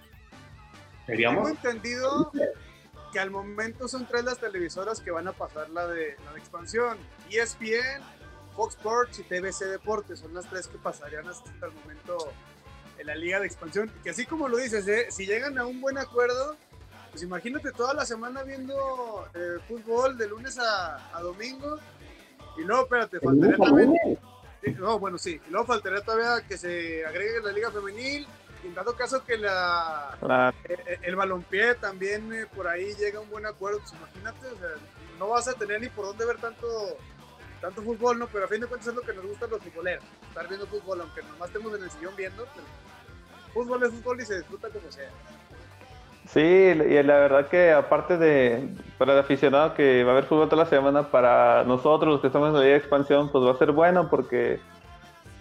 seríamos... 1.06 1.44
Tengo 1.44 1.70
entendido 1.70 2.32
que 3.12 3.18
al 3.18 3.30
momento 3.30 3.88
son 3.88 4.06
tres 4.06 4.24
las 4.24 4.38
televisoras 4.38 5.00
que 5.00 5.10
van 5.10 5.28
a 5.28 5.32
pasar 5.32 5.70
la 5.70 5.86
de, 5.86 6.16
la 6.24 6.32
de 6.32 6.38
expansión. 6.38 6.98
ESPN, 7.30 8.02
Fox 8.54 8.76
Sports 8.76 9.18
y 9.18 9.22
TBC 9.22 9.64
Deportes 9.70 10.18
son 10.20 10.34
las 10.34 10.48
tres 10.48 10.68
que 10.68 10.78
pasarían 10.78 11.26
hasta 11.28 11.50
el 11.66 11.72
momento 11.72 12.32
en 12.98 13.06
la 13.06 13.14
liga 13.14 13.40
de 13.40 13.46
expansión. 13.46 13.90
Que 14.02 14.10
así 14.10 14.26
como 14.26 14.48
lo 14.48 14.58
dices, 14.58 14.86
¿eh? 14.88 15.06
si 15.10 15.26
llegan 15.26 15.58
a 15.58 15.66
un 15.66 15.80
buen 15.80 15.98
acuerdo, 15.98 16.56
pues 17.10 17.22
imagínate 17.22 17.72
toda 17.72 17.94
la 17.94 18.04
semana 18.04 18.42
viendo 18.42 19.28
eh, 19.34 19.58
fútbol 19.66 20.16
de 20.16 20.28
lunes 20.28 20.58
a, 20.58 21.16
a, 21.16 21.20
domingo. 21.20 21.78
Y 22.56 22.62
luego, 22.62 22.82
espérate, 22.82 23.20
faltaría 23.20 23.56
también. 23.56 23.94
no, 24.78 24.98
bueno, 24.98 25.18
sí. 25.18 25.40
Y 25.46 25.50
luego 25.50 25.66
faltaría 25.66 26.02
todavía 26.02 26.46
que 26.46 26.56
se 26.56 27.04
agregue 27.04 27.40
la 27.42 27.52
Liga 27.52 27.70
Femenil. 27.70 28.26
Y 28.62 28.66
en 28.66 28.74
dado 28.74 28.94
caso 28.94 29.24
que 29.24 29.38
la, 29.38 30.54
eh, 30.64 30.98
el 31.02 31.16
balompié 31.16 31.74
también 31.76 32.32
eh, 32.32 32.46
por 32.54 32.68
ahí 32.68 32.92
llega 32.94 33.18
a 33.18 33.22
un 33.22 33.30
buen 33.30 33.46
acuerdo, 33.46 33.78
pues 33.78 33.92
imagínate, 33.92 34.46
o 34.48 34.58
sea, 34.58 34.68
no 35.18 35.28
vas 35.28 35.48
a 35.48 35.54
tener 35.54 35.80
ni 35.80 35.88
por 35.88 36.04
dónde 36.04 36.26
ver 36.26 36.36
tanto 36.36 36.66
tanto 37.60 37.82
fútbol, 37.82 38.18
¿no? 38.18 38.26
Pero 38.28 38.44
a 38.44 38.48
fin 38.48 38.60
de 38.60 38.66
cuentas 38.66 38.88
es 38.88 38.94
lo 38.94 39.02
que 39.02 39.12
nos 39.12 39.24
gusta 39.24 39.46
a 39.46 39.48
los 39.48 39.62
futboleros, 39.62 40.04
estar 40.28 40.48
viendo 40.48 40.66
fútbol, 40.66 41.00
aunque 41.02 41.22
nomás 41.22 41.48
estemos 41.48 41.74
en 41.74 41.84
el 41.84 41.90
sillón 41.90 42.16
viendo, 42.16 42.46
pero 42.54 42.66
fútbol 43.52 43.82
es 43.82 43.90
fútbol 43.90 44.20
y 44.20 44.26
se 44.26 44.38
disfruta 44.38 44.68
como 44.68 44.90
sea. 44.90 45.10
Sí, 46.26 46.40
y 46.40 47.02
la 47.02 47.18
verdad 47.18 47.48
que 47.48 47.72
aparte 47.72 48.16
de 48.16 48.68
para 48.98 49.14
el 49.14 49.18
aficionado 49.18 49.74
que 49.74 50.04
va 50.04 50.10
a 50.10 50.12
haber 50.12 50.24
fútbol 50.24 50.48
toda 50.48 50.64
la 50.64 50.70
semana, 50.70 51.10
para 51.10 51.64
nosotros 51.64 52.12
los 52.12 52.20
que 52.20 52.28
estamos 52.28 52.48
en 52.48 52.54
la 52.54 52.60
Liga 52.60 52.72
de 52.72 52.78
Expansión, 52.78 53.30
pues 53.32 53.44
va 53.44 53.52
a 53.52 53.56
ser 53.56 53.72
bueno 53.72 54.08
porque, 54.08 54.60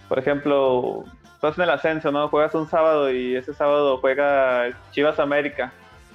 por 0.08 0.18
ejemplo, 0.18 1.04
estás 1.34 1.56
en 1.58 1.64
el 1.64 1.70
ascenso, 1.70 2.10
¿no? 2.10 2.28
Juegas 2.28 2.54
un 2.54 2.68
sábado 2.68 3.10
y 3.10 3.36
ese 3.36 3.54
sábado 3.54 3.98
juega 3.98 4.70
Chivas 4.90 5.20
América. 5.20 5.72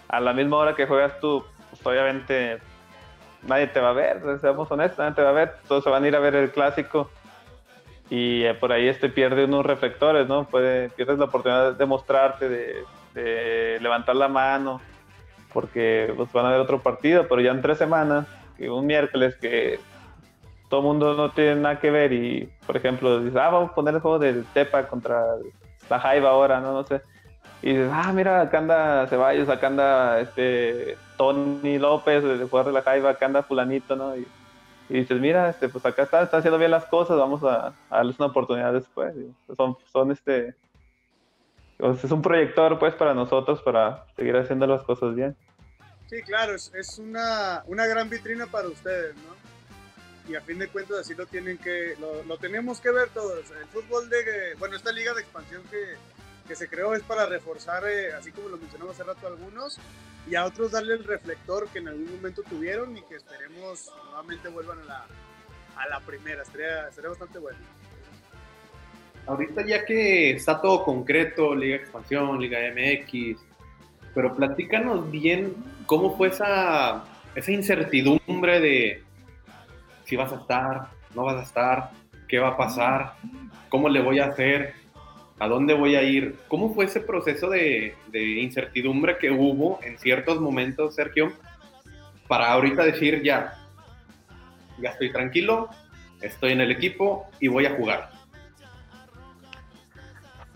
A 0.10 0.20
la 0.20 0.34
misma 0.34 0.58
hora 0.58 0.76
que 0.76 0.86
juegas 0.86 1.20
tú, 1.20 1.44
pues 1.70 1.86
obviamente 1.86 2.60
nadie 3.44 3.68
te 3.68 3.80
va 3.80 3.90
a 3.90 3.94
ver, 3.94 4.22
seamos 4.42 4.70
honestos, 4.70 5.00
nadie 5.00 5.16
te 5.16 5.22
va 5.22 5.30
a 5.30 5.34
ver. 5.34 5.56
Todos 5.68 5.84
se 5.84 5.90
van 5.90 6.04
a 6.04 6.08
ir 6.08 6.16
a 6.16 6.20
ver 6.20 6.36
el 6.36 6.52
clásico 6.52 7.10
y 8.10 8.44
eh, 8.44 8.54
por 8.54 8.72
ahí 8.72 8.88
este 8.88 9.10
pierde 9.10 9.46
unos 9.46 9.66
reflectores, 9.66 10.28
¿no? 10.28 10.46
Puede, 10.46 10.90
pierdes 10.90 11.18
la 11.18 11.26
oportunidad 11.26 11.74
de 11.74 11.86
mostrarte, 11.86 12.50
de 12.50 12.84
de 13.16 13.80
levantar 13.82 14.16
la 14.16 14.28
mano, 14.28 14.82
porque 15.54 16.14
pues, 16.16 16.32
van 16.32 16.46
a 16.46 16.52
ver 16.52 16.60
otro 16.60 16.82
partido, 16.82 17.28
pero 17.28 17.42
ya 17.42 17.52
en 17.52 17.62
tres 17.62 17.78
semanas, 17.78 18.28
que 18.58 18.70
un 18.70 18.86
miércoles 18.86 19.36
que 19.38 19.80
todo 20.70 20.82
el 20.82 20.86
mundo 20.86 21.14
no 21.16 21.32
tiene 21.32 21.56
nada 21.56 21.80
que 21.80 21.92
ver 21.92 22.12
y, 22.12 22.50
por 22.68 22.76
ejemplo, 22.76 23.20
dices, 23.20 23.38
ah, 23.38 23.50
vamos 23.50 23.72
a 23.72 23.76
poner 23.76 23.96
el 23.96 24.02
juego 24.02 24.20
del 24.20 24.46
Tepa 24.54 24.88
contra 24.88 25.24
la 25.90 26.00
Jaiba 26.00 26.30
ahora, 26.30 26.60
¿no? 26.60 26.74
No 26.74 26.84
sé. 26.84 27.02
Y 27.62 27.70
dices, 27.70 27.90
ah, 27.92 28.12
mira, 28.14 28.42
acá 28.42 28.58
anda 28.58 29.08
Ceballos, 29.08 29.48
acá 29.48 29.68
anda 29.68 30.20
este 30.20 30.98
Tony 31.18 31.80
López, 31.80 32.24
el 32.24 32.50
jugador 32.50 32.74
de 32.74 32.80
la 32.80 32.84
Jaiba, 32.84 33.12
acá 33.12 33.26
anda 33.28 33.44
fulanito, 33.44 33.96
¿no? 33.96 34.16
Y, 34.18 34.28
dices, 34.90 35.20
mira, 35.20 35.50
este, 35.50 35.70
pues 35.70 35.86
acá 35.86 36.04
está, 36.04 36.22
está 36.22 36.38
haciendo 36.38 36.60
bien 36.60 36.72
las 36.72 36.86
cosas, 36.86 37.18
vamos 37.18 37.44
a, 37.44 37.74
darles 37.90 38.20
una 38.20 38.28
oportunidad 38.28 38.74
después. 38.74 39.16
Son, 39.56 39.78
son 39.92 40.12
este, 40.12 40.54
es 41.80 42.12
un 42.12 42.22
proyector 42.22 42.80
pues 42.80 42.94
para 42.96 43.14
nosotros 43.14 43.62
para 43.62 44.06
seguir 44.16 44.36
haciendo 44.38 44.68
las 44.68 44.84
cosas 44.84 45.16
bien. 45.16 45.36
Sí, 46.08 46.22
claro, 46.22 46.56
es, 46.56 46.72
es 46.76 47.00
una, 47.00 47.64
una, 47.66 47.88
gran 47.88 48.10
vitrina 48.10 48.46
para 48.46 48.68
ustedes, 48.68 49.16
¿no? 49.16 49.36
Y 50.32 50.36
a 50.36 50.42
fin 50.42 50.60
de 50.60 50.68
cuentas 50.68 51.00
así 51.00 51.16
lo 51.16 51.26
tienen 51.26 51.58
que, 51.58 51.96
lo, 52.00 52.24
lo 52.24 52.38
tenemos 52.38 52.80
que 52.80 52.92
ver 52.92 53.10
todos. 53.10 53.50
El 53.52 53.68
fútbol 53.68 54.10
de, 54.10 54.56
bueno, 54.60 54.76
esta 54.76 54.92
liga 54.92 55.14
de 55.14 55.22
expansión 55.22 55.64
que, 55.64 55.96
que 56.48 56.56
se 56.56 56.68
creó 56.70 56.94
es 56.94 57.04
para 57.04 57.26
reforzar, 57.26 57.88
eh, 57.88 58.14
así 58.14 58.32
como 58.32 58.50
lo 58.50 58.58
mencionamos 58.58 58.94
hace 58.94 59.04
rato 59.04 59.28
algunos, 59.28 59.80
y 60.28 60.36
a 60.36 60.46
otros 60.46 60.72
darle 60.72 60.94
el 60.94 61.04
reflector 61.04 61.68
que 61.70 61.80
en 61.80 61.88
algún 61.88 62.16
momento 62.16 62.44
tuvieron 62.44 62.96
y 62.98 63.02
que 63.04 63.16
esperemos 63.16 63.92
nuevamente 64.06 64.50
vuelvan 64.50 64.80
a 64.82 64.86
la, 64.86 65.06
a 65.78 65.88
la 65.90 66.00
primera. 66.02 66.44
Estaría, 66.44 66.92
sería 66.92 67.10
bastante 67.10 67.40
bueno. 67.40 67.60
Ahorita 69.28 69.66
ya 69.66 69.86
que 69.86 70.32
está 70.32 70.62
todo 70.62 70.84
concreto, 70.84 71.56
Liga 71.56 71.78
Expansión, 71.78 72.40
Liga 72.40 72.60
MX, 72.72 73.40
pero 74.14 74.36
platícanos 74.36 75.10
bien 75.10 75.54
cómo 75.88 76.16
fue 76.16 76.28
esa, 76.28 77.04
incertidumbre 77.48 78.60
de 78.60 79.04
si 80.06 80.16
vas 80.16 80.32
a 80.32 80.36
estar, 80.36 80.88
no 81.16 81.24
vas 81.24 81.38
a 81.38 81.44
estar, 81.44 81.90
qué 82.28 82.38
va 82.38 82.50
a 82.50 82.58
pasar, 82.58 83.14
cómo 83.70 83.90
le 83.90 84.00
voy 84.00 84.20
a 84.20 84.28
hacer, 84.28 84.74
a 85.40 85.48
dónde 85.48 85.74
voy 85.74 85.96
a 85.96 86.04
ir. 86.04 86.36
¿Cómo 86.48 86.74
fue 86.74 86.86
ese 86.86 87.02
proceso 87.02 87.50
de, 87.50 87.96
de 88.08 88.24
incertidumbre 88.42 89.18
que 89.18 89.32
hubo 89.32 89.80
en 89.84 89.98
ciertos 89.98 90.40
momentos, 90.40 90.96
Sergio, 90.96 91.34
para 92.28 92.52
ahorita 92.52 92.86
decir 92.86 93.24
ya, 93.24 93.56
ya 94.80 94.90
estoy 94.92 95.12
tranquilo, 95.12 95.70
estoy 96.22 96.52
en 96.52 96.62
el 96.62 96.72
equipo 96.72 97.28
y 97.40 97.48
voy 97.48 97.66
a 97.66 97.72
jugar? 97.72 98.15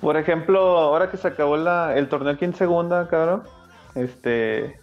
Por 0.02 0.18
ejemplo, 0.18 0.78
ahora 0.78 1.12
que 1.12 1.18
se 1.18 1.28
acabó 1.28 1.58
la, 1.58 1.95
el 1.97 2.08
torneo 2.08 2.34
aquí 2.34 2.45
en 2.45 2.54
segunda, 2.54 3.08
cabrón, 3.08 3.43
este, 3.95 4.80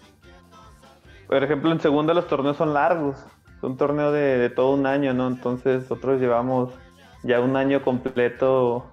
por 1.27 1.43
ejemplo, 1.43 1.73
en 1.73 1.81
segunda 1.81 2.13
los 2.13 2.27
torneos 2.27 2.57
son 2.57 2.75
largos, 2.75 3.25
es 3.57 3.63
un 3.63 3.77
torneo 3.77 4.13
de, 4.13 4.39
de, 4.39 4.51
todo 4.51 4.75
un 4.75 4.87
año, 4.87 5.15
¿no? 5.15 5.27
Entonces 5.29 5.83
nosotros 5.83 6.21
llevamos 6.21 6.75
ya 7.23 7.41
un 7.41 7.57
año 7.57 7.83
completo, 7.83 8.87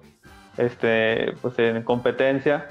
este, 0.56 1.34
pues 1.42 1.58
en 1.58 1.82
competencia 1.82 2.68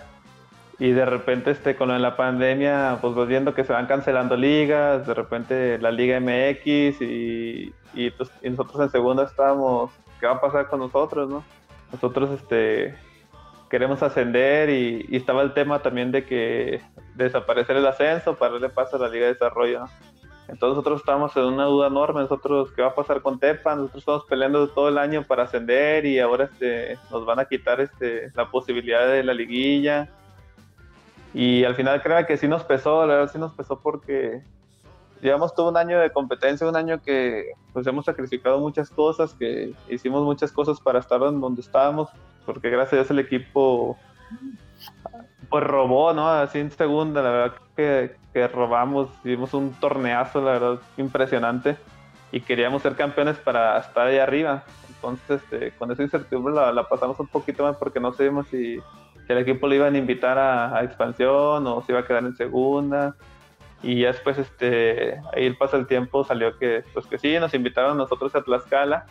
y 0.80 0.91
de 0.91 1.06
repente, 1.06 1.51
este, 1.51 1.76
con 1.76 2.01
la 2.01 2.18
pandemia, 2.18 2.97
pues 2.99 3.14
vas 3.14 3.28
viendo 3.28 3.54
que 3.54 3.64
se 3.64 3.74
van 3.74 3.86
cancelando 3.86 4.36
ligas, 4.36 5.06
de 5.06 5.14
repente 5.14 5.78
la 5.78 5.91
Liga 5.91 6.20
MX 6.20 7.01
y, 7.01 7.74
y, 7.93 8.10
pues, 8.12 8.32
y 8.41 8.49
nosotros 8.49 8.82
en 8.82 8.89
segunda 8.89 9.24
estábamos, 9.24 9.91
¿qué 10.20 10.26
va 10.26 10.34
a 10.34 10.41
pasar 10.41 10.68
con 10.68 10.80
nosotros, 10.80 11.30
no? 11.30 11.43
Nosotros, 11.91 12.32
este, 12.32 12.95
queremos 13.74 14.04
ascender 14.04 14.70
y, 14.70 15.04
y, 15.10 15.16
estaba 15.16 15.42
el 15.42 15.56
tema 15.56 15.82
también 15.82 16.12
de 16.12 16.24
que 16.28 16.80
desaparecer 17.16 17.76
el 17.76 17.88
ascenso 17.88 18.36
para 18.36 18.52
darle 18.52 18.70
paso 18.70 18.98
a 18.98 19.00
la 19.00 19.10
Liga 19.10 19.26
de 19.26 19.34
Desarrollo. 19.34 19.86
Entonces 20.48 20.76
nosotros 20.78 21.00
estamos 21.00 21.36
en 21.38 21.46
una 21.46 21.66
duda 21.66 21.88
enorme, 21.88 22.22
nosotros 22.22 22.72
qué 22.76 22.84
va 22.84 22.90
a 22.90 22.94
pasar 22.94 23.24
con 23.24 23.40
Tepa, 23.40 23.74
nosotros 23.74 24.02
estamos 24.04 24.26
peleando 24.26 24.68
todo 24.70 24.90
el 24.90 25.00
año 25.00 25.24
para 25.24 25.46
ascender 25.46 26.06
y 26.06 26.20
ahora 26.20 26.52
este, 26.54 27.00
nos 27.10 27.26
van 27.26 27.40
a 27.40 27.46
quitar 27.46 27.82
este, 27.82 28.32
la 28.36 28.52
posibilidad 28.52 29.08
de 29.08 29.24
la 29.24 29.34
liguilla. 29.34 30.08
Y 31.34 31.64
al 31.64 31.74
final 31.74 32.00
creo 32.04 32.24
que 32.28 32.38
sí 32.38 32.48
nos 32.48 32.64
pesó, 32.64 33.08
la 33.08 33.16
verdad 33.16 33.32
sí 33.34 33.40
nos 33.40 33.54
pesó 33.54 33.80
porque 33.80 34.44
llevamos 35.20 35.56
todo 35.56 35.70
un 35.70 35.78
año 35.78 36.00
de 36.00 36.12
competencia, 36.12 36.70
un 36.70 36.76
año 36.76 37.02
que 37.02 37.54
pues 37.74 37.88
hemos 37.88 38.06
sacrificado 38.06 38.60
muchas 38.60 38.92
cosas, 38.92 39.34
que 39.34 39.74
hicimos 39.90 40.24
muchas 40.24 40.52
cosas 40.52 40.80
para 40.80 41.00
estar 41.00 41.22
donde 41.22 41.62
estábamos, 41.62 42.12
porque 42.46 42.70
gracias 42.70 42.94
a 42.94 42.96
Dios 42.98 43.12
el 43.12 43.20
equipo 43.20 43.98
pues 45.50 45.64
robó, 45.64 46.14
¿no? 46.14 46.28
Así 46.30 46.60
en 46.60 46.72
segunda, 46.72 47.22
la 47.22 47.30
verdad 47.30 47.58
que, 47.76 48.16
que 48.34 48.48
robamos, 48.48 49.10
hicimos 49.24 49.54
un 49.54 49.72
torneazo, 49.74 50.41
la 50.41 50.54
verdad, 50.54 50.80
impresionante, 50.98 51.78
y 52.32 52.41
queríamos 52.41 52.82
ser 52.82 52.96
campeones 52.96 53.38
para 53.38 53.78
estar 53.78 54.08
ahí 54.08 54.18
arriba. 54.18 54.64
Entonces, 54.89 55.44
este, 55.44 55.72
con 55.78 55.91
esa 55.91 56.02
incertidumbre 56.02 56.54
la, 56.54 56.88
pasamos 56.88 57.20
un 57.20 57.28
poquito 57.28 57.64
más 57.64 57.76
porque 57.78 58.00
no 58.00 58.14
sabíamos 58.14 58.48
si, 58.48 58.80
si 58.80 59.34
el 59.34 59.38
equipo 59.38 59.68
le 59.68 59.76
iban 59.76 59.94
a 59.94 59.98
invitar 59.98 60.39
a, 60.39 60.76
a, 60.76 60.84
expansión 60.84 61.68
o 61.68 61.84
si 61.86 61.91
iba 61.91 62.00
a 62.00 62.08
quedar 62.08 62.24
en 62.24 62.36
segunda. 62.36 63.16
Y 63.84 64.02
ya 64.02 64.08
después, 64.08 64.39
este, 64.39 65.20
ahí 65.36 65.54
pasa 65.54 65.78
el 65.78 65.86
tiempo, 65.86 66.24
salió 66.24 66.58
que, 66.58 66.84
pues 66.94 67.06
que 67.06 67.20
sí, 67.20 67.38
nos 67.38 67.54
invitaron 67.54 67.98
nosotros 67.98 68.34
a 68.34 68.41
Tlaxcala 68.41 69.06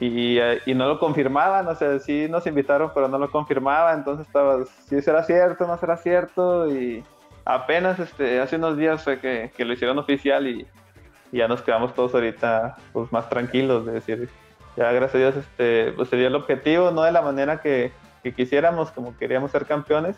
y, 0.00 0.38
y, 0.40 0.74
no 0.74 0.88
lo 0.88 0.98
confirmaban, 0.98 1.68
o 1.68 1.74
sea, 1.74 1.98
sí 2.00 2.26
nos 2.28 2.46
invitaron, 2.46 2.90
pero 2.94 3.08
no 3.08 3.18
lo 3.18 3.30
confirmaban, 3.30 3.98
entonces 3.98 4.26
estaba, 4.26 4.64
si 4.88 5.00
será 5.00 5.22
cierto, 5.22 5.66
no 5.66 5.78
será 5.78 5.96
cierto, 5.96 6.68
y 6.68 7.04
apenas 7.44 7.98
este, 8.00 8.40
hace 8.40 8.56
unos 8.56 8.76
días 8.76 9.04
fue 9.04 9.20
que, 9.20 9.52
que 9.56 9.64
lo 9.64 9.72
hicieron 9.72 9.98
oficial 9.98 10.46
y, 10.48 10.66
y, 11.30 11.38
ya 11.38 11.46
nos 11.46 11.62
quedamos 11.62 11.94
todos 11.94 12.14
ahorita 12.14 12.76
pues 12.92 13.12
más 13.12 13.28
tranquilos, 13.28 13.86
de 13.86 13.92
decir, 13.92 14.28
ya 14.76 14.90
gracias 14.90 15.14
a 15.14 15.18
Dios 15.18 15.36
este, 15.36 15.92
pues 15.92 16.08
sería 16.08 16.26
el 16.26 16.34
objetivo, 16.34 16.90
no 16.90 17.02
de 17.02 17.12
la 17.12 17.22
manera 17.22 17.60
que, 17.60 17.92
que 18.22 18.34
quisiéramos, 18.34 18.90
como 18.90 19.16
queríamos 19.16 19.52
ser 19.52 19.64
campeones, 19.64 20.16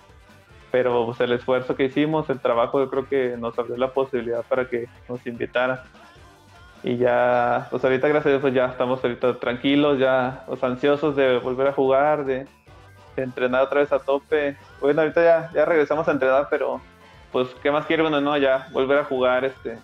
pero 0.71 1.05
pues 1.05 1.21
el 1.21 1.33
esfuerzo 1.33 1.77
que 1.77 1.85
hicimos, 1.85 2.31
el 2.31 2.41
trabajo, 2.41 2.81
yo 2.81 2.89
creo 2.89 3.09
que 3.09 3.37
nos 3.37 3.59
abrió 3.59 3.77
la 3.77 3.93
posibilidad 3.93 4.43
para 4.43 4.69
que 4.69 4.89
nos 5.09 5.27
invitaran 5.27 5.81
y 6.83 6.97
ya, 6.97 7.67
pues 7.71 7.83
ahorita 7.85 8.09
gracias 8.09 8.27
a 8.27 8.31
Dios 8.31 8.43
pues 8.43 8.55
ya 8.55 8.67
estamos 8.67 9.03
ahorita 9.03 9.39
tranquilos, 9.39 9.99
ya 9.99 10.45
pues, 10.47 10.63
ansiosos 10.63 11.17
de 11.17 11.39
volver 11.39 11.69
a 11.69 11.73
jugar, 11.73 12.25
de, 12.25 12.47
entrenar 13.17 13.63
otra 13.63 13.81
vez 13.81 13.91
a 13.93 13.99
tope. 13.99 14.57
Bueno, 14.81 15.01
ahorita 15.01 15.25
ya, 15.25 15.51
ya 15.55 15.65
regresamos 15.65 16.07
a 16.07 16.13
entrenar, 16.13 16.49
pero 16.51 16.83
pues 17.33 17.49
qué 17.63 17.71
más 17.71 17.87
quiere 17.87 18.03
uno, 18.03 18.21
¿no? 18.21 18.37
Ya 18.37 18.69
volver 18.73 18.99
a 18.99 19.05
jugar, 19.05 19.45
este, 19.45 19.79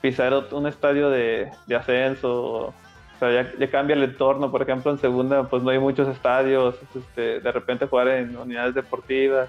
pisar 0.00 0.34
un 0.50 0.66
estadio 0.66 1.10
de, 1.10 1.50
de 1.66 1.76
ascenso, 1.76 2.32
o 2.66 2.74
sea, 3.18 3.30
ya, 3.30 3.52
ya, 3.58 3.70
cambia 3.70 3.94
el 3.94 4.02
entorno, 4.02 4.50
por 4.50 4.62
ejemplo 4.62 4.90
en 4.90 4.98
segunda 4.98 5.44
pues 5.44 5.62
no 5.62 5.70
hay 5.70 5.78
muchos 5.78 6.08
estadios, 6.08 6.74
este, 6.94 7.40
de 7.40 7.52
repente 7.52 7.86
jugar 7.86 8.08
en 8.08 8.36
unidades 8.36 8.74
deportivas 8.74 9.48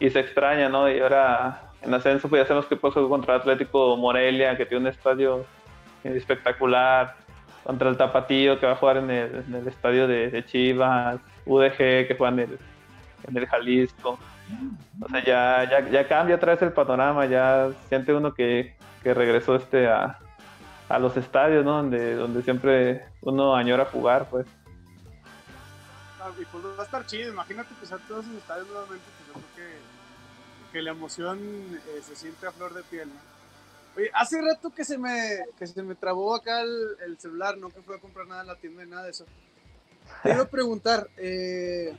y 0.00 0.10
se 0.10 0.20
extraña, 0.20 0.68
¿no? 0.68 0.90
Y 0.90 0.98
ahora 0.98 1.70
en 1.82 1.94
ascenso 1.94 2.28
pues 2.28 2.42
ya 2.42 2.48
sabemos 2.48 2.66
que 2.66 2.76
puedo 2.76 3.08
contra 3.08 3.36
Atlético 3.36 3.96
Morelia, 3.96 4.56
que 4.56 4.66
tiene 4.66 4.82
un 4.82 4.90
estadio 4.90 5.44
espectacular 6.14 7.16
contra 7.66 7.88
el 7.88 7.96
Tapatío 7.96 8.60
que 8.60 8.66
va 8.66 8.72
a 8.72 8.76
jugar 8.76 8.98
en 8.98 9.10
el, 9.10 9.44
en 9.46 9.54
el 9.54 9.66
estadio 9.66 10.06
de, 10.06 10.44
Chivas, 10.46 11.20
UDG 11.44 11.76
que 11.76 12.14
juega 12.16 12.32
en 12.34 12.38
el, 12.38 12.58
en 13.28 13.36
el 13.36 13.46
Jalisco. 13.46 14.18
O 15.00 15.08
sea, 15.08 15.24
ya, 15.24 15.68
ya, 15.68 15.90
ya, 15.90 16.06
cambia 16.06 16.36
otra 16.36 16.52
vez 16.52 16.62
el 16.62 16.72
panorama, 16.72 17.26
ya 17.26 17.70
siente 17.88 18.14
uno 18.14 18.32
que, 18.32 18.76
que 19.02 19.12
regresó 19.12 19.56
este 19.56 19.88
a, 19.88 20.20
a, 20.88 20.98
los 21.00 21.16
estadios, 21.16 21.64
¿no? 21.64 21.78
Donde, 21.78 22.14
donde 22.14 22.42
siempre 22.42 23.06
uno 23.22 23.56
añora 23.56 23.86
jugar, 23.86 24.28
pues. 24.30 24.46
Ah, 26.20 26.30
y 26.40 26.44
pues 26.44 26.64
va 26.64 26.82
a 26.82 26.84
estar 26.84 27.04
chido, 27.06 27.32
imagínate 27.32 27.74
pisar 27.80 27.98
todos 28.06 28.24
esos 28.26 28.36
estadios 28.36 28.68
nuevamente, 28.68 29.04
pues 29.16 29.26
yo 29.26 29.32
creo 29.32 29.44
que, 29.56 30.72
que 30.72 30.82
la 30.82 30.92
emoción 30.92 31.38
eh, 31.40 32.00
se 32.00 32.14
siente 32.14 32.46
a 32.46 32.52
flor 32.52 32.72
de 32.74 32.84
piel, 32.84 33.08
¿no? 33.08 33.35
Oye, 33.96 34.10
hace 34.12 34.42
rato 34.42 34.70
que 34.70 34.84
se 34.84 34.98
me, 34.98 35.38
que 35.58 35.66
se 35.66 35.82
me 35.82 35.94
trabó 35.94 36.34
acá 36.34 36.60
el, 36.60 36.96
el, 37.06 37.18
celular, 37.18 37.56
no 37.56 37.70
que 37.70 37.80
fui 37.80 37.94
a 37.94 37.98
comprar 37.98 38.26
nada 38.26 38.42
en 38.42 38.48
la 38.48 38.56
tienda 38.56 38.84
ni 38.84 38.90
nada 38.90 39.04
de 39.04 39.10
eso. 39.10 39.24
Te 40.22 40.32
iba 40.32 40.42
a 40.42 40.48
preguntar, 40.48 41.08
eh, 41.16 41.96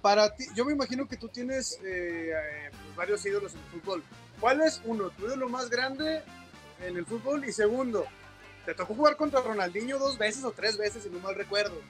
para 0.00 0.34
ti, 0.36 0.44
yo 0.54 0.64
me 0.64 0.72
imagino 0.72 1.08
que 1.08 1.16
tú 1.16 1.28
tienes 1.28 1.80
eh, 1.82 2.32
pues 2.70 2.96
varios 2.96 3.26
ídolos 3.26 3.54
en 3.54 3.60
el 3.60 3.66
fútbol. 3.66 4.04
¿Cuál 4.38 4.60
es, 4.60 4.80
uno, 4.84 5.10
tu 5.10 5.26
ídolo 5.26 5.48
más 5.48 5.68
grande 5.68 6.22
en 6.80 6.96
el 6.96 7.06
fútbol? 7.06 7.44
Y 7.44 7.52
segundo, 7.52 8.06
te 8.64 8.74
tocó 8.74 8.94
jugar 8.94 9.16
contra 9.16 9.40
Ronaldinho 9.40 9.98
dos 9.98 10.16
veces 10.16 10.44
o 10.44 10.52
tres 10.52 10.78
veces, 10.78 11.02
si 11.02 11.10
no 11.10 11.18
mal 11.18 11.34
recuerdo. 11.34 11.80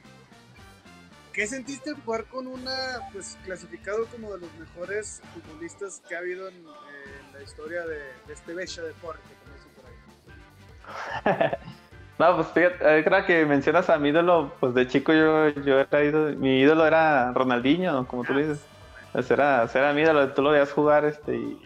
¿Qué 1.35 1.47
sentiste 1.47 1.93
jugar 1.93 2.25
con 2.25 2.47
una, 2.47 3.11
pues 3.13 3.37
clasificado 3.45 4.07
como 4.07 4.33
de 4.33 4.39
los 4.39 4.55
mejores 4.55 5.21
futbolistas 5.35 6.01
que 6.09 6.15
ha 6.15 6.21
habido 6.21 6.49
en, 6.49 6.55
en 6.55 7.14
la 7.35 7.43
historia 7.43 7.83
de, 7.87 7.99
de 8.27 8.33
este 8.33 8.55
bello 8.55 8.85
deporte, 8.85 9.23
como 9.43 9.55
dicen 9.55 9.73
por 9.77 11.41
ahí? 11.41 11.51
no, 12.19 12.37
pues 12.37 12.49
fíjate, 12.49 13.05
creo 13.05 13.27
que 13.27 13.47
mencionas 13.47 13.91
a 13.91 13.99
mi 13.99 14.11
ídolo, 14.11 14.53
pues 14.61 14.75
de 14.75 14.87
chico 14.87 15.13
yo, 15.13 15.49
yo 15.49 15.81
era 15.81 16.05
ídolo, 16.05 16.37
mi 16.37 16.61
ídolo 16.61 16.87
era 16.87 17.33
Ronaldinho, 17.33 18.07
como 18.07 18.25
tú 18.25 18.35
dices. 18.35 18.65
Pues 19.13 19.31
era, 19.31 19.69
era 19.73 19.93
mi 19.93 20.03
ídolo, 20.03 20.33
tú 20.33 20.43
lo 20.43 20.51
veías 20.51 20.73
jugar 20.73 21.05
este, 21.05 21.37
y 21.37 21.63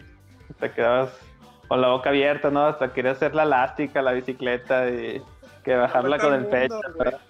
te 0.59 0.71
quedabas 0.71 1.09
con 1.67 1.81
la 1.81 1.87
boca 1.87 2.09
abierta, 2.09 2.51
¿no? 2.51 2.65
Hasta 2.65 2.93
querías 2.93 3.17
hacer 3.17 3.33
la 3.33 3.43
elástica, 3.43 4.01
la 4.01 4.11
bicicleta, 4.11 4.87
y 4.87 5.23
que 5.63 5.75
bajarla 5.75 6.19
con 6.19 6.33
el 6.33 6.41
mundo, 6.41 6.51
pecho, 6.51 6.81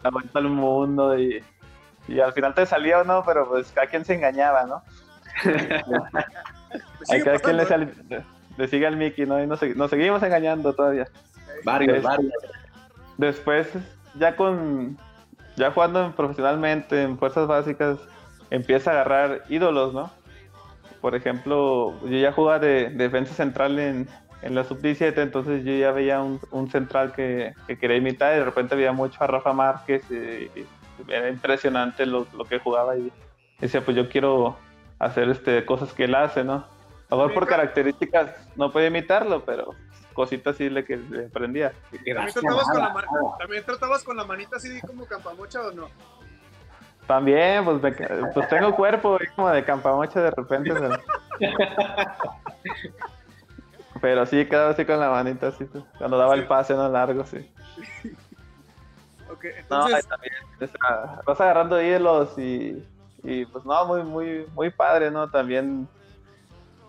la 0.03 0.09
vuelta 0.09 0.39
al 0.39 0.49
mundo, 0.49 1.17
y 1.17 1.41
y 2.09 2.19
al 2.19 2.33
final 2.33 2.53
te 2.55 2.65
salía 2.65 3.01
o 3.01 3.03
no, 3.03 3.23
pero 3.23 3.47
pues 3.47 3.71
cada 3.71 3.87
quien 3.87 4.03
se 4.03 4.15
engañaba, 4.15 4.65
¿no? 4.65 4.83
a 7.09 7.23
cada 7.23 7.39
quien 7.39 7.57
le, 7.57 7.65
sale, 7.65 7.89
le, 8.57 8.67
sigue 8.67 8.87
al 8.87 8.97
Mickey, 8.97 9.25
¿no? 9.25 9.41
Y 9.41 9.47
nos, 9.47 9.61
nos 9.75 9.89
seguimos 9.89 10.21
engañando 10.23 10.73
todavía. 10.73 11.07
Varios, 11.63 12.03
varios. 12.03 12.33
Después, 13.17 13.67
ya 14.15 14.35
con 14.35 14.97
ya 15.55 15.71
jugando 15.71 16.13
profesionalmente 16.15 17.03
en 17.03 17.17
fuerzas 17.17 17.47
básicas, 17.47 17.99
empieza 18.49 18.91
a 18.91 18.93
agarrar 18.93 19.43
ídolos, 19.49 19.93
¿no? 19.93 20.09
Por 21.01 21.15
ejemplo, 21.15 21.93
yo 22.03 22.17
ya 22.17 22.31
jugaba 22.31 22.59
de, 22.59 22.89
de 22.89 23.03
defensa 23.03 23.33
central 23.33 23.77
en, 23.77 24.07
en 24.41 24.55
la 24.55 24.63
sub-17, 24.63 25.17
entonces 25.17 25.63
yo 25.65 25.73
ya 25.73 25.91
veía 25.91 26.21
un, 26.21 26.39
un 26.51 26.69
central 26.69 27.11
que, 27.11 27.53
que, 27.67 27.77
quería 27.77 27.97
imitar 27.97 28.35
y 28.35 28.39
de 28.39 28.45
repente 28.45 28.75
veía 28.75 28.91
mucho 28.93 29.21
a 29.21 29.27
Rafa 29.27 29.53
Márquez 29.53 30.03
y, 30.09 30.15
y 30.15 30.65
era 31.07 31.29
impresionante 31.29 32.05
lo, 32.05 32.25
lo, 32.37 32.45
que 32.45 32.59
jugaba 32.59 32.97
y, 32.97 33.11
decía, 33.59 33.81
pues 33.81 33.95
yo 33.97 34.09
quiero 34.09 34.57
hacer 34.99 35.29
este 35.29 35.65
cosas 35.65 35.93
que 35.93 36.03
él 36.03 36.15
hace, 36.15 36.43
¿no? 36.43 36.65
A 37.09 37.15
lo 37.15 37.17
mejor 37.17 37.33
por 37.33 37.47
características 37.47 38.35
no 38.55 38.71
podía 38.71 38.87
imitarlo, 38.87 39.43
pero 39.43 39.73
cositas 40.13 40.57
sí 40.57 40.69
le, 40.69 40.85
que 40.85 40.97
le 40.97 41.25
aprendía. 41.25 41.73
¿También 41.91 42.33
tratabas, 42.33 42.65
con 42.65 42.81
la, 42.81 43.05
¿También 43.39 43.65
tratabas 43.65 44.03
con 44.03 44.17
la 44.17 44.25
manita 44.25 44.57
así 44.57 44.79
como 44.81 45.05
campamocha 45.05 45.61
o 45.61 45.71
no? 45.71 45.87
También, 47.07 47.65
pues, 47.65 47.95
pues 48.35 48.47
tengo 48.49 48.75
cuerpo 48.75 49.17
como 49.35 49.49
de 49.49 49.63
campamocha 49.63 50.21
de 50.21 50.29
repente. 50.29 50.71
Pero, 53.99 54.25
sí, 54.27 54.45
quedaba 54.45 54.69
así 54.71 54.85
con 54.85 54.99
la 54.99 55.09
manita, 55.09 55.47
así, 55.47 55.65
cuando 55.97 56.19
daba 56.19 56.35
el 56.35 56.45
pase 56.45 56.75
no 56.75 56.87
largo, 56.89 57.25
sí. 57.25 57.51
Ok, 59.31 59.45
entonces... 59.45 60.05
No, 60.05 60.09
también, 60.09 60.33
vas 61.23 61.39
agarrando 61.39 61.79
ídolos 61.79 62.37
y, 62.39 62.83
y 63.23 63.45
pues 63.45 63.65
no, 63.65 63.85
muy, 63.85 64.03
muy, 64.03 64.45
muy 64.53 64.69
padre, 64.69 65.11
¿no? 65.11 65.29
También 65.29 65.87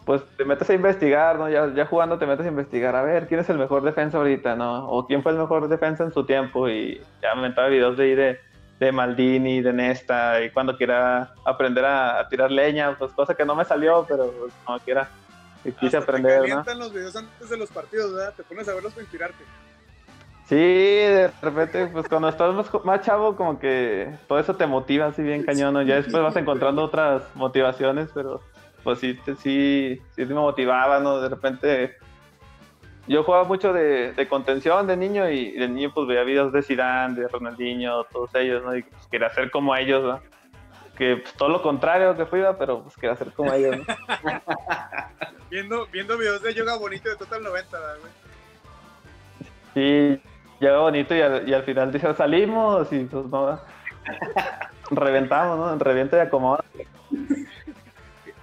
pues 0.04 0.22
te 0.36 0.44
metes 0.44 0.68
a 0.68 0.74
investigar, 0.74 1.38
¿no? 1.38 1.48
Ya, 1.48 1.72
ya 1.74 1.86
jugando 1.86 2.18
te 2.18 2.26
metes 2.26 2.46
a 2.46 2.48
investigar, 2.48 2.96
a 2.96 3.02
ver, 3.02 3.28
¿quién 3.28 3.40
es 3.40 3.48
el 3.48 3.58
mejor 3.58 3.82
defensa 3.82 4.18
ahorita, 4.18 4.56
no? 4.56 4.88
O 4.88 5.06
quién 5.06 5.22
fue 5.22 5.32
el 5.32 5.38
mejor 5.38 5.68
defensa 5.68 6.04
en 6.04 6.12
su 6.12 6.24
tiempo 6.24 6.68
y 6.68 7.00
ya 7.22 7.34
me 7.34 7.42
inventaba 7.42 7.68
videos 7.68 7.96
de 7.96 8.04
ahí 8.04 8.14
de, 8.14 8.40
de 8.80 8.92
Maldini, 8.92 9.60
de 9.60 9.72
Nesta, 9.72 10.42
y 10.42 10.50
cuando 10.50 10.76
quiera 10.76 11.34
aprender 11.44 11.84
a, 11.84 12.26
tirar 12.28 12.50
leña, 12.50 12.96
pues 12.98 13.12
cosa 13.12 13.34
que 13.34 13.44
no 13.44 13.54
me 13.54 13.64
salió, 13.64 14.04
pero 14.08 14.32
pues, 14.32 14.52
no 14.66 14.78
quiera, 14.80 15.08
y 15.64 15.72
quise 15.72 15.98
aprender, 15.98 16.42
te 16.42 16.48
¿no? 16.48 16.74
los 16.74 16.92
videos 16.92 17.14
antes 17.14 17.50
de 17.50 17.56
los 17.56 17.70
partidos, 17.70 18.14
¿verdad? 18.14 18.34
Te 18.34 18.42
pones 18.42 18.66
a 18.68 18.74
verlos 18.74 18.92
para 18.92 19.02
inspirarte. 19.02 19.44
Sí, 20.50 20.56
de 20.56 21.30
repente, 21.42 21.86
pues 21.86 22.08
cuando 22.08 22.28
estás 22.28 22.52
más, 22.84 23.02
chavo, 23.02 23.36
como 23.36 23.60
que 23.60 24.12
todo 24.26 24.40
eso 24.40 24.56
te 24.56 24.66
motiva 24.66 25.06
así 25.06 25.22
bien 25.22 25.44
cañón, 25.44 25.74
¿no? 25.74 25.82
Ya 25.82 25.94
después 25.94 26.24
vas 26.24 26.34
encontrando 26.34 26.82
otras 26.82 27.22
motivaciones, 27.36 28.10
pero 28.12 28.42
pues 28.82 28.98
sí, 28.98 29.16
sí, 29.38 30.02
sí 30.16 30.24
me 30.24 30.34
motivaba, 30.34 30.98
¿no? 30.98 31.20
De 31.20 31.28
repente 31.28 31.94
yo 33.06 33.22
jugaba 33.22 33.44
mucho 33.44 33.72
de, 33.72 34.26
contención 34.28 34.88
de 34.88 34.96
niño 34.96 35.30
y 35.30 35.52
de 35.52 35.68
niño 35.68 35.92
pues 35.94 36.08
veía 36.08 36.24
videos 36.24 36.52
de 36.52 36.64
Zidane, 36.64 37.14
de 37.14 37.28
Ronaldinho, 37.28 38.02
todos 38.10 38.34
ellos, 38.34 38.64
¿no? 38.64 38.74
Y 38.74 38.82
pues, 38.82 39.06
quería 39.06 39.30
ser 39.30 39.52
como 39.52 39.76
ellos, 39.76 40.02
¿no? 40.02 40.20
Que 40.98 41.18
pues, 41.18 41.32
todo 41.34 41.50
lo 41.50 41.62
contrario 41.62 42.16
que 42.16 42.26
fui, 42.26 42.40
pero 42.58 42.82
pues 42.82 42.96
quería 42.96 43.14
ser 43.14 43.30
como 43.34 43.52
ellos, 43.52 43.76
¿no? 43.78 43.84
viendo, 45.48 45.86
viendo 45.92 46.18
videos 46.18 46.42
de 46.42 46.54
yoga 46.54 46.76
bonito 46.76 47.08
de 47.08 47.14
Total 47.14 47.40
90, 47.40 47.78
güey. 48.00 48.12
Sí, 49.74 50.20
yoga 50.60 50.78
bonito 50.78 51.14
y 51.14 51.20
al, 51.22 51.48
y 51.48 51.54
al 51.54 51.62
final 51.64 51.90
dice 51.90 52.14
salimos 52.14 52.92
y 52.92 53.04
pues 53.04 53.26
no, 53.26 53.60
reventamos, 54.90 55.58
¿no? 55.58 55.78
Revienta 55.78 56.18
y 56.18 56.20
acomoda. 56.20 56.64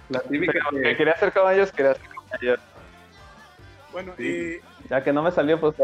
La 0.09 0.19
típica 0.21 0.59
que... 0.71 0.95
quería 0.95 1.13
hacer 1.13 1.33
como 1.33 1.49
ellos, 1.49 1.71
quería 1.71 1.93
como 1.93 2.27
ellos. 2.41 2.59
Bueno, 3.91 4.13
y... 4.17 4.59
Ya 4.89 5.03
que 5.03 5.11
no 5.11 5.21
me 5.21 5.31
salió, 5.31 5.59
pues... 5.59 5.75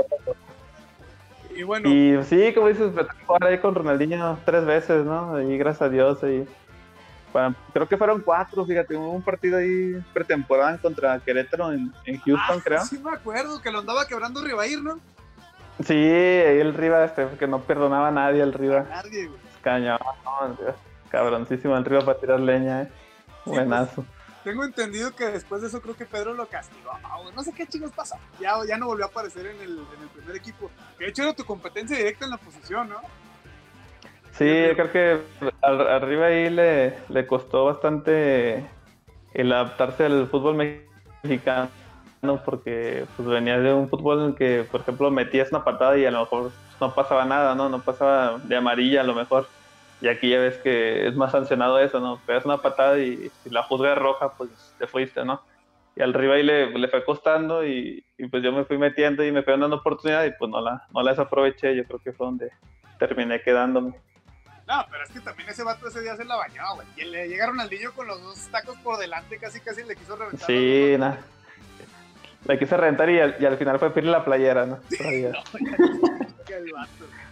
Y 1.55 1.63
bueno... 1.63 1.89
Y 1.89 2.23
sí, 2.23 2.53
como 2.53 2.67
dices, 2.67 2.93
me 2.93 3.03
jugar 3.25 3.43
ahí 3.43 3.57
con 3.57 3.75
Ronaldinho 3.75 4.39
tres 4.45 4.65
veces, 4.65 5.05
¿no? 5.05 5.41
Y 5.41 5.57
gracias 5.57 5.81
a 5.83 5.89
Dios, 5.89 6.23
ahí... 6.23 6.47
creo 7.73 7.87
que 7.87 7.97
fueron 7.97 8.21
cuatro, 8.21 8.65
fíjate, 8.65 8.95
hubo 8.95 9.11
un 9.11 9.21
partido 9.21 9.57
ahí 9.57 10.01
pretemporada 10.13 10.77
contra 10.77 11.19
Querétaro 11.19 11.73
en, 11.73 11.93
en 12.05 12.19
Houston, 12.19 12.59
ah, 12.59 12.61
creo. 12.63 12.85
Sí, 12.85 12.99
me 12.99 13.11
acuerdo 13.11 13.61
que 13.61 13.71
lo 13.71 13.79
andaba 13.79 14.07
quebrando 14.07 14.41
Rivair, 14.41 14.81
¿no? 14.81 14.99
Sí, 15.83 15.93
ahí 15.93 16.59
el 16.59 16.73
Riva, 16.73 17.03
este, 17.05 17.27
que 17.39 17.47
no 17.47 17.61
perdonaba 17.61 18.09
a 18.09 18.11
nadie 18.11 18.41
el 18.43 18.53
Riva. 18.53 18.85
nadie, 18.89 19.27
güey. 19.27 19.39
Cañón, 19.61 19.97
cabroncísimo 21.09 21.75
el 21.77 21.85
Riva 21.85 22.05
para 22.05 22.19
tirar 22.19 22.39
leña, 22.39 22.83
eh. 22.83 22.91
Pues, 23.45 23.57
Buenazo. 23.59 24.05
tengo 24.43 24.63
entendido 24.63 25.13
que 25.15 25.25
después 25.25 25.61
de 25.61 25.67
eso 25.67 25.81
creo 25.81 25.95
que 25.95 26.05
Pedro 26.05 26.33
lo 26.33 26.45
castigó. 26.45 26.91
no 27.35 27.43
sé 27.43 27.51
qué 27.53 27.65
chingos 27.67 27.91
pasó. 27.91 28.15
Ya, 28.39 28.53
ya 28.67 28.77
no 28.77 28.87
volvió 28.87 29.05
a 29.05 29.07
aparecer 29.09 29.45
en 29.47 29.59
el, 29.61 29.71
en 29.79 30.01
el 30.03 30.09
primer 30.09 30.35
equipo. 30.35 30.69
Que 30.97 31.05
de 31.05 31.09
hecho 31.09 31.23
era 31.23 31.33
tu 31.33 31.43
competencia 31.45 31.97
directa 31.97 32.25
en 32.25 32.31
la 32.31 32.37
posición, 32.37 32.89
¿no? 32.89 33.01
Sí, 34.31 34.45
creo 34.75 34.91
que 34.91 35.19
arriba 35.61 36.27
ahí 36.27 36.49
le, 36.49 36.97
le 37.09 37.27
costó 37.27 37.65
bastante 37.65 38.65
el 39.33 39.51
adaptarse 39.51 40.05
al 40.05 40.27
fútbol 40.27 40.55
mexicano 41.23 41.69
porque 42.45 43.05
pues 43.15 43.27
venía 43.27 43.59
de 43.59 43.73
un 43.73 43.89
fútbol 43.89 44.19
en 44.19 44.25
el 44.27 44.35
que, 44.35 44.65
por 44.69 44.81
ejemplo, 44.81 45.11
metías 45.11 45.51
una 45.51 45.63
patada 45.63 45.97
y 45.97 46.05
a 46.05 46.11
lo 46.11 46.21
mejor 46.21 46.51
no 46.79 46.93
pasaba 46.95 47.25
nada, 47.25 47.53
¿no? 47.55 47.69
No 47.69 47.81
pasaba 47.81 48.39
de 48.39 48.55
amarilla 48.55 49.01
a 49.01 49.03
lo 49.03 49.13
mejor. 49.13 49.47
Y 50.01 50.07
aquí 50.07 50.29
ya 50.29 50.39
ves 50.39 50.57
que 50.57 51.07
es 51.07 51.15
más 51.15 51.31
sancionado 51.31 51.79
eso, 51.79 51.99
¿no? 51.99 52.19
Pegas 52.25 52.45
una 52.45 52.57
patada 52.57 52.97
y 52.99 53.29
si 53.43 53.49
la 53.49 53.63
juzga 53.63 53.95
roja, 53.95 54.33
pues 54.37 54.49
te 54.77 54.87
fuiste, 54.87 55.23
¿no? 55.23 55.41
Y 55.95 56.01
al 56.01 56.13
rival 56.13 56.45
le, 56.45 56.77
le 56.77 56.87
fue 56.87 57.03
costando 57.05 57.65
y, 57.65 58.03
pues 58.31 58.41
yo 58.41 58.51
me 58.51 58.65
fui 58.65 58.77
metiendo 58.77 59.23
y 59.23 59.31
me 59.31 59.43
fui 59.43 59.51
dando 59.51 59.75
oportunidad 59.75 60.25
y 60.25 60.31
pues 60.31 60.49
no 60.49 60.61
la, 60.61 60.87
no 60.93 61.03
la 61.03 61.11
desaproveché. 61.11 61.75
Yo 61.75 61.85
creo 61.85 61.99
que 61.99 62.13
fue 62.13 62.25
donde 62.25 62.51
terminé 62.97 63.41
quedándome. 63.41 63.93
No, 64.67 64.85
pero 64.89 65.03
es 65.03 65.11
que 65.11 65.19
también 65.19 65.49
ese 65.49 65.63
vato 65.63 65.87
ese 65.87 66.01
día 66.01 66.15
se 66.15 66.23
la 66.23 66.37
bañó, 66.37 66.75
güey. 66.75 66.87
Y 66.95 67.03
le 67.03 67.27
llegaron 67.27 67.59
al 67.59 67.69
niño 67.69 67.91
con 67.93 68.07
los 68.07 68.21
dos 68.21 68.47
tacos 68.49 68.77
por 68.77 68.97
delante, 68.97 69.37
casi 69.37 69.59
casi 69.59 69.83
le 69.83 69.95
quiso 69.95 70.15
reventar. 70.15 70.47
Sí, 70.47 70.95
nada. 70.97 71.19
Le 72.45 72.59
quise 72.59 72.75
reventar 72.75 73.09
y 73.09 73.19
al, 73.19 73.35
y 73.39 73.45
al 73.45 73.57
final 73.57 73.79
fue 73.79 73.89
pedirle 73.91 74.11
la 74.11 74.25
playera, 74.25 74.65
¿no? 74.65 74.79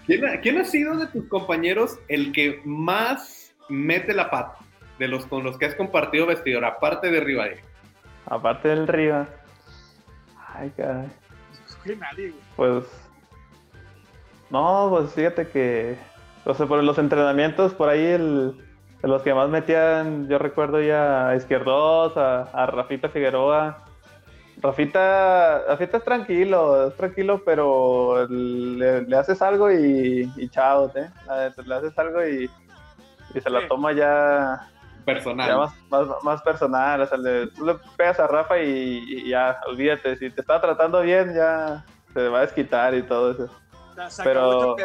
¿Quién 0.05 0.57
ha, 0.57 0.63
sido 0.63 0.97
de 0.97 1.07
tus 1.07 1.25
compañeros 1.27 1.99
el 2.07 2.31
que 2.31 2.61
más 2.65 3.53
mete 3.69 4.13
la 4.13 4.29
pata 4.29 4.57
de 4.99 5.07
los 5.07 5.25
con 5.25 5.43
los 5.43 5.57
que 5.57 5.65
has 5.65 5.75
compartido 5.75 6.25
vestidor, 6.25 6.65
aparte 6.65 7.11
de 7.11 7.19
Riva? 7.19 7.45
Aparte 8.25 8.69
del 8.69 8.87
Riva. 8.87 9.27
Ay, 10.53 10.71
caray. 10.75 11.07
Pues. 12.55 12.85
No, 14.49 14.87
pues 14.89 15.13
fíjate 15.13 15.47
que. 15.47 15.97
O 16.45 16.53
sea, 16.53 16.65
por 16.65 16.83
los 16.83 16.97
entrenamientos, 16.97 17.73
por 17.73 17.89
ahí 17.89 18.05
el, 18.05 18.57
de 19.01 19.07
los 19.07 19.21
que 19.21 19.33
más 19.33 19.49
metían, 19.49 20.27
yo 20.27 20.37
recuerdo 20.37 20.81
ya 20.81 21.29
a 21.29 21.35
Izquierdos, 21.35 22.17
a, 22.17 22.43
a 22.43 22.65
Rafita 22.65 23.09
Figueroa, 23.09 23.85
Rafita, 24.61 25.63
Rafita 25.67 25.97
es 25.97 26.03
tranquilo, 26.03 26.87
es 26.87 26.95
tranquilo, 26.95 27.41
pero 27.43 28.27
le, 28.29 29.17
haces 29.17 29.41
algo 29.41 29.71
y, 29.71 30.31
y 30.37 30.49
chao, 30.49 30.91
¿eh? 30.95 31.09
Le 31.65 31.75
haces 31.75 31.97
algo 31.97 32.23
y, 32.25 32.49
se 33.41 33.49
la 33.49 33.67
toma 33.67 33.93
ya 33.93 34.67
personal. 35.05 35.71
más, 36.23 36.41
personal. 36.43 37.01
O 37.01 37.05
sea, 37.07 37.17
le, 37.17 37.47
tú 37.47 37.65
le 37.65 37.75
pegas 37.97 38.19
a 38.19 38.27
Rafa 38.27 38.59
y, 38.59 39.29
ya, 39.29 39.59
olvídate. 39.67 40.15
Si 40.17 40.29
te 40.29 40.41
está 40.41 40.61
tratando 40.61 41.01
bien, 41.01 41.33
ya 41.33 41.83
se 42.13 42.27
va 42.27 42.39
a 42.39 42.41
desquitar 42.41 42.93
y 42.93 43.01
todo 43.01 43.31
eso. 43.31 43.49
pero, 44.23 44.75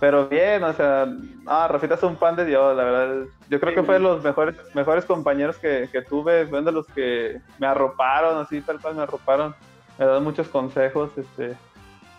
pero 0.00 0.28
bien, 0.28 0.62
o 0.64 0.72
sea, 0.72 1.06
ah, 1.46 1.68
Rafita 1.68 1.94
es 1.94 2.02
un 2.02 2.16
pan 2.16 2.36
de 2.36 2.44
Dios, 2.44 2.76
la 2.76 2.84
verdad. 2.84 3.26
Yo 3.48 3.60
creo 3.60 3.74
que 3.74 3.82
fue 3.82 3.94
de 3.94 4.00
los 4.00 4.22
mejores, 4.22 4.56
mejores 4.74 5.04
compañeros 5.04 5.56
que, 5.58 5.88
tuve, 6.08 6.46
fue 6.46 6.62
de 6.62 6.72
los 6.72 6.86
que 6.88 7.40
me 7.58 7.66
arroparon, 7.66 8.38
así 8.38 8.60
tal 8.60 8.80
cual 8.80 8.96
me 8.96 9.02
arroparon. 9.02 9.54
Me 9.98 10.06
dan 10.06 10.24
muchos 10.24 10.48
consejos, 10.48 11.10
este, 11.16 11.56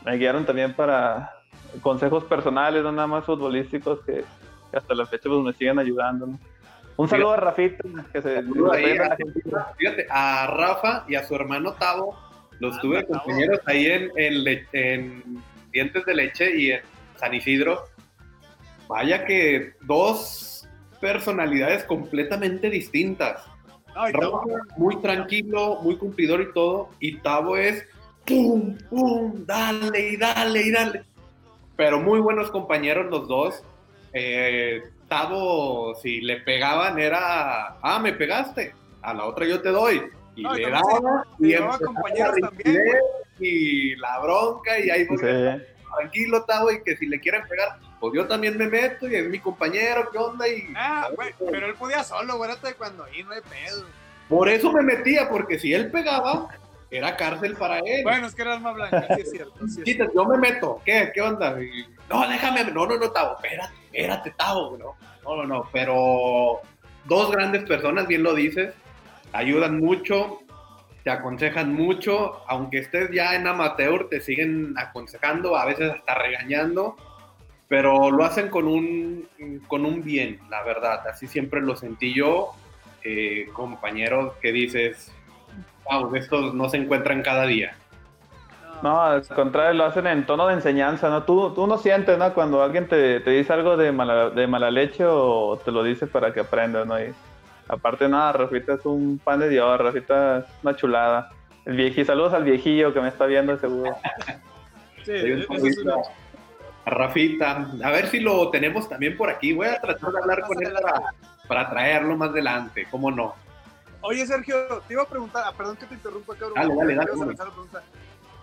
me 0.05 0.15
guiaron 0.15 0.45
también 0.45 0.73
para 0.73 1.33
consejos 1.81 2.23
personales, 2.23 2.81
no 2.83 2.91
nada 2.91 3.07
más 3.07 3.25
futbolísticos, 3.25 3.99
que, 4.05 4.23
hasta 4.71 4.95
la 4.95 5.05
fecha 5.05 5.29
pues, 5.29 5.41
me 5.41 5.53
siguen 5.53 5.77
ayudando. 5.79 6.29
Un 6.97 7.09
saludo 7.09 7.33
a 7.33 7.37
Rafita, 7.37 7.83
que 8.13 8.21
se 8.21 8.41
Fíjate, 9.77 10.07
a 10.09 10.47
Rafa 10.47 11.03
y 11.09 11.15
a 11.15 11.25
su 11.25 11.35
hermano 11.35 11.73
Tavo, 11.73 12.17
los 12.59 12.79
tuve 12.79 13.05
compañeros 13.05 13.59
ahí 13.65 13.87
en, 13.87 14.09
en, 14.15 14.65
en 14.71 15.43
Dientes 15.73 16.05
de 16.05 16.15
Leche 16.15 16.55
y 16.55 16.71
en 16.71 16.94
San 17.17 17.33
Isidro, 17.33 17.85
vaya 18.87 19.25
que 19.25 19.73
dos 19.81 20.67
personalidades 20.99 21.83
completamente 21.83 22.69
distintas. 22.69 23.43
muy 24.77 24.99
tranquilo, 25.01 25.79
muy 25.81 25.97
cumplidor 25.97 26.41
y 26.41 26.53
todo, 26.53 26.89
y 26.99 27.17
Tavo 27.19 27.55
es 27.57 27.85
pum, 28.25 28.77
pum, 28.89 29.45
dale 29.45 30.09
y 30.09 30.17
dale 30.17 30.61
y 30.61 30.71
dale. 30.71 31.03
Pero 31.77 31.99
muy 31.99 32.19
buenos 32.19 32.51
compañeros 32.51 33.07
los 33.09 33.27
dos. 33.27 33.63
Eh, 34.13 34.81
Tavo, 35.07 35.95
si 35.95 36.21
le 36.21 36.37
pegaban, 36.41 36.99
era, 36.99 37.77
ah, 37.81 37.99
me 37.99 38.13
pegaste, 38.13 38.73
a 39.01 39.13
la 39.13 39.25
otra 39.25 39.45
yo 39.45 39.61
te 39.61 39.69
doy. 39.69 40.01
Y 40.35 40.43
le 40.43 40.69
daba, 40.69 41.25
y, 41.39 41.53
y 43.39 43.95
la 43.95 44.19
bronca, 44.19 44.79
y 44.79 44.89
ahí 44.89 45.07
tranquilo, 45.95 46.43
Tavo, 46.43 46.71
y 46.71 46.83
que 46.83 46.95
si 46.97 47.05
le 47.07 47.19
quieren 47.19 47.43
pegar, 47.47 47.77
pues 47.99 48.13
yo 48.13 48.27
también 48.27 48.57
me 48.57 48.67
meto 48.67 49.07
y 49.07 49.15
es 49.15 49.27
mi 49.27 49.39
compañero, 49.39 50.09
¿qué 50.11 50.17
onda? 50.17 50.47
Y, 50.47 50.73
ah, 50.75 51.09
güey, 51.15 51.33
pero 51.51 51.67
él 51.67 51.73
podía 51.75 52.03
solo, 52.03 52.37
güey, 52.37 52.51
cuando 52.77 53.03
ahí 53.05 53.23
no 53.23 53.31
hay 53.31 53.41
pedo. 53.41 53.85
Por 54.29 54.49
eso 54.49 54.71
me 54.71 54.81
metía, 54.81 55.29
porque 55.29 55.59
si 55.59 55.73
él 55.73 55.91
pegaba, 55.91 56.49
era 56.89 57.15
cárcel 57.15 57.55
para 57.55 57.79
él. 57.79 58.03
Bueno, 58.03 58.27
es 58.27 58.35
que 58.35 58.41
era 58.41 58.53
alma 58.53 58.71
blanca, 58.71 59.05
sí 59.15 59.21
es 59.21 59.31
cierto. 59.31 59.67
Sí 59.67 59.97
yo 60.13 60.25
me 60.25 60.37
meto, 60.37 60.81
¿qué? 60.85 61.11
¿Qué 61.13 61.21
onda? 61.21 61.57
no, 62.09 62.27
déjame, 62.27 62.63
no, 62.65 62.85
no, 62.85 62.97
no, 62.97 63.11
Tavo, 63.11 63.35
espérate, 63.35 63.73
espérate, 63.85 64.31
Tavo, 64.31 64.77
no, 64.77 64.95
no, 65.23 65.35
no, 65.37 65.45
no, 65.45 65.69
pero 65.71 66.61
dos 67.05 67.31
grandes 67.31 67.63
personas, 67.63 68.07
bien 68.07 68.23
lo 68.23 68.33
dices, 68.33 68.73
ayudan 69.33 69.79
mucho, 69.79 70.39
te 71.05 71.11
aconsejan 71.11 71.71
mucho, 71.71 72.41
aunque 72.47 72.79
estés 72.79 73.11
ya 73.11 73.35
en 73.35 73.45
amateur, 73.45 74.09
te 74.09 74.21
siguen 74.21 74.73
aconsejando, 74.75 75.55
a 75.55 75.63
veces 75.63 75.91
hasta 75.91 76.15
regañando, 76.15 76.95
pero 77.67 78.09
lo 78.09 78.25
hacen 78.25 78.49
con 78.49 78.67
un, 78.67 79.29
con 79.67 79.85
un 79.85 80.03
bien, 80.03 80.39
la 80.49 80.63
verdad. 80.63 81.07
Así 81.07 81.27
siempre 81.27 81.61
lo 81.61 81.75
sentí 81.75 82.11
yo, 82.11 82.53
eh, 83.03 83.47
compañeros 83.53 84.33
que 84.41 84.51
dices, 84.51 85.13
wow, 85.87 86.15
estos 86.15 86.55
no 86.55 86.69
se 86.69 86.77
encuentran 86.77 87.21
cada 87.21 87.45
día. 87.45 87.77
No, 88.81 88.99
al 88.99 89.27
contrario, 89.27 89.73
lo 89.73 89.85
hacen 89.85 90.07
en 90.07 90.25
tono 90.25 90.47
de 90.47 90.55
enseñanza, 90.55 91.11
¿no? 91.11 91.21
Tú, 91.21 91.53
tú 91.53 91.67
no 91.67 91.77
sientes, 91.77 92.17
¿no? 92.17 92.33
Cuando 92.33 92.63
alguien 92.63 92.87
te, 92.87 93.19
te 93.19 93.29
dice 93.29 93.53
algo 93.53 93.77
de 93.77 93.91
mala, 93.91 94.31
de 94.31 94.47
mala 94.47 94.71
leche 94.71 95.05
o 95.05 95.61
te 95.63 95.71
lo 95.71 95.83
dice 95.83 96.07
para 96.07 96.33
que 96.33 96.39
aprendas, 96.39 96.87
¿no? 96.87 96.99
Y 96.99 97.13
aparte, 97.67 98.07
nada, 98.07 98.31
Rafita 98.33 98.73
es 98.73 98.85
un 98.85 99.19
pan 99.23 99.39
de 99.39 99.49
Dios, 99.49 99.79
Rafita 99.79 100.39
es 100.39 100.45
una 100.63 100.75
chulada. 100.75 101.31
El 101.65 101.75
viejillo, 101.75 102.05
saludos 102.05 102.33
al 102.33 102.43
viejillo 102.43 102.93
que 102.93 103.01
me 103.01 103.09
está 103.09 103.25
viendo, 103.25 103.57
seguro. 103.57 103.95
Sí, 105.03 105.11
es 105.13 105.47
una... 105.47 105.97
Rafita, 106.83 107.67
a 107.83 107.91
ver 107.91 108.07
si 108.07 108.19
lo 108.19 108.49
tenemos 108.49 108.89
también 108.89 109.15
por 109.15 109.29
aquí. 109.29 109.53
Voy 109.53 109.67
a 109.67 109.79
tratar 109.79 110.11
de 110.11 110.19
hablar 110.19 110.41
con 110.41 110.63
él 110.65 110.73
para, 110.73 111.01
para 111.47 111.69
traerlo 111.69 112.17
más 112.17 112.29
adelante, 112.29 112.87
¿cómo 112.89 113.11
no? 113.11 113.35
Oye, 114.01 114.25
Sergio, 114.25 114.55
te 114.87 114.93
iba 114.93 115.03
a 115.03 115.07
preguntar, 115.07 115.43
ah, 115.47 115.53
perdón 115.55 115.77
que 115.77 115.85
te 115.85 115.95
interrumpa, 115.95 116.35
cabrón. 116.35 116.53
Dale, 116.55 116.75
dale, 116.75 116.95
dale, 116.95 117.05
Te 117.05 117.13
iba 117.13 117.13
a 117.13 117.17
dale. 117.17 117.27
lanzar 117.27 117.47
la 117.47 117.53
pregunta. 117.53 117.83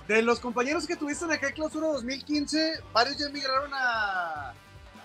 De 0.08 0.22
los 0.22 0.40
compañeros 0.40 0.86
que 0.86 0.96
tuviste 0.96 1.24
en 1.24 1.32
aquel 1.32 1.52
clausura 1.52 1.86
2015, 1.88 2.80
varios 2.92 3.18
ya 3.18 3.26
emigraron 3.26 3.70
a, 3.72 4.52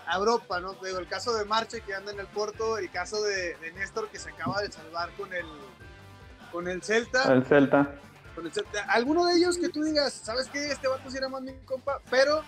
a 0.08 0.16
Europa, 0.18 0.60
¿no? 0.60 0.74
Digo, 0.74 0.99
el 0.99 1.08
caso 1.08 1.34
de 1.36 1.45
Marche 1.45 1.82
que 1.82 1.93
anda 1.93 2.12
en 2.12 2.20
el 2.20 2.28
Porto, 2.28 2.78
el 2.78 2.89
caso 2.91 3.22
de, 3.24 3.55
de 3.58 3.72
Néstor 3.74 4.08
que 4.10 4.20
se 4.20 4.30
acaba 4.32 4.62
de 4.62 4.72
salvar 4.72 5.12
con 5.18 5.34
el, 5.34 5.45
con 6.51 6.68
el 6.68 6.82
Celta. 6.82 7.32
El 7.34 7.45
Celta. 7.45 7.95
con 8.36 8.45
el 8.45 8.53
Celta. 8.53 8.84
Alguno 8.89 9.26
de 9.26 9.36
ellos 9.36 9.58
que 9.58 9.70
tú 9.70 9.84
digas, 9.84 10.14
¿sabes 10.14 10.47
qué? 10.49 10.72
Este 10.72 10.88
vato 10.88 11.10
sí 11.12 11.18
era 11.18 11.28
más 11.30 11.41
mi 11.41 11.53
compa, 11.66 11.99
pero, 12.10 12.41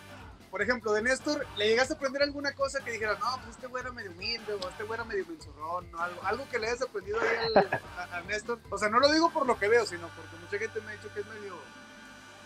por 0.49 0.61
ejemplo, 0.61 0.93
de 0.93 1.01
Néstor, 1.01 1.45
¿le 1.57 1.67
llegaste 1.67 1.93
a 1.93 1.97
aprender 1.97 2.23
alguna 2.23 2.53
cosa 2.53 2.79
que 2.83 2.91
dijeras, 2.91 3.19
no, 3.19 3.37
pues 3.43 3.55
este 3.55 3.67
güey 3.67 3.83
era 3.83 3.91
medio 3.91 4.11
humilde, 4.11 4.53
o 4.53 4.69
este 4.69 4.83
güey 4.83 4.95
era 4.97 5.03
medio 5.03 5.25
mensurrón, 5.27 5.93
o 5.93 5.99
algo, 5.99 6.23
algo 6.23 6.49
que 6.49 6.59
le 6.59 6.67
hayas 6.67 6.81
aprendido 6.81 7.19
ahí 7.19 7.27
al- 7.55 7.69
a, 8.11 8.17
a 8.17 8.21
Néstor? 8.21 8.59
O 8.69 8.77
sea, 8.77 8.89
no 8.89 8.99
lo 8.99 9.11
digo 9.11 9.29
por 9.31 9.45
lo 9.45 9.59
que 9.59 9.67
veo, 9.67 9.85
sino 9.85 10.07
porque 10.15 10.35
mucha 10.41 10.57
gente 10.57 10.79
me 10.81 10.91
ha 10.91 10.95
dicho 10.95 11.13
que 11.13 11.19
es 11.19 11.25
medio, 11.27 11.55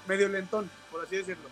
medio 0.08 0.28
lentón, 0.30 0.70
por 0.92 1.04
así 1.06 1.18
decirlo. 1.18 1.50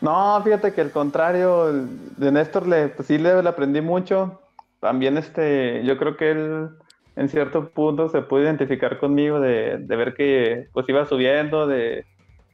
No, 0.00 0.40
fíjate 0.44 0.72
que 0.72 0.80
al 0.80 0.92
contrario, 0.92 1.72
de 1.72 2.32
Néstor 2.32 2.66
le, 2.68 2.88
pues 2.88 3.08
sí 3.08 3.18
le, 3.18 3.42
le 3.42 3.48
aprendí 3.48 3.80
mucho. 3.80 4.40
También 4.80 5.16
este, 5.18 5.82
yo 5.84 5.98
creo 5.98 6.16
que 6.16 6.30
él 6.30 6.68
en 7.16 7.28
cierto 7.28 7.70
punto 7.70 8.08
se 8.08 8.22
pudo 8.22 8.44
identificar 8.44 9.00
conmigo 9.00 9.40
de, 9.40 9.78
de 9.78 9.96
ver 9.96 10.14
que 10.14 10.68
pues 10.72 10.88
iba 10.88 11.04
subiendo, 11.04 11.66
de 11.66 12.06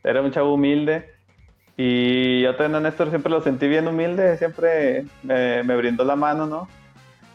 era 0.02 0.22
un 0.22 0.30
chavo 0.30 0.54
humilde. 0.54 1.10
Y 1.76 2.42
yo 2.42 2.56
también 2.56 2.76
a 2.76 2.80
Néstor 2.80 3.10
siempre 3.10 3.30
lo 3.30 3.42
sentí 3.42 3.68
bien 3.68 3.88
humilde, 3.88 4.38
siempre 4.38 5.04
me, 5.22 5.62
me 5.64 5.76
brindó 5.76 6.04
la 6.04 6.16
mano, 6.16 6.46
¿no? 6.46 6.68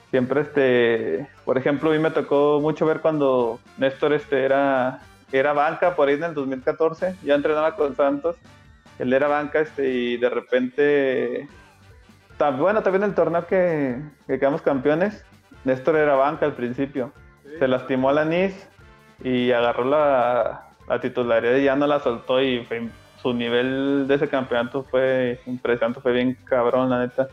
Siempre 0.09 0.41
este, 0.41 1.27
por 1.45 1.57
ejemplo, 1.57 1.91
a 1.91 1.93
mí 1.93 1.99
me 1.99 2.09
tocó 2.09 2.59
mucho 2.59 2.85
ver 2.85 3.01
cuando 3.01 3.59
Néstor 3.77 4.13
este 4.13 4.43
era, 4.43 5.01
era 5.31 5.53
banca 5.53 5.95
por 5.95 6.07
ahí 6.07 6.15
en 6.15 6.23
el 6.23 6.33
2014, 6.33 7.15
yo 7.23 7.35
entrenaba 7.35 7.75
con 7.75 7.95
Santos 7.95 8.37
él 8.99 9.13
era 9.13 9.27
banca 9.27 9.59
este, 9.61 9.89
y 9.89 10.17
de 10.17 10.29
repente, 10.29 11.47
ta- 12.37 12.51
bueno, 12.51 12.83
también 12.83 13.03
el 13.03 13.15
torneo 13.15 13.47
que, 13.47 13.97
que 14.27 14.39
quedamos 14.39 14.61
campeones, 14.61 15.25
Néstor 15.63 15.95
era 15.97 16.15
banca 16.15 16.45
al 16.45 16.53
principio. 16.53 17.11
Se 17.57 17.67
lastimó 17.67 18.09
a 18.09 18.13
la 18.13 18.25
NIS 18.25 18.69
y 19.23 19.51
agarró 19.51 19.83
la, 19.85 20.69
la 20.87 21.01
titularidad 21.01 21.55
y 21.55 21.63
ya 21.63 21.75
no 21.75 21.87
la 21.87 21.99
soltó 21.99 22.41
y 22.41 22.63
fue- 22.65 22.87
su 23.21 23.33
nivel 23.33 24.05
de 24.07 24.15
ese 24.15 24.29
campeonato 24.29 24.83
fue 24.83 25.41
impresionante, 25.45 25.99
fue 25.99 26.13
bien 26.13 26.37
cabrón, 26.45 26.89
la 26.89 26.99
neta. 26.99 27.27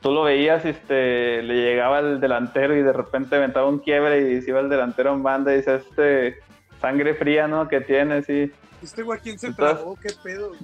Tú 0.00 0.10
lo 0.12 0.22
veías, 0.24 0.64
este, 0.64 1.42
le 1.42 1.54
llegaba 1.54 2.00
el 2.00 2.18
delantero 2.20 2.74
y 2.74 2.82
de 2.82 2.92
repente 2.92 3.36
aventaba 3.36 3.68
un 3.68 3.78
quiebre 3.80 4.32
y 4.32 4.40
se 4.42 4.50
iba 4.50 4.58
el 4.60 4.68
delantero 4.68 5.12
en 5.12 5.22
banda 5.22 5.52
y 5.52 5.58
dices, 5.58 5.84
este, 5.88 6.38
sangre 6.80 7.14
fría, 7.14 7.46
¿no? 7.46 7.68
Que 7.68 7.80
tiene, 7.82 8.22
sí. 8.22 8.50
Este 8.82 9.02
güey, 9.02 9.20
¿quién 9.20 9.38
se 9.38 9.52
trabó? 9.52 9.96
¿Qué 9.96 10.10
pedo? 10.22 10.48
güey? 10.48 10.60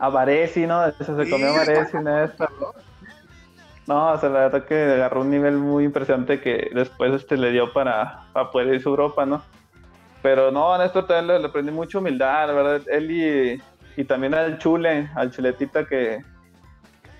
A 0.00 0.08
Varesi, 0.08 0.66
¿no? 0.66 0.86
Eso 0.86 1.16
se 1.16 1.30
comió 1.30 1.48
a 1.48 1.58
Varesi. 1.58 1.96
No, 3.86 4.12
o 4.12 4.18
sea, 4.18 4.28
la 4.28 4.40
verdad 4.40 4.64
que 4.64 4.74
agarró 4.74 5.20
un 5.20 5.30
nivel 5.30 5.56
muy 5.56 5.84
impresionante 5.84 6.40
que 6.40 6.70
después 6.74 7.12
este 7.12 7.36
le 7.36 7.52
dio 7.52 7.72
para, 7.72 8.24
para 8.32 8.50
poder 8.50 8.74
irse 8.74 8.88
a 8.88 8.90
Europa, 8.90 9.24
¿no? 9.24 9.42
Pero 10.22 10.50
no, 10.50 10.76
Néstor 10.76 11.06
también 11.06 11.28
le, 11.28 11.38
le 11.38 11.46
aprendí 11.46 11.70
mucha 11.70 11.98
humildad, 11.98 12.48
la 12.48 12.52
verdad. 12.52 12.82
Él 12.88 13.10
y, 13.10 13.62
y 13.96 14.04
también 14.04 14.34
al 14.34 14.58
Chule, 14.58 15.08
al 15.14 15.30
Chuletita, 15.30 15.86
que, 15.86 16.24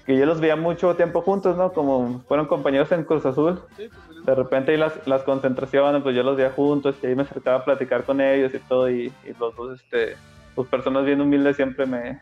que 0.04 0.16
yo 0.16 0.26
los 0.26 0.40
veía 0.40 0.56
mucho 0.56 0.96
tiempo 0.96 1.22
juntos, 1.22 1.56
¿no? 1.56 1.72
Como 1.72 2.24
fueron 2.26 2.46
compañeros 2.46 2.90
en 2.90 3.04
Cruz 3.04 3.24
Azul. 3.24 3.62
Sí, 3.76 3.88
pues, 3.88 4.15
De 4.26 4.34
repente 4.34 4.72
ahí 4.72 4.76
las, 4.76 5.06
las 5.06 5.22
concentraciones, 5.22 6.02
pues 6.02 6.14
yo 6.16 6.22
los 6.22 6.36
veía 6.36 6.50
juntos 6.50 6.96
y 7.02 7.06
ahí 7.06 7.14
me 7.14 7.22
acercaba 7.22 7.58
a 7.58 7.64
platicar 7.64 8.02
con 8.04 8.20
ellos 8.20 8.52
y 8.52 8.58
todo. 8.58 8.90
Y, 8.90 9.12
y 9.24 9.32
los 9.38 9.54
dos, 9.56 9.80
este, 9.80 10.16
pues 10.54 10.68
personas 10.68 11.04
bien 11.04 11.20
humildes 11.20 11.56
siempre 11.56 11.86
me, 11.86 12.20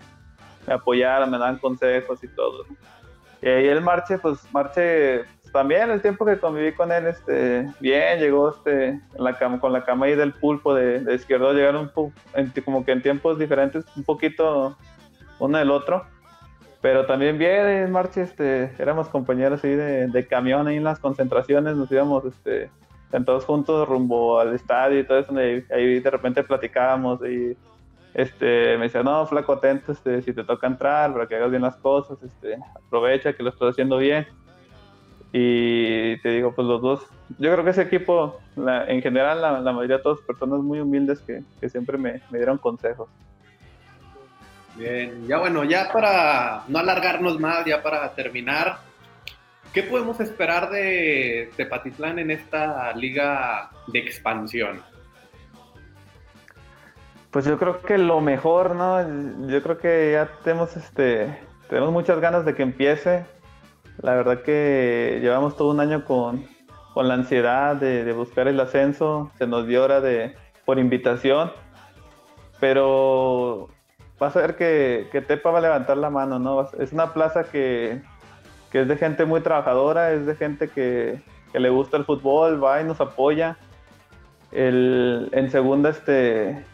me 0.67 0.75
apoyaron, 0.75 1.31
me 1.31 1.39
daban 1.39 1.59
consejos 1.59 2.23
y 2.23 2.29
todo. 2.29 2.67
Y 3.41 3.49
ahí 3.49 3.67
el 3.69 3.81
Marche, 3.81 4.19
pues 4.19 4.39
Marche, 4.53 5.25
pues, 5.43 5.53
también 5.53 5.91
el 5.91 6.01
tiempo 6.03 6.25
que 6.27 6.39
conviví 6.39 6.73
con 6.73 6.93
él, 6.93 7.07
este, 7.07 7.69
bien, 7.81 8.19
llegó 8.19 8.51
este, 8.51 8.89
en 8.89 9.03
la 9.17 9.37
cama, 9.39 9.61
con 9.61 9.73
la 9.73 9.85
cama 9.85 10.07
ahí 10.07 10.15
del 10.15 10.33
pulpo 10.33 10.75
de, 10.75 11.01
de 11.01 11.15
izquierdo, 11.15 11.53
llegaron 11.53 11.83
un 11.83 11.89
po- 11.91 12.13
en- 12.35 12.53
como 12.65 12.85
que 12.85 12.93
en 12.93 13.03
tiempos 13.03 13.39
diferentes, 13.39 13.85
un 13.97 14.05
poquito 14.05 14.77
uno 15.39 15.59
del 15.59 15.71
otro. 15.71 16.07
Pero 16.85 17.07
también 17.07 17.39
bien, 17.39 17.67
el 17.67 17.91
Marche, 17.91 18.21
este, 18.21 18.71
éramos 18.79 19.09
compañeros 19.09 19.65
ahí 19.65 19.75
de, 19.75 20.07
de 20.07 20.27
camión 20.27 20.69
ahí 20.69 20.77
en 20.77 20.85
las 20.85 20.99
concentraciones, 20.99 21.77
nos 21.77 21.91
íbamos 21.91 22.27
este, 22.27 22.71
sentados 23.11 23.47
juntos 23.47 23.89
rumbo 23.89 24.39
al 24.39 24.53
estadio 24.53 25.01
y 25.01 25.07
todo 25.07 25.19
eso, 25.19 25.35
ahí 25.35 26.01
de 26.01 26.11
repente 26.11 26.45
platicábamos 26.45 27.21
y 27.27 27.57
este, 28.13 28.77
me 28.77 28.85
decía, 28.85 29.03
no, 29.03 29.25
flaco, 29.25 29.55
atento, 29.55 29.93
este, 29.93 30.21
si 30.21 30.35
te 30.35 30.45
toca 30.45 30.67
entrar, 30.67 31.15
para 31.15 31.27
que 31.27 31.37
hagas 31.37 31.49
bien 31.49 31.63
las 31.63 31.77
cosas, 31.77 32.23
este, 32.23 32.59
aprovecha 32.77 33.33
que 33.33 33.43
lo 33.43 33.49
estás 33.49 33.71
haciendo 33.71 33.97
bien. 33.97 34.27
Y 35.33 36.19
te 36.19 36.29
digo, 36.33 36.53
pues 36.55 36.69
los 36.69 36.83
dos, 36.83 37.01
yo 37.39 37.51
creo 37.51 37.65
que 37.65 37.71
ese 37.71 37.81
equipo, 37.81 38.41
la- 38.57 38.85
en 38.89 39.01
general, 39.01 39.41
la, 39.41 39.73
mayoría 39.73 39.97
de 39.97 40.03
todas 40.03 40.21
personas 40.21 40.61
muy 40.61 40.81
humildes 40.81 41.23
que, 41.23 41.45
siempre 41.71 41.97
me 41.97 42.21
dieron 42.31 42.59
consejos. 42.59 43.09
Bien, 44.77 45.27
ya 45.29 45.39
bueno, 45.39 45.63
ya 45.65 45.91
para 45.93 46.65
no 46.67 46.79
alargarnos 46.81 47.39
más, 47.39 47.65
ya 47.65 47.81
para 47.83 48.13
terminar, 48.13 48.79
¿qué 49.73 49.85
podemos 49.85 50.19
esperar 50.19 50.69
de 50.71 51.51
Tepatitlán 51.57 52.19
en 52.19 52.33
esta 52.33 52.93
liga 52.95 53.71
de 53.87 54.01
expansión? 54.01 54.83
Pues 57.31 57.45
yo 57.45 57.59
creo 57.59 57.83
que 57.83 57.99
lo 57.99 58.21
mejor, 58.21 58.75
¿no? 58.75 59.49
Yo 59.49 59.63
creo 59.63 59.79
que 59.79 60.13
ya 60.13 60.29
tenemos, 60.43 60.77
este, 60.77 61.39
tenemos 61.69 61.93
muchas 61.93 62.21
ganas 62.21 62.45
de 62.45 62.55
que 62.55 62.63
empiece. 62.63 63.27
La 64.03 64.15
verdad 64.15 64.43
que 64.43 65.19
llevamos 65.21 65.57
todo 65.57 65.71
un 65.71 65.81
año 65.81 66.05
con, 66.05 66.47
con 66.93 67.09
la 67.09 67.15
ansiedad 67.15 67.77
de, 67.77 68.05
de 68.05 68.13
buscar 68.13 68.49
el 68.49 68.59
ascenso. 68.61 69.33
Se 69.39 69.47
nos 69.47 69.67
dio 69.67 69.83
hora 69.83 70.01
de, 70.01 70.37
por 70.65 70.79
invitación. 70.79 71.53
Pero 72.61 73.69
vas 74.19 74.37
a 74.37 74.41
ver 74.41 74.57
que, 74.57 75.25
Tepa 75.27 75.51
va 75.51 75.59
a 75.59 75.63
levantar 75.63 75.97
la 75.97 76.11
mano, 76.11 76.39
¿no? 76.39 76.69
Es 76.79 76.93
una 76.93 77.13
plaza 77.13 77.45
que, 77.45 78.03
es 78.73 78.89
de 78.89 78.97
gente 78.97 79.25
muy 79.25 79.41
trabajadora, 79.41 80.13
es 80.13 80.27
de 80.27 80.35
gente 80.35 80.69
que, 80.69 81.21
le 81.53 81.69
gusta 81.71 81.97
el 81.97 82.05
fútbol, 82.05 82.63
va 82.63 82.81
y 82.81 82.85
nos 82.85 83.01
apoya. 83.01 83.57
El, 84.51 85.29
en 85.33 85.51
segunda, 85.51 85.91
este, 85.91 86.65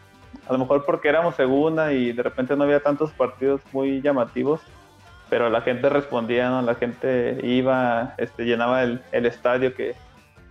a 0.47 0.53
lo 0.53 0.59
mejor 0.59 0.85
porque 0.85 1.09
éramos 1.09 1.35
segunda 1.35 1.93
y 1.93 2.11
de 2.11 2.23
repente 2.23 2.55
no 2.55 2.63
había 2.63 2.79
tantos 2.79 3.11
partidos 3.11 3.61
muy 3.71 4.01
llamativos, 4.01 4.61
pero 5.29 5.49
la 5.49 5.61
gente 5.61 5.87
respondía, 5.89 6.49
¿no? 6.49 6.61
La 6.61 6.75
gente 6.75 7.39
iba, 7.43 8.15
este, 8.17 8.45
llenaba 8.45 8.83
el, 8.83 9.01
el 9.11 9.25
estadio 9.25 9.73
que, 9.75 9.95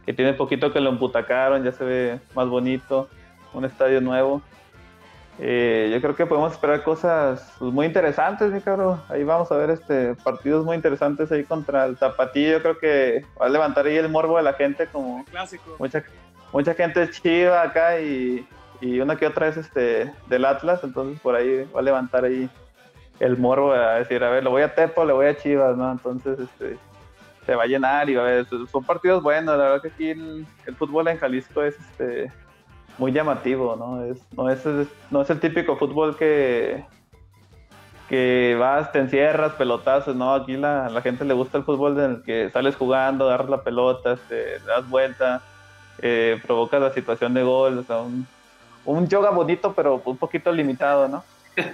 que 0.07 0.13
tiene 0.13 0.33
poquito 0.35 0.73
que 0.73 0.81
lo 0.81 0.91
emputacaron, 0.91 1.63
ya 1.65 1.73
se 1.73 1.85
ve 1.85 2.21
más 2.35 2.49
bonito, 2.49 3.09
un 3.53 3.65
estadio 3.65 4.01
nuevo. 4.01 4.43
Eh, 5.43 5.89
yo 5.91 6.01
creo 6.03 6.15
que 6.15 6.27
podemos 6.27 6.53
esperar 6.53 6.83
cosas 6.83 7.55
pues, 7.59 7.73
muy 7.73 7.87
interesantes, 7.87 8.53
mi 8.53 8.61
cabrón. 8.61 9.01
Ahí 9.09 9.25
vamos 9.25 9.51
a 9.51 9.57
ver 9.57 9.71
este 9.71 10.15
partidos 10.17 10.65
muy 10.65 10.77
interesantes 10.77 11.33
ahí 11.33 11.45
contra 11.45 11.87
el 11.87 11.97
Tapatío. 11.97 12.53
Yo 12.53 12.63
creo 12.63 12.79
que 12.79 13.25
va 13.41 13.47
a 13.47 13.49
levantar 13.49 13.87
ahí 13.87 13.97
el 13.97 14.11
morbo 14.11 14.37
de 14.37 14.43
la 14.43 14.53
gente 14.53 14.87
como 14.87 15.25
Clásico. 15.25 15.77
mucha, 15.79 16.05
mucha 16.53 16.75
gente 16.75 17.03
es 17.03 17.23
chiva 17.23 17.63
acá 17.63 17.99
y, 18.01 18.47
y 18.83 19.01
una 19.01 19.17
que 19.17 19.27
otra 19.27 19.49
es 19.49 19.57
este 19.57 20.13
del 20.27 20.45
Atlas, 20.45 20.81
entonces 20.85 21.19
por 21.21 21.35
ahí 21.35 21.67
va 21.75 21.81
a 21.81 21.83
levantar 21.83 22.25
ahí 22.25 22.51
el 23.21 23.37
morbo 23.37 23.73
a 23.73 23.97
decir, 23.97 24.23
a 24.25 24.31
ver, 24.31 24.43
le 24.43 24.51
voy 24.51 24.63
a 24.63 24.75
Tepo, 24.75 25.05
le 25.05 25.13
voy 25.13 25.27
a 25.27 25.37
Chivas, 25.37 25.77
¿no? 25.77 25.93
Entonces, 25.93 26.39
este, 26.39 26.79
se 27.45 27.55
va 27.55 27.65
a 27.65 27.67
llenar 27.67 28.09
y 28.09 28.17
a 28.17 28.23
ver, 28.23 28.47
son 28.47 28.85
partidos 28.85 29.23
buenos, 29.23 29.57
la 29.57 29.65
verdad 29.65 29.83
que 29.83 29.89
aquí 29.89 30.11
el, 30.11 30.47
fútbol 30.79 31.09
en 31.09 31.19
Jalisco 31.19 31.63
es 31.63 31.79
este 31.79 32.33
muy 32.99 33.13
llamativo, 33.13 33.77
¿no? 33.77 34.05
Es, 34.05 34.19
no, 34.33 34.51
es, 34.51 34.65
no 35.11 35.23
es 35.23 35.31
el 35.31 35.41
típico 35.41 35.77
fútbol 35.77 36.17
que, 36.17 36.85
que 38.09 38.57
vas, 38.59 38.93
te 38.93 38.99
encierras, 38.99 39.53
pelotazos, 39.53 40.17
¿no? 40.17 40.35
Aquí 40.35 40.57
la, 40.57 40.89
la 40.89 41.01
gente 41.01 41.25
le 41.25 41.35
gusta 41.35 41.59
el 41.59 41.65
fútbol 41.65 41.99
en 41.99 42.11
el 42.11 42.23
que 42.23 42.51
sales 42.51 42.77
jugando, 42.77 43.27
agarras 43.27 43.51
la 43.51 43.63
pelota, 43.63 44.17
te, 44.29 44.59
das 44.61 44.89
vuelta, 44.89 45.43
eh, 46.03 46.39
provocas 46.45 46.81
la 46.81 46.93
situación 46.93 47.35
de 47.35 47.43
gol, 47.43 47.79
o 47.79 47.83
sea, 47.83 47.99
un, 47.99 48.27
un 48.85 49.09
yoga 49.09 49.31
bonito, 49.31 49.73
pero 49.75 50.03
un 50.05 50.17
poquito 50.17 50.51
limitado, 50.53 51.09
¿no? 51.09 51.25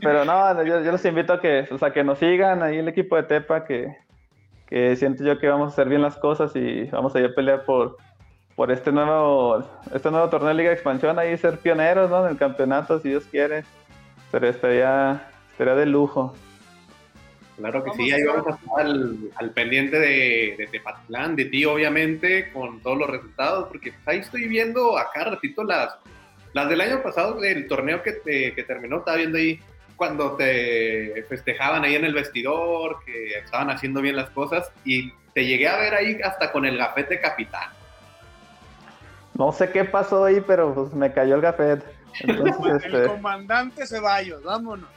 Pero 0.00 0.24
no, 0.24 0.62
yo, 0.62 0.80
los 0.80 1.04
invito 1.04 1.32
a 1.32 1.40
que, 1.40 1.66
o 1.70 1.78
sea, 1.78 1.92
que 1.92 2.04
nos 2.04 2.18
sigan 2.18 2.62
ahí 2.62 2.78
el 2.78 2.88
equipo 2.88 3.16
de 3.16 3.24
Tepa, 3.24 3.64
que, 3.64 3.96
que 4.66 4.94
siento 4.96 5.24
yo 5.24 5.38
que 5.38 5.48
vamos 5.48 5.70
a 5.70 5.72
hacer 5.72 5.88
bien 5.88 6.02
las 6.02 6.16
cosas 6.16 6.54
y 6.54 6.84
vamos 6.84 7.14
a 7.14 7.20
ir 7.20 7.26
a 7.26 7.34
pelear 7.34 7.64
por, 7.64 7.96
por 8.58 8.72
este 8.72 8.90
nuevo 8.90 9.64
este 9.94 10.10
nuevo 10.10 10.28
torneo 10.30 10.48
de 10.48 10.54
Liga 10.54 10.70
de 10.70 10.74
Expansión, 10.74 11.16
ahí 11.16 11.38
ser 11.38 11.60
pioneros 11.60 12.10
¿no? 12.10 12.24
en 12.24 12.32
el 12.32 12.36
campeonato, 12.36 12.98
si 12.98 13.10
Dios 13.10 13.22
quiere. 13.30 13.62
Pero 14.32 14.48
estaría, 14.48 15.30
estaría 15.52 15.76
de 15.76 15.86
lujo. 15.86 16.34
Claro 17.56 17.84
que 17.84 17.92
sí, 17.92 18.10
ahí 18.10 18.24
vamos 18.24 18.48
a 18.48 18.56
estar 18.56 18.80
al, 18.80 19.50
pendiente 19.54 20.00
de, 20.00 20.56
de 20.58 20.66
Tepatlán, 20.72 21.36
de 21.36 21.44
ti 21.44 21.64
obviamente, 21.66 22.50
con 22.52 22.80
todos 22.80 22.98
los 22.98 23.08
resultados, 23.08 23.68
porque 23.68 23.92
ahí 24.06 24.18
estoy 24.18 24.48
viendo 24.48 24.98
acá 24.98 25.22
ratito 25.22 25.62
las, 25.62 25.94
las 26.52 26.68
del 26.68 26.80
año 26.80 27.00
pasado, 27.00 27.38
del 27.38 27.68
torneo 27.68 28.02
que, 28.02 28.20
que 28.56 28.64
terminó, 28.64 28.98
estaba 28.98 29.18
viendo 29.18 29.38
ahí 29.38 29.60
cuando 29.94 30.34
te 30.34 31.24
festejaban 31.28 31.84
ahí 31.84 31.94
en 31.94 32.04
el 32.04 32.12
vestidor, 32.12 33.04
que 33.06 33.38
estaban 33.38 33.70
haciendo 33.70 34.00
bien 34.00 34.16
las 34.16 34.30
cosas, 34.30 34.68
y 34.84 35.12
te 35.32 35.46
llegué 35.46 35.68
a 35.68 35.78
ver 35.78 35.94
ahí 35.94 36.18
hasta 36.24 36.50
con 36.50 36.66
el 36.66 36.76
gafete 36.76 37.20
capitán. 37.20 37.77
No 39.38 39.52
sé 39.52 39.70
qué 39.70 39.84
pasó 39.84 40.24
ahí, 40.24 40.42
pero 40.46 40.74
pues 40.74 40.92
me 40.92 41.12
cayó 41.12 41.36
el 41.36 41.40
gafete. 41.40 41.86
el 42.20 42.46
este, 42.48 43.06
comandante 43.06 43.86
Ceballos, 43.86 44.42
vámonos. 44.42 44.88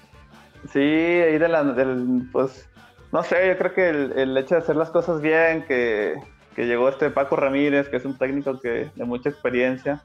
Sí, 0.73 0.79
ahí 0.79 1.37
de 1.37 1.47
la, 1.47 1.63
del, 1.63 2.27
pues, 2.31 2.69
no 3.11 3.23
sé, 3.23 3.47
yo 3.47 3.57
creo 3.57 3.73
que 3.73 3.89
el, 3.89 4.37
hecho 4.37 4.55
de 4.55 4.61
hacer 4.61 4.75
las 4.75 4.89
cosas 4.89 5.21
bien, 5.21 5.63
que, 5.67 6.15
que, 6.55 6.65
llegó 6.65 6.89
este 6.89 7.09
Paco 7.09 7.35
Ramírez, 7.35 7.89
que 7.89 7.97
es 7.97 8.05
un 8.05 8.17
técnico 8.17 8.59
que 8.59 8.89
de 8.95 9.05
mucha 9.05 9.29
experiencia, 9.29 10.03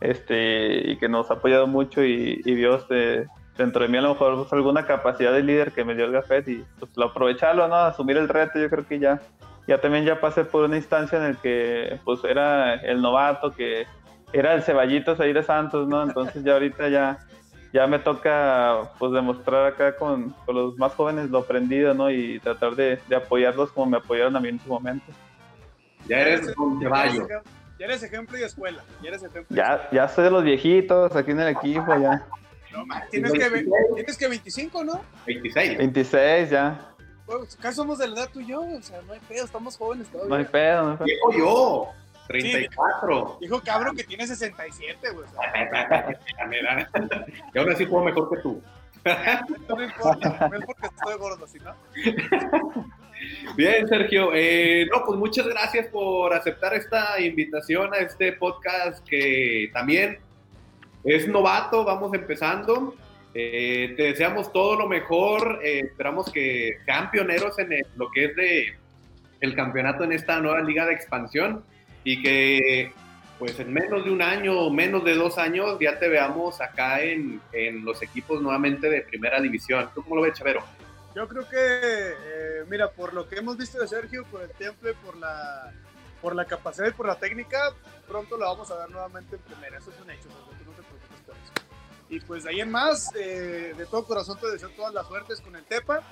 este, 0.00 0.90
y 0.90 0.98
que 0.98 1.08
nos 1.08 1.30
ha 1.30 1.34
apoyado 1.34 1.66
mucho 1.66 2.04
y, 2.04 2.42
y 2.44 2.54
vio 2.54 2.76
este, 2.76 3.26
dentro 3.56 3.82
de 3.82 3.88
mí 3.88 3.98
a 3.98 4.02
lo 4.02 4.10
mejor 4.10 4.36
pues, 4.36 4.52
alguna 4.52 4.86
capacidad 4.86 5.32
de 5.32 5.42
líder 5.42 5.72
que 5.72 5.84
me 5.84 5.94
dio 5.94 6.04
el 6.04 6.12
Gafet 6.12 6.48
y 6.48 6.64
pues 6.78 6.90
lo 6.96 7.06
aprovecharlo, 7.06 7.68
¿no? 7.68 7.76
Asumir 7.76 8.16
el 8.16 8.28
reto, 8.28 8.58
yo 8.58 8.68
creo 8.68 8.86
que 8.86 8.98
ya, 8.98 9.20
ya 9.66 9.80
también 9.80 10.04
ya 10.04 10.20
pasé 10.20 10.44
por 10.44 10.64
una 10.64 10.76
instancia 10.76 11.18
en 11.18 11.24
el 11.24 11.36
que 11.38 11.98
pues 12.04 12.22
era 12.24 12.74
el 12.74 13.00
novato, 13.00 13.50
que 13.50 13.86
era 14.32 14.54
el 14.54 14.62
ceballitos 14.62 15.20
ahí 15.20 15.32
de 15.32 15.42
Santos, 15.42 15.88
¿no? 15.88 16.02
Entonces 16.02 16.44
ya 16.44 16.54
ahorita 16.54 16.88
ya, 16.88 17.18
ya 17.72 17.86
me 17.86 17.98
toca 17.98 18.90
pues 18.98 19.12
demostrar 19.12 19.66
acá 19.66 19.96
con, 19.96 20.34
los 20.48 20.76
más 20.76 20.92
jóvenes 20.94 21.30
lo 21.30 21.38
aprendido, 21.38 21.94
¿no? 21.94 22.10
Y 22.10 22.40
tratar 22.40 22.74
de, 22.74 22.98
apoyarlos 23.14 23.70
como 23.72 23.86
me 23.86 23.96
apoyaron 23.96 24.36
a 24.36 24.40
mí 24.40 24.48
en 24.48 24.60
su 24.60 24.68
momento. 24.68 25.06
Ya 26.08 26.20
eres 26.20 26.54
un 26.56 26.82
caballo. 26.82 27.26
Ya 27.78 27.86
eres 27.86 28.02
ejemplo 28.02 28.38
y 28.38 28.42
escuela. 28.42 28.84
Ya, 29.02 29.08
eres 29.08 29.22
ejemplo 29.24 29.56
ya, 29.56 29.88
ya 29.90 30.08
soy 30.08 30.24
de 30.24 30.30
los 30.30 30.44
viejitos 30.44 31.16
aquí 31.16 31.32
en 31.32 31.40
el 31.40 31.48
equipo, 31.48 31.98
ya. 31.98 32.24
No, 32.72 32.84
tienes 33.10 33.32
que, 33.32 33.66
tienes 33.94 34.18
que 34.18 34.28
25, 34.28 34.84
¿no? 34.84 35.00
26. 35.26 35.78
26 35.78 36.50
ya. 36.50 36.93
Pues, 37.26 37.58
acá 37.58 37.72
somos 37.72 37.98
de 37.98 38.08
la 38.08 38.20
edad 38.20 38.30
tú 38.32 38.40
y 38.40 38.46
yo, 38.46 38.60
o 38.60 38.82
sea, 38.82 39.00
no 39.02 39.12
hay 39.12 39.20
pedo, 39.20 39.44
estamos 39.44 39.76
jóvenes 39.76 40.08
todavía. 40.08 40.28
No 40.28 40.36
hay 40.36 40.44
pedo, 40.44 40.84
no 40.84 40.90
hay 40.90 40.96
pedo. 40.96 41.06
Dijo 41.06 41.32
yo, 41.32 41.88
34. 42.28 43.38
dijo 43.40 43.60
cabrón 43.62 43.96
que 43.96 44.04
tiene 44.04 44.26
67, 44.26 45.10
güey. 45.10 45.26
y 47.54 47.58
ahora 47.58 47.76
sí 47.76 47.86
puedo 47.86 48.04
mejor 48.04 48.28
que 48.30 48.36
tú. 48.42 48.62
no 49.68 49.76
me 49.76 49.84
importa, 49.84 50.48
no 50.50 50.56
es 50.56 50.64
porque 50.64 50.86
estoy 50.86 51.18
gordo, 51.18 51.46
¿sí, 51.46 51.58
no? 51.60 51.74
Bien, 53.56 53.86
Sergio. 53.86 54.30
Eh, 54.34 54.86
no, 54.90 55.04
pues 55.04 55.18
muchas 55.18 55.46
gracias 55.46 55.88
por 55.88 56.32
aceptar 56.32 56.72
esta 56.74 57.20
invitación 57.20 57.92
a 57.94 57.98
este 57.98 58.32
podcast 58.32 59.06
que 59.06 59.70
también 59.72 60.18
es 61.04 61.28
novato, 61.28 61.84
vamos 61.84 62.12
empezando. 62.14 62.94
Eh, 63.34 63.94
te 63.96 64.04
deseamos 64.04 64.52
todo 64.52 64.76
lo 64.76 64.88
mejor. 64.88 65.60
Eh, 65.62 65.80
esperamos 65.80 66.30
que 66.30 66.78
sean 66.84 67.10
pioneros 67.10 67.58
en 67.58 67.70
lo 67.96 68.10
que 68.10 68.26
es 68.26 68.36
de 68.36 68.78
el 69.40 69.54
campeonato 69.54 70.04
en 70.04 70.12
esta 70.12 70.40
nueva 70.40 70.62
liga 70.62 70.86
de 70.86 70.94
expansión 70.94 71.64
y 72.02 72.22
que 72.22 72.92
pues 73.38 73.58
en 73.58 73.72
menos 73.72 74.04
de 74.04 74.10
un 74.10 74.22
año 74.22 74.58
o 74.58 74.70
menos 74.70 75.04
de 75.04 75.14
dos 75.14 75.36
años 75.38 75.76
ya 75.80 75.98
te 75.98 76.08
veamos 76.08 76.60
acá 76.60 77.02
en, 77.02 77.40
en 77.52 77.84
los 77.84 78.00
equipos 78.00 78.40
nuevamente 78.40 78.88
de 78.88 79.02
primera 79.02 79.40
división. 79.40 79.90
¿Tú 79.94 80.02
cómo 80.02 80.16
lo 80.16 80.22
ves, 80.22 80.34
Chavero? 80.34 80.62
Yo 81.14 81.28
creo 81.28 81.48
que, 81.48 81.56
eh, 81.58 82.64
mira, 82.68 82.90
por 82.90 83.12
lo 83.12 83.28
que 83.28 83.36
hemos 83.36 83.56
visto 83.56 83.80
de 83.80 83.88
Sergio, 83.88 84.24
por 84.24 84.42
el 84.42 84.50
tiempo 84.50 84.86
por 85.04 85.16
la, 85.16 85.72
por 86.22 86.34
la 86.34 86.44
capacidad 86.44 86.88
y 86.88 86.92
por 86.92 87.06
la 87.06 87.16
técnica, 87.16 87.58
pronto 88.08 88.36
lo 88.36 88.46
vamos 88.46 88.70
a 88.70 88.78
ver 88.78 88.90
nuevamente 88.90 89.36
en 89.36 89.42
primera. 89.42 89.78
Eso 89.78 89.90
es 89.90 90.00
un 90.00 90.10
hecho. 90.10 90.28
Y 92.08 92.20
pues 92.20 92.44
de 92.44 92.50
ahí 92.50 92.60
en 92.60 92.70
más, 92.70 93.14
eh, 93.14 93.74
de 93.76 93.86
todo 93.86 94.04
corazón 94.04 94.38
te 94.38 94.50
deseo 94.50 94.68
todas 94.70 94.92
las 94.92 95.06
suertes 95.06 95.40
con 95.40 95.56
el 95.56 95.64
Tepa. 95.64 96.02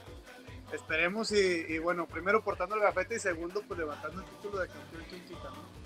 Esperemos 0.73 1.31
y, 1.33 1.79
bueno, 1.79 2.07
primero 2.07 2.43
portando 2.43 2.75
el 2.77 2.81
gafete 2.81 3.17
y 3.17 3.19
segundo 3.19 3.61
pues 3.69 3.79
levantando 3.79 4.23
el 4.23 4.27
título 4.27 4.59
de 4.59 4.69
campeón 4.69 5.05
chinchita, 5.11 5.51
¿no? 5.51 5.83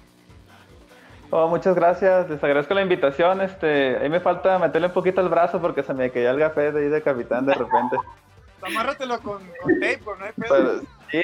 Oh, 1.30 1.48
muchas 1.48 1.74
gracias, 1.74 2.30
les 2.30 2.42
agradezco 2.42 2.72
la 2.72 2.82
invitación. 2.82 3.40
Este, 3.40 3.96
ahí 3.96 4.08
me 4.08 4.20
falta 4.20 4.60
meterle 4.60 4.86
un 4.86 4.92
poquito 4.94 5.20
el 5.20 5.28
brazo 5.28 5.60
porque 5.60 5.82
se 5.82 5.92
me 5.92 6.10
caía 6.10 6.30
el 6.30 6.38
gafete 6.38 6.78
ahí 6.78 6.88
de 6.88 7.02
capitán 7.02 7.46
de 7.46 7.54
repente. 7.54 7.96
Amárratelo 8.62 9.18
con, 9.20 9.42
con 9.60 9.74
tape, 9.74 10.00
no 10.04 10.24
hay 10.24 10.32
pedo. 10.32 10.80
sí, 11.10 11.22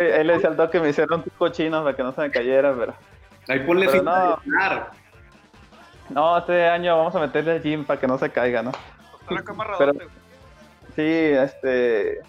ahí 0.00 0.24
le 0.24 0.34
decía 0.34 0.50
al 0.50 0.56
toque 0.56 0.78
que 0.78 0.80
me 0.80 0.90
hicieron 0.90 1.20
un 1.20 1.32
cochino 1.36 1.82
para 1.82 1.96
que 1.96 2.02
no 2.02 2.12
se 2.12 2.20
me 2.20 2.30
cayera, 2.30 2.74
pero. 2.78 2.94
Ahí 3.48 3.66
ponle 3.66 3.86
pero 3.86 4.02
no, 4.04 4.38
no, 6.10 6.38
este 6.38 6.68
año 6.68 6.96
vamos 6.96 7.14
a 7.14 7.20
meterle 7.20 7.52
al 7.52 7.62
gym 7.62 7.84
para 7.84 8.00
que 8.00 8.06
no 8.06 8.18
se 8.18 8.30
caiga, 8.30 8.62
¿no? 8.62 8.72
Pero, 9.78 9.92
sí, 10.96 11.02
este. 11.04 12.20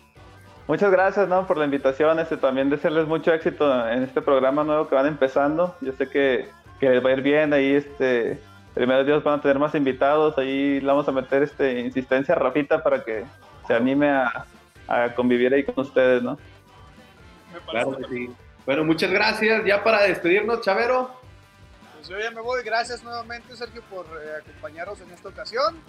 Muchas 0.67 0.91
gracias, 0.91 1.27
¿no? 1.27 1.47
Por 1.47 1.57
la 1.57 1.65
invitación. 1.65 2.19
Este, 2.19 2.38
también 2.38 2.69
desearles 2.69 3.07
mucho 3.07 3.34
éxito 3.34 3.88
en 3.89 4.03
este 4.03 4.21
programa 4.21 4.63
nuevo 4.63 4.88
que 4.88 4.95
van 4.95 5.07
empezando. 5.07 5.75
Yo 5.82 5.91
sé 5.93 6.07
que, 6.07 6.47
que 6.79 6.89
les 6.89 7.03
va 7.03 7.09
a 7.09 7.13
ir 7.13 7.21
bien. 7.21 7.53
Ahí, 7.53 7.73
este. 7.73 8.39
Primero 8.73 9.03
Dios 9.03 9.23
van 9.23 9.39
a 9.39 9.41
tener 9.41 9.59
más 9.59 9.75
invitados. 9.75 10.38
Ahí 10.38 10.79
le 10.79 10.88
vamos 10.88 11.07
a 11.07 11.11
meter 11.11 11.43
este 11.43 11.82
insistencia 11.82 12.36
a 12.36 12.38
Rafita 12.38 12.82
para 12.82 13.03
que 13.03 13.25
se 13.67 13.73
anime 13.73 14.09
a, 14.09 14.45
a 14.88 15.13
convivir 15.13 15.53
ahí 15.53 15.63
con 15.63 15.79
ustedes, 15.79 16.23
¿no? 16.23 16.38
Claro 17.69 17.97
que 17.97 18.05
sí. 18.05 18.29
Bueno, 18.65 18.84
muchas 18.86 19.11
gracias. 19.11 19.65
Ya 19.65 19.84
para 19.84 20.03
despedirnos, 20.03 20.61
Chavero. 20.61 21.20
Pues 22.02 22.10
yo 22.10 22.20
ya 22.20 22.32
me 22.32 22.41
voy. 22.41 22.64
Gracias 22.64 23.04
nuevamente, 23.04 23.56
Sergio, 23.56 23.84
por 23.84 24.08
eh, 24.08 24.38
acompañarnos 24.41 24.99
en 25.02 25.12
esta 25.12 25.30
ocasión. 25.30 25.80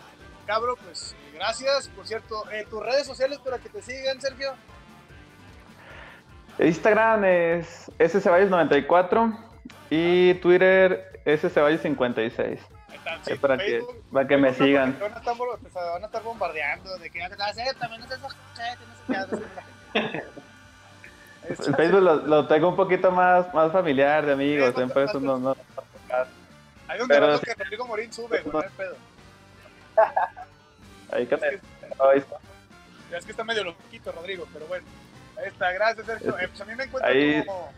Cabro, 0.47 0.77
pues 0.85 1.17
gracias. 1.33 1.89
Por 1.89 2.07
cierto, 2.07 2.45
eh, 2.51 2.67
tus 2.69 2.85
redes 2.85 3.07
sociales 3.07 3.39
para 3.39 3.57
que 3.57 3.71
te 3.71 3.81
sigan, 3.81 4.21
Sergio. 4.21 4.53
Instagram 6.59 7.25
es 7.25 7.91
sceballos94 7.99 9.39
y 9.89 10.35
Twitter 10.35 11.23
sceballos56. 11.25 12.59
Sí, 13.23 13.35
para, 13.37 13.57
que, 13.57 13.83
para 14.13 14.29
que 14.29 14.37
me 14.37 14.53
sigan. 14.53 14.99
Van 15.01 15.15
a, 15.15 15.17
estar, 15.17 15.35
van 15.39 16.03
a 16.03 16.07
estar 16.07 16.23
bombardeando 16.23 16.99
de 16.99 17.09
que 17.09 17.21
también 17.81 18.03
no 18.03 18.07
sé 18.07 18.17
El 21.49 21.75
Facebook 21.75 22.03
lo, 22.03 22.47
tengo 22.47 22.69
un 22.69 22.77
poquito 22.77 23.11
más, 23.11 23.53
más 23.55 23.73
familiar 23.73 24.27
de 24.27 24.33
amigos, 24.33 24.75
siempre 24.75 25.05
eso 25.05 25.19
no, 25.19 25.39
no, 25.39 25.57
hay 26.93 27.01
un 27.01 27.09
pero, 27.09 27.40
que 27.40 27.55
Rodrigo 27.55 27.86
Morín 27.86 28.12
sube, 28.12 28.43
güey, 28.43 28.53
no 28.53 28.61
hay 28.61 28.68
pedo. 28.76 28.97
Ahí 31.12 31.26
que 31.26 31.34
ahí 31.34 32.18
está. 32.18 32.38
Ya 33.11 33.18
es 33.18 33.24
que 33.26 33.32
está 33.32 33.45
medio 33.45 33.64
loquito, 33.64 34.12
Rodrigo, 34.12 34.49
pero 34.51 34.64
bueno. 34.66 34.86
Ahí 35.36 35.49
está, 35.49 35.70
gracias, 35.72 36.07
Sergio. 36.07 36.38
Eh, 36.38 36.49
pues 36.49 36.61
a 36.62 36.64
mí 36.64 36.74
me 36.74 36.84
encuentro 36.84 37.11
ahí... 37.11 37.45
como. 37.45 37.70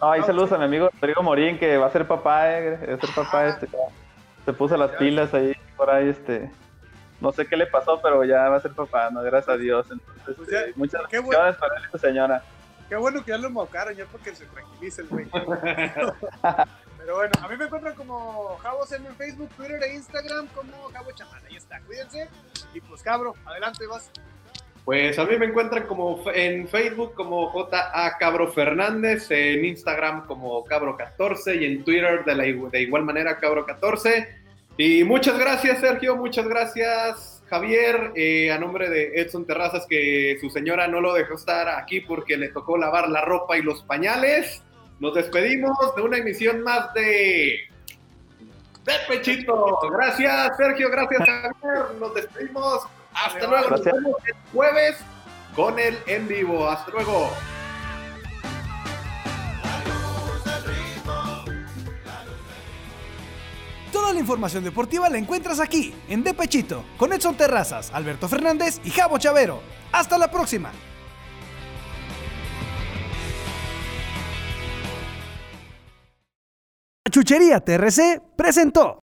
No, 0.00 0.12
ahí 0.12 0.22
saludos 0.22 0.52
a 0.52 0.58
mi 0.58 0.64
amigo 0.64 0.90
Rodrigo 1.00 1.22
Morín, 1.22 1.58
que 1.58 1.78
va 1.78 1.86
a 1.86 1.90
ser 1.90 2.06
papá, 2.06 2.52
eh, 2.52 2.86
va 2.86 2.94
a 2.94 3.00
ser 3.00 3.14
papá, 3.14 3.40
ah. 3.40 3.48
este, 3.48 3.68
se 4.44 4.52
puso 4.52 4.76
las 4.76 4.90
pilas 4.92 5.32
ahí, 5.32 5.54
por 5.76 5.88
ahí, 5.88 6.10
este, 6.10 6.50
no 7.20 7.32
sé 7.32 7.46
qué 7.46 7.56
le 7.56 7.66
pasó, 7.66 8.00
pero 8.02 8.22
ya 8.24 8.48
va 8.50 8.56
a 8.56 8.60
ser 8.60 8.72
papá, 8.72 9.08
no, 9.10 9.22
gracias 9.22 9.54
a 9.54 9.58
Dios. 9.58 9.86
Entonces, 9.90 10.36
pues 10.36 10.52
este, 10.52 10.72
muchas 10.76 11.02
gracias 11.10 11.56
para 11.56 11.76
él, 11.78 12.00
señora. 12.00 12.42
Qué 12.92 12.98
bueno 12.98 13.24
que 13.24 13.30
ya 13.30 13.38
lo 13.38 13.48
mocaron, 13.48 13.94
ya 13.94 14.04
porque 14.04 14.34
se 14.34 14.44
tranquilice 14.44 15.00
el 15.00 15.08
güey. 15.08 15.24
Pero 15.32 17.16
bueno, 17.16 17.32
a 17.40 17.48
mí 17.48 17.56
me 17.56 17.64
encuentran 17.64 17.94
como 17.94 18.58
Javo 18.58 18.84
en 18.90 19.16
Facebook, 19.16 19.48
Twitter 19.56 19.82
e 19.82 19.94
Instagram 19.94 20.46
como 20.48 20.90
Javo 20.92 21.10
Chamán. 21.12 21.40
Ahí 21.48 21.56
está, 21.56 21.80
cuídense. 21.86 22.28
Y 22.74 22.82
pues 22.82 23.02
cabro, 23.02 23.34
adelante, 23.46 23.86
vas. 23.86 24.10
Pues 24.84 25.18
a 25.18 25.24
mí 25.24 25.38
me 25.38 25.46
encuentran 25.46 25.86
como 25.86 26.22
en 26.34 26.68
Facebook 26.68 27.14
como 27.14 27.50
JA 27.50 28.18
Cabro 28.18 28.52
Fernández, 28.52 29.30
en 29.30 29.64
Instagram 29.64 30.26
como 30.26 30.62
Cabro14 30.66 31.62
y 31.62 31.64
en 31.64 31.84
Twitter 31.84 32.26
de, 32.26 32.34
la, 32.34 32.42
de 32.42 32.82
igual 32.82 33.04
manera 33.04 33.40
Cabro14. 33.40 34.28
Y 34.76 35.02
muchas 35.04 35.38
gracias 35.38 35.80
Sergio, 35.80 36.14
muchas 36.14 36.46
gracias 36.46 37.31
Javier, 37.52 38.12
eh, 38.14 38.50
a 38.50 38.58
nombre 38.58 38.88
de 38.88 39.12
Edson 39.20 39.44
Terrazas 39.44 39.84
que 39.86 40.38
su 40.40 40.48
señora 40.48 40.88
no 40.88 41.02
lo 41.02 41.12
dejó 41.12 41.34
estar 41.34 41.68
aquí 41.68 42.00
porque 42.00 42.38
le 42.38 42.48
tocó 42.48 42.78
lavar 42.78 43.10
la 43.10 43.20
ropa 43.20 43.58
y 43.58 43.62
los 43.62 43.82
pañales. 43.82 44.62
Nos 45.00 45.12
despedimos 45.12 45.76
de 45.94 46.00
una 46.00 46.16
emisión 46.16 46.62
más 46.62 46.94
de 46.94 47.68
de 48.84 48.92
Pechito. 49.06 49.78
Gracias, 49.90 50.56
Sergio. 50.56 50.90
Gracias, 50.90 51.20
Javier. 51.28 51.94
Nos 52.00 52.14
despedimos. 52.14 52.84
Hasta 53.12 53.46
luego. 53.46 53.68
Nos 53.68 53.84
vemos 53.84 54.16
el 54.24 54.34
jueves 54.50 54.96
con 55.54 55.78
el 55.78 55.98
en 56.06 56.26
vivo. 56.26 56.66
Hasta 56.66 56.90
luego. 56.90 57.32
Toda 64.02 64.14
la 64.14 64.18
información 64.18 64.64
deportiva 64.64 65.08
la 65.08 65.16
encuentras 65.16 65.60
aquí, 65.60 65.94
en 66.08 66.24
De 66.24 66.34
Pechito, 66.34 66.82
con 66.98 67.12
Edson 67.12 67.36
Terrazas, 67.36 67.92
Alberto 67.94 68.28
Fernández 68.28 68.80
y 68.84 68.90
Javo 68.90 69.16
Chavero. 69.16 69.62
¡Hasta 69.92 70.18
la 70.18 70.28
próxima! 70.28 70.72
Chuchería 77.12 77.60
TRC 77.60 78.20
presentó. 78.34 78.98